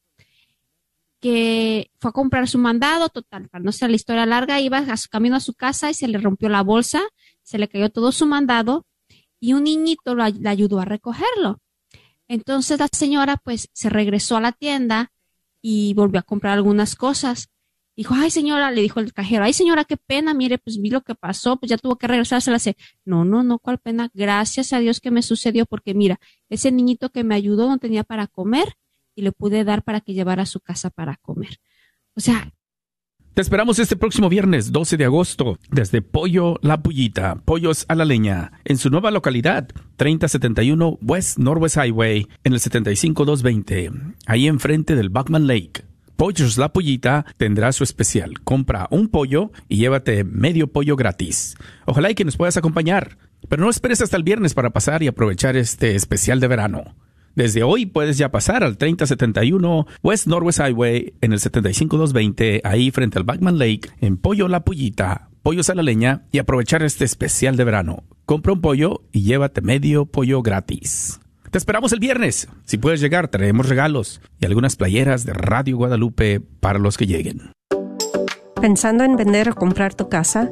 que 1.20 1.92
fue 2.00 2.10
a 2.10 2.14
comprar 2.14 2.48
su 2.48 2.60
mandado, 2.60 3.10
total, 3.10 3.50
para 3.50 3.64
no 3.64 3.72
ser 3.72 3.90
la 3.90 3.96
historia 3.96 4.26
larga, 4.26 4.60
iba 4.62 4.78
a 4.78 4.98
su 4.98 5.10
camino 5.10 5.36
a 5.36 5.40
su 5.40 5.54
casa 5.54 5.90
y 5.90 5.94
se 5.94 6.08
le 6.08 6.18
rompió 6.18 6.50
la 6.50 6.62
bolsa, 6.62 7.02
se 7.42 7.58
le 7.58 7.68
cayó 7.68 7.90
todo 7.90 8.12
su 8.12 8.26
mandado 8.26 8.86
y 9.40 9.54
un 9.54 9.64
niñito 9.64 10.16
le 10.16 10.50
ayudó 10.50 10.80
a 10.80 10.86
recogerlo. 10.86 11.60
Entonces 12.28 12.80
la 12.80 12.88
señora 12.92 13.38
pues 13.38 13.70
se 13.74 13.90
regresó 13.90 14.38
a 14.38 14.42
la 14.42 14.52
tienda 14.52 15.12
y 15.62 15.94
volvió 15.94 16.20
a 16.20 16.24
comprar 16.24 16.54
algunas 16.54 16.96
cosas. 16.96 17.50
Dijo, 17.96 18.14
ay 18.14 18.30
señora, 18.30 18.72
le 18.72 18.82
dijo 18.82 19.00
el 19.00 19.14
cajero, 19.14 19.46
ay 19.46 19.54
señora, 19.54 19.86
qué 19.86 19.96
pena, 19.98 20.34
mire, 20.34 20.58
pues 20.58 20.82
vi 20.82 20.90
lo 20.90 21.02
que 21.02 21.16
pasó, 21.16 21.58
pues 21.58 21.70
ya 21.70 21.78
tuvo 21.78 21.96
que 21.96 22.08
regresarse. 22.08 22.52
La 22.52 22.60
no, 23.06 23.24
no, 23.24 23.42
no, 23.42 23.58
cuál 23.58 23.80
pena, 23.80 24.10
gracias 24.14 24.74
a 24.74 24.80
Dios 24.80 25.00
que 25.00 25.12
me 25.12 25.22
sucedió, 25.22 25.66
porque 25.66 25.94
mira, 25.94 26.20
ese 26.50 26.72
niñito 26.72 27.10
que 27.10 27.24
me 27.24 27.36
ayudó 27.36 27.68
no 27.68 27.78
tenía 27.78 28.04
para 28.04 28.28
comer 28.28 28.78
y 29.16 29.22
le 29.22 29.32
pude 29.32 29.64
dar 29.64 29.84
para 29.84 30.02
que 30.02 30.14
llevara 30.14 30.44
a 30.44 30.48
su 30.48 30.60
casa 30.60 30.90
para 30.90 31.18
comer. 31.18 31.60
O 32.16 32.22
sea, 32.22 32.52
te 33.36 33.42
esperamos 33.42 33.80
este 33.80 33.98
próximo 33.98 34.30
viernes 34.30 34.72
12 34.72 34.96
de 34.96 35.04
agosto 35.04 35.60
desde 35.70 36.02
Pollo 36.02 36.58
La 36.62 36.82
Pullita, 36.82 37.36
Pollos 37.44 37.84
a 37.90 37.96
la 37.96 38.06
Leña, 38.06 38.54
en 38.64 38.78
su 38.78 38.90
nueva 38.90 39.12
localidad, 39.12 39.68
3071 39.98 41.00
West 41.02 41.38
Northwest 41.38 41.76
Highway, 41.76 42.28
en 42.46 42.54
el 42.54 42.62
75220, 42.62 43.92
ahí 44.26 44.48
enfrente 44.48 44.96
del 44.96 45.10
Buckman 45.10 45.48
Lake. 45.48 45.84
Pollos 46.16 46.58
La 46.58 46.72
Pullita 46.72 47.26
tendrá 47.36 47.74
su 47.74 47.84
especial. 47.84 48.40
Compra 48.46 48.88
un 48.90 49.10
pollo 49.10 49.52
y 49.68 49.80
llévate 49.80 50.24
medio 50.24 50.72
pollo 50.72 50.96
gratis. 50.96 51.58
Ojalá 51.86 52.12
y 52.12 52.16
que 52.16 52.24
nos 52.24 52.38
puedas 52.38 52.56
acompañar. 52.56 53.18
Pero 53.48 53.64
no 53.64 53.70
esperes 53.70 54.02
hasta 54.02 54.18
el 54.18 54.24
viernes 54.24 54.54
para 54.54 54.72
pasar 54.72 55.04
y 55.04 55.08
aprovechar 55.08 55.56
este 55.56 55.96
especial 55.96 56.40
de 56.40 56.48
verano. 56.48 56.96
Desde 57.36 57.64
hoy 57.64 57.86
puedes 57.86 58.18
ya 58.18 58.32
pasar 58.32 58.64
al 58.64 58.78
3071 58.78 59.88
West 60.02 60.28
Northwest 60.28 60.60
Highway 60.60 61.14
en 61.20 61.34
el 61.34 61.40
75220, 61.40 62.62
ahí 62.64 62.92
frente 62.92 63.20
al 63.20 63.26
Backman 63.26 63.58
Lake, 63.58 63.90
en 64.00 64.16
Pollo 64.16 64.48
La 64.48 64.64
Pullita, 64.64 65.30
pollos 65.44 65.70
a 65.70 65.76
la 65.76 65.84
leña 65.84 66.24
y 66.32 66.40
aprovechar 66.40 66.82
este 66.82 67.04
especial 67.04 67.58
de 67.58 67.66
verano. 67.66 68.04
Compra 68.26 68.54
un 68.54 68.62
pollo 68.62 69.04
y 69.12 69.24
llévate 69.24 69.62
medio 69.62 70.06
pollo 70.06 70.42
gratis. 70.42 71.20
Te 71.52 71.58
esperamos 71.58 71.92
el 71.92 72.00
viernes. 72.00 72.48
Si 72.64 72.78
puedes 72.78 73.02
llegar, 73.02 73.28
traemos 73.28 73.70
regalos 73.70 74.22
y 74.40 74.46
algunas 74.46 74.76
playeras 74.78 75.26
de 75.26 75.34
Radio 75.34 75.78
Guadalupe 75.78 76.40
para 76.40 76.80
los 76.80 76.98
que 76.98 77.06
lleguen. 77.06 77.52
¿Pensando 78.62 79.04
en 79.04 79.16
vender 79.16 79.50
o 79.50 79.56
comprar 79.56 79.94
tu 79.94 80.10
casa? 80.10 80.52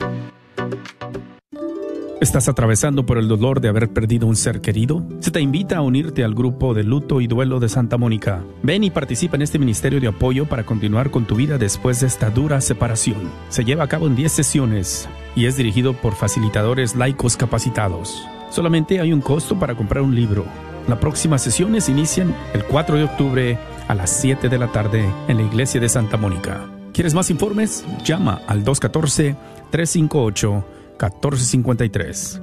¿Estás 2.21 2.47
atravesando 2.47 3.03
por 3.03 3.17
el 3.17 3.27
dolor 3.27 3.61
de 3.61 3.67
haber 3.67 3.89
perdido 3.89 4.27
un 4.27 4.35
ser 4.35 4.61
querido? 4.61 5.03
Se 5.21 5.31
te 5.31 5.41
invita 5.41 5.77
a 5.77 5.81
unirte 5.81 6.23
al 6.23 6.35
grupo 6.35 6.75
de 6.75 6.83
luto 6.83 7.19
y 7.19 7.25
duelo 7.25 7.59
de 7.59 7.67
Santa 7.67 7.97
Mónica. 7.97 8.43
Ven 8.61 8.83
y 8.83 8.91
participa 8.91 9.37
en 9.37 9.41
este 9.41 9.57
ministerio 9.57 9.99
de 9.99 10.07
apoyo 10.07 10.45
para 10.45 10.63
continuar 10.63 11.09
con 11.09 11.25
tu 11.25 11.33
vida 11.33 11.57
después 11.57 11.99
de 11.99 12.05
esta 12.05 12.29
dura 12.29 12.61
separación. 12.61 13.17
Se 13.49 13.65
lleva 13.65 13.85
a 13.85 13.87
cabo 13.87 14.05
en 14.05 14.15
10 14.15 14.31
sesiones 14.31 15.09
y 15.35 15.47
es 15.47 15.57
dirigido 15.57 15.93
por 15.93 16.13
facilitadores 16.13 16.95
laicos 16.95 17.37
capacitados. 17.37 18.23
Solamente 18.51 18.99
hay 18.99 19.13
un 19.13 19.21
costo 19.21 19.57
para 19.57 19.73
comprar 19.73 20.03
un 20.03 20.13
libro. 20.13 20.45
Las 20.87 20.99
próximas 20.99 21.41
sesiones 21.41 21.89
inician 21.89 22.35
el 22.53 22.63
4 22.65 22.97
de 22.97 23.03
octubre 23.05 23.57
a 23.87 23.95
las 23.95 24.11
7 24.21 24.47
de 24.47 24.59
la 24.59 24.71
tarde 24.71 25.09
en 25.27 25.37
la 25.37 25.43
iglesia 25.43 25.81
de 25.81 25.89
Santa 25.89 26.17
Mónica. 26.17 26.67
¿Quieres 26.93 27.15
más 27.15 27.31
informes? 27.31 27.83
Llama 28.05 28.41
al 28.45 28.63
214 28.63 29.35
358 29.71 30.80
1453. 31.01 32.41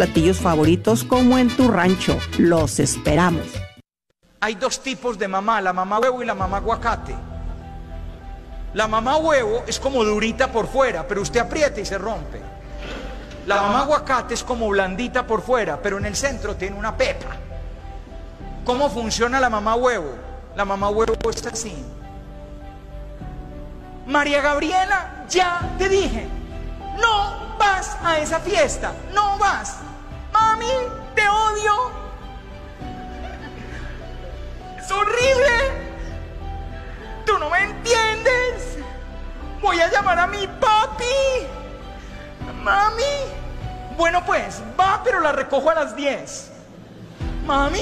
platillos 0.01 0.39
favoritos 0.39 1.03
como 1.03 1.37
en 1.37 1.55
tu 1.55 1.69
rancho. 1.69 2.17
Los 2.39 2.79
esperamos. 2.79 3.45
Hay 4.39 4.55
dos 4.55 4.81
tipos 4.81 5.19
de 5.19 5.27
mamá, 5.27 5.61
la 5.61 5.73
mamá 5.73 5.99
huevo 5.99 6.23
y 6.23 6.25
la 6.25 6.33
mamá 6.33 6.57
aguacate. 6.57 7.13
La 8.73 8.87
mamá 8.87 9.17
huevo 9.17 9.63
es 9.67 9.79
como 9.79 10.03
durita 10.03 10.51
por 10.51 10.65
fuera, 10.65 11.07
pero 11.07 11.21
usted 11.21 11.39
aprieta 11.39 11.79
y 11.81 11.85
se 11.85 11.99
rompe. 11.99 12.41
La 13.45 13.61
mamá 13.61 13.81
aguacate 13.81 14.33
es 14.33 14.43
como 14.43 14.69
blandita 14.69 15.27
por 15.27 15.43
fuera, 15.43 15.79
pero 15.79 15.99
en 15.99 16.07
el 16.07 16.15
centro 16.15 16.55
tiene 16.55 16.79
una 16.79 16.97
pepa. 16.97 17.35
¿Cómo 18.65 18.89
funciona 18.89 19.39
la 19.39 19.51
mamá 19.51 19.75
huevo? 19.75 20.15
La 20.55 20.65
mamá 20.65 20.89
huevo 20.89 21.29
está 21.29 21.49
así. 21.49 21.75
María 24.07 24.41
Gabriela, 24.41 25.25
ya 25.29 25.75
te 25.77 25.87
dije, 25.87 26.27
no 26.99 27.55
vas 27.59 27.95
a 28.03 28.17
esa 28.17 28.39
fiesta, 28.39 28.93
no 29.13 29.37
vas. 29.37 29.90
Te 31.15 31.27
odio. 31.27 31.91
Es 34.77 34.91
horrible. 34.91 35.91
Tú 37.25 37.37
no 37.37 37.49
me 37.49 37.63
entiendes. 37.63 38.77
Voy 39.61 39.79
a 39.79 39.91
llamar 39.91 40.19
a 40.19 40.27
mi 40.27 40.47
papi. 40.47 41.05
Mami. 42.61 43.03
Bueno, 43.97 44.23
pues, 44.25 44.61
va, 44.79 45.01
pero 45.03 45.19
la 45.19 45.31
recojo 45.31 45.69
a 45.69 45.75
las 45.75 45.95
10. 45.95 46.51
Mami. 47.45 47.81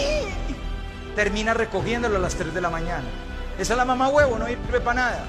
Termina 1.15 1.53
recogiéndolo 1.53 2.17
a 2.17 2.19
las 2.19 2.35
3 2.35 2.53
de 2.53 2.61
la 2.61 2.69
mañana. 2.69 3.03
Esa 3.57 3.73
es 3.73 3.77
la 3.77 3.85
mamá 3.85 4.07
huevo, 4.09 4.37
no 4.37 4.47
sirve 4.47 4.79
para 4.79 5.01
nada. 5.01 5.23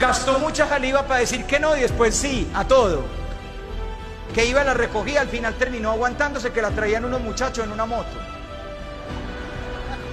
Gastó 0.00 0.38
mucha 0.38 0.68
saliva 0.68 1.06
para 1.06 1.20
decir 1.20 1.44
que 1.44 1.60
no 1.60 1.76
y 1.76 1.80
después 1.80 2.16
sí, 2.16 2.50
a 2.54 2.64
todo. 2.64 3.19
Que 4.34 4.44
iba 4.44 4.62
la 4.62 4.74
recogida, 4.74 5.20
al 5.20 5.28
final 5.28 5.54
terminó 5.54 5.90
aguantándose 5.90 6.52
que 6.52 6.62
la 6.62 6.70
traían 6.70 7.04
unos 7.04 7.20
muchachos 7.20 7.64
en 7.64 7.72
una 7.72 7.86
moto. 7.86 8.16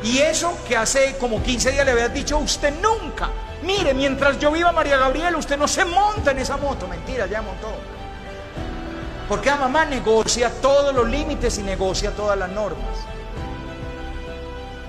Y 0.04 0.20
eso 0.20 0.58
que 0.68 0.78
hace 0.78 1.18
como 1.18 1.42
15 1.42 1.72
días 1.72 1.86
le 1.86 1.92
habías 1.92 2.14
dicho, 2.14 2.38
usted 2.38 2.74
nunca, 2.82 3.30
mire, 3.64 3.94
mientras 3.94 4.40
yo 4.40 4.52
viva 4.52 4.72
María 4.72 4.98
Gabriela, 4.98 5.38
usted 5.38 5.58
no 5.58 5.68
se 5.68 5.86
monta 5.86 6.32
en 6.32 6.40
esa 6.40 6.58
moto. 6.58 6.88
Mentira, 6.88 7.26
ya 7.28 7.42
montó. 7.42 7.74
Porque 9.28 9.50
la 9.50 9.58
mamá 9.58 9.86
negocia 9.86 10.50
todos 10.62 10.96
los 10.96 11.08
límites 11.10 11.58
y 11.58 11.64
negocia 11.64 12.12
todas 12.12 12.38
las 12.38 12.50
normas. 12.50 12.98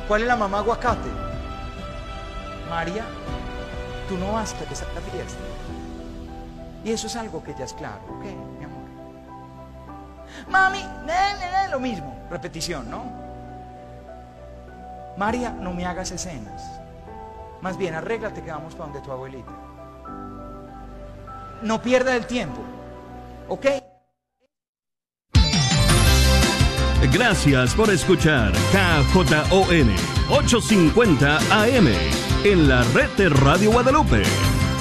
¿Cuál 0.07 0.23
es 0.23 0.29
la 0.29 0.37
mamá 0.37 0.59
aguacate? 0.59 1.09
María 2.71 3.05
tú 4.09 4.17
no 4.17 4.33
vas 4.33 4.55
a 4.55 4.73
esa 4.73 4.87
fiesta. 5.13 5.39
Y 6.85 6.93
eso 6.93 7.07
es 7.09 7.17
algo 7.17 7.43
que 7.43 7.55
ya 7.59 7.65
es 7.65 7.75
claro, 7.75 8.01
¿ok, 8.09 8.58
Mami, 10.51 10.85
lo 11.71 11.81
mismo, 11.81 12.17
repetición, 12.31 12.91
¿no? 12.91 13.05
María, 15.17 15.51
no 15.51 15.73
me 15.73 15.85
hagas 15.85 16.11
escenas. 16.11 16.81
Más 17.61 17.77
bien, 17.77 17.95
arréglate 17.95 18.43
que 18.43 18.51
vamos 18.51 18.75
para 18.75 18.91
donde 18.91 19.01
tu 19.05 19.13
abuelita. 19.13 19.51
No 21.63 21.83
pierda 21.83 22.15
el 22.15 22.27
tiempo. 22.27 22.63
¿ok? 23.49 23.67
Gracias 27.13 27.75
por 27.75 27.91
escuchar 27.91 28.53
KJON 28.53 29.95
850 30.31 31.39
AM 31.63 31.89
en 32.45 32.69
la 32.69 32.83
red 32.95 33.09
de 33.17 33.29
Radio 33.31 33.73
Guadalupe. 33.73 34.23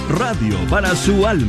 Radio 0.09 0.57
para 0.69 0.95
su 0.95 1.25
alma. 1.25 1.45